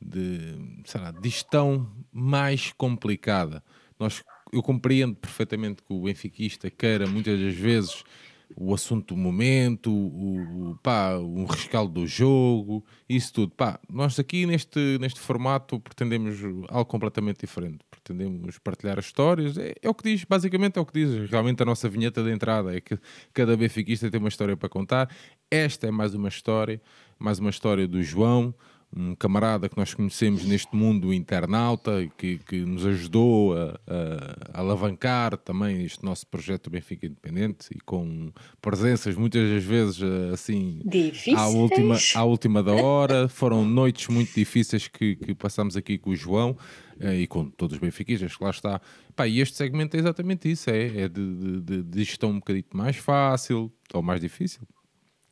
de, 0.00 0.82
sei 0.84 1.00
lá, 1.00 1.10
de 1.10 1.28
gestão 1.28 1.90
mais 2.12 2.72
complicada. 2.72 3.62
Nós, 3.98 4.22
eu 4.52 4.62
compreendo 4.62 5.16
perfeitamente 5.16 5.82
que 5.82 5.92
o 5.92 6.02
benfiquista 6.02 6.70
queira 6.70 7.06
muitas 7.06 7.40
das 7.40 7.54
vezes 7.54 8.04
o 8.56 8.74
assunto 8.74 9.14
do 9.14 9.20
momento, 9.20 9.90
o, 9.90 10.70
o, 10.70 10.76
pá, 10.76 11.16
o 11.16 11.44
rescaldo 11.44 12.00
do 12.00 12.06
jogo, 12.06 12.84
isso 13.08 13.32
tudo. 13.32 13.52
Pá, 13.54 13.78
nós 13.88 14.18
aqui 14.18 14.46
neste, 14.46 14.98
neste 14.98 15.20
formato 15.20 15.78
pretendemos 15.80 16.38
algo 16.68 16.86
completamente 16.86 17.40
diferente. 17.40 17.78
Pretendemos 17.90 18.58
partilhar 18.58 18.98
as 18.98 19.06
histórias. 19.06 19.58
É, 19.58 19.74
é, 19.82 19.88
o 19.88 19.94
que 19.94 20.04
diz, 20.04 20.24
basicamente 20.24 20.78
é 20.78 20.80
o 20.80 20.86
que 20.86 20.92
diz 20.92 21.30
realmente 21.30 21.62
a 21.62 21.66
nossa 21.66 21.88
vinheta 21.88 22.22
de 22.22 22.30
entrada. 22.30 22.74
É 22.74 22.80
que 22.80 22.98
cada 23.32 23.56
benfiquista 23.56 24.10
tem 24.10 24.18
uma 24.18 24.28
história 24.28 24.56
para 24.56 24.68
contar. 24.68 25.10
Esta 25.50 25.86
é 25.86 25.90
mais 25.90 26.14
uma 26.14 26.28
história, 26.28 26.80
mais 27.18 27.38
uma 27.38 27.50
história 27.50 27.86
do 27.86 28.02
João, 28.02 28.54
um 28.94 29.14
camarada 29.14 29.68
que 29.68 29.76
nós 29.76 29.92
conhecemos 29.92 30.44
neste 30.44 30.74
mundo 30.74 31.12
internauta 31.12 32.08
que, 32.16 32.38
que 32.38 32.64
nos 32.64 32.86
ajudou 32.86 33.54
a, 33.54 33.78
a, 33.86 34.58
a, 34.58 34.60
alavancar 34.60 35.36
também 35.36 35.84
este 35.84 36.02
nosso 36.02 36.26
projeto 36.26 36.70
Benfica 36.70 37.06
Independente 37.06 37.68
e 37.74 37.78
com 37.80 38.32
presenças 38.62 39.14
muitas 39.14 39.48
das 39.50 39.62
vezes 39.62 40.02
assim 40.32 40.80
Difíceis. 40.84 41.36
à 41.36 41.48
última, 41.48 41.96
à 42.14 42.24
última 42.24 42.62
da 42.62 42.72
hora. 42.72 43.28
Foram 43.28 43.64
noites 43.64 44.08
muito 44.08 44.32
difíceis 44.34 44.88
que, 44.88 45.16
que 45.16 45.34
passamos 45.34 45.76
aqui 45.76 45.98
com 45.98 46.10
o 46.10 46.16
João 46.16 46.56
eh, 46.98 47.20
e 47.20 47.26
com 47.26 47.48
todos 47.50 47.74
os 47.74 47.80
benfiquistas 47.80 48.36
que 48.36 48.42
lá 48.42 48.50
está. 48.50 48.80
Pá, 49.14 49.28
e 49.28 49.40
este 49.40 49.56
segmento 49.56 49.96
é 49.96 50.00
exatamente 50.00 50.50
isso: 50.50 50.70
é, 50.70 51.02
é 51.02 51.08
de, 51.08 51.60
de, 51.60 51.82
de 51.82 52.04
gestão 52.04 52.30
um 52.30 52.38
bocadinho 52.38 52.64
mais 52.72 52.96
fácil 52.96 53.70
ou 53.92 54.02
mais 54.02 54.20
difícil. 54.20 54.62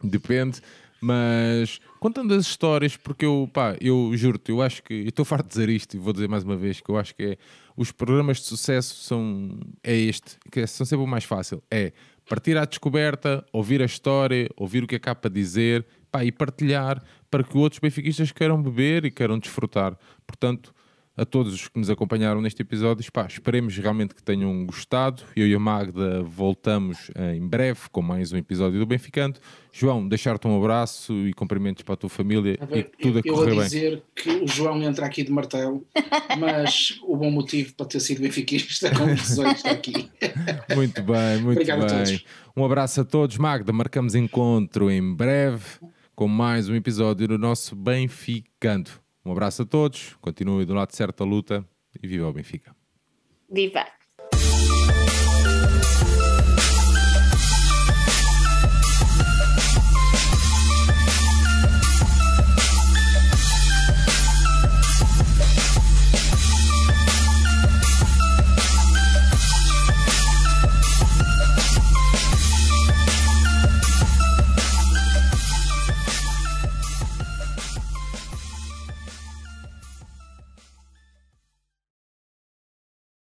Depende, 0.03 0.61
mas 1.01 1.81
contando 2.01 2.35
as 2.35 2.47
histórias, 2.47 2.97
porque 2.97 3.25
eu, 3.25 3.49
pá, 3.53 3.77
eu 3.81 4.13
juro-te, 4.15 4.51
eu 4.51 4.63
acho 4.63 4.83
que, 4.83 4.95
estou 4.95 5.25
farto 5.25 5.45
de 5.45 5.51
dizer 5.51 5.69
isto 5.69 5.95
e 5.95 5.99
vou 5.99 6.13
dizer 6.13 6.29
mais 6.29 6.45
uma 6.45 6.57
vez 6.57 6.81
que 6.81 6.91
eu 6.91 6.97
acho 6.97 7.15
que 7.15 7.23
é, 7.23 7.39
os 7.77 7.93
programas 7.93 8.39
de 8.39 8.45
sucesso 8.45 8.95
são, 9.03 9.59
é 9.83 9.95
este, 9.95 10.37
que 10.51 10.61
é, 10.61 10.67
são 10.67 10.87
sempre 10.87 11.05
o 11.05 11.07
mais 11.07 11.25
fácil, 11.25 11.63
é 11.71 11.93
partir 12.29 12.57
à 12.57 12.65
descoberta, 12.65 13.45
ouvir 13.53 13.81
a 13.81 13.85
história, 13.85 14.49
ouvir 14.57 14.83
o 14.83 14.87
que 14.87 14.97
é 14.97 14.99
cá 14.99 15.15
para 15.15 15.31
dizer, 15.31 15.87
pá, 16.11 16.25
e 16.25 16.33
partilhar 16.33 17.03
para 17.31 17.45
que 17.45 17.57
outros 17.57 17.79
benfiquistas 17.79 18.33
queiram 18.33 18.61
beber 18.61 19.05
e 19.05 19.11
queiram 19.11 19.39
desfrutar. 19.39 19.97
Portanto, 20.27 20.75
a 21.17 21.25
todos 21.25 21.55
os 21.55 21.69
que 21.69 21.79
nos 21.79 21.89
acompanharam 21.89 22.43
neste 22.43 22.61
episódio. 22.61 23.11
Pá, 23.11 23.27
esperemos 23.27 23.77
realmente 23.79 24.15
que 24.15 24.23
tenham 24.23 24.67
gostado. 24.67 25.23
Eu 25.35 25.47
e 25.47 25.55
a 25.55 25.59
Magda 25.59 26.23
voltamos 26.23 27.11
em 27.35 27.47
breve 27.47 27.81
com 27.91 28.03
mais 28.03 28.33
um 28.33 28.37
episódio 28.37 28.79
do 28.79 28.85
Benficante. 28.85 29.41
João, 29.73 30.07
deixar-te 30.07 30.47
um 30.47 30.57
abraço 30.57 31.13
e 31.27 31.33
cumprimentos 31.33 31.83
para 31.83 31.95
a 31.95 31.97
tua 31.97 32.11
família 32.11 32.59
ver, 32.69 32.91
e 32.99 33.03
tudo 33.03 33.21
eu, 33.25 33.33
a 33.33 33.37
correr 33.37 33.47
bem. 33.47 33.49
Eu 33.51 33.55
vou 33.55 33.65
dizer 33.65 34.03
que 34.15 34.31
o 34.31 34.47
João 34.47 34.83
entra 34.83 35.07
aqui 35.07 35.23
de 35.23 35.31
martelo, 35.31 35.87
mas 36.39 36.99
o 37.03 37.17
bom 37.17 37.31
motivo 37.31 37.75
para 37.75 37.87
ter 37.87 38.01
sido 38.01 38.21
benfiquista 38.21 38.91
com 38.95 39.05
os 39.05 39.21
18 39.21 39.57
está 39.57 39.71
aqui. 39.71 40.11
Muito 40.75 41.03
bem, 41.03 41.41
muito 41.43 41.61
Obrigado 41.61 41.87
bem. 41.87 42.23
Um 42.57 42.65
abraço 42.65 43.01
a 43.01 43.05
todos. 43.05 43.37
Magda, 43.39 43.73
marcamos 43.73 44.15
encontro 44.15 44.91
em 44.91 45.15
breve 45.15 45.65
com 46.15 46.27
mais 46.27 46.69
um 46.69 46.75
episódio 46.75 47.29
do 47.29 47.39
nosso 47.39 47.77
Benficando. 47.77 49.06
Um 49.27 49.33
abraço 49.33 49.63
a 49.63 49.67
todos, 49.67 50.15
continuem 50.21 50.65
do 50.65 50.73
lado 50.73 50.95
certo 50.95 51.25
da 51.25 51.29
luta 51.29 51.69
e 52.01 52.07
viva 52.07 52.29
o 52.29 52.33
Benfica. 52.33 52.77
Viva! 53.51 53.85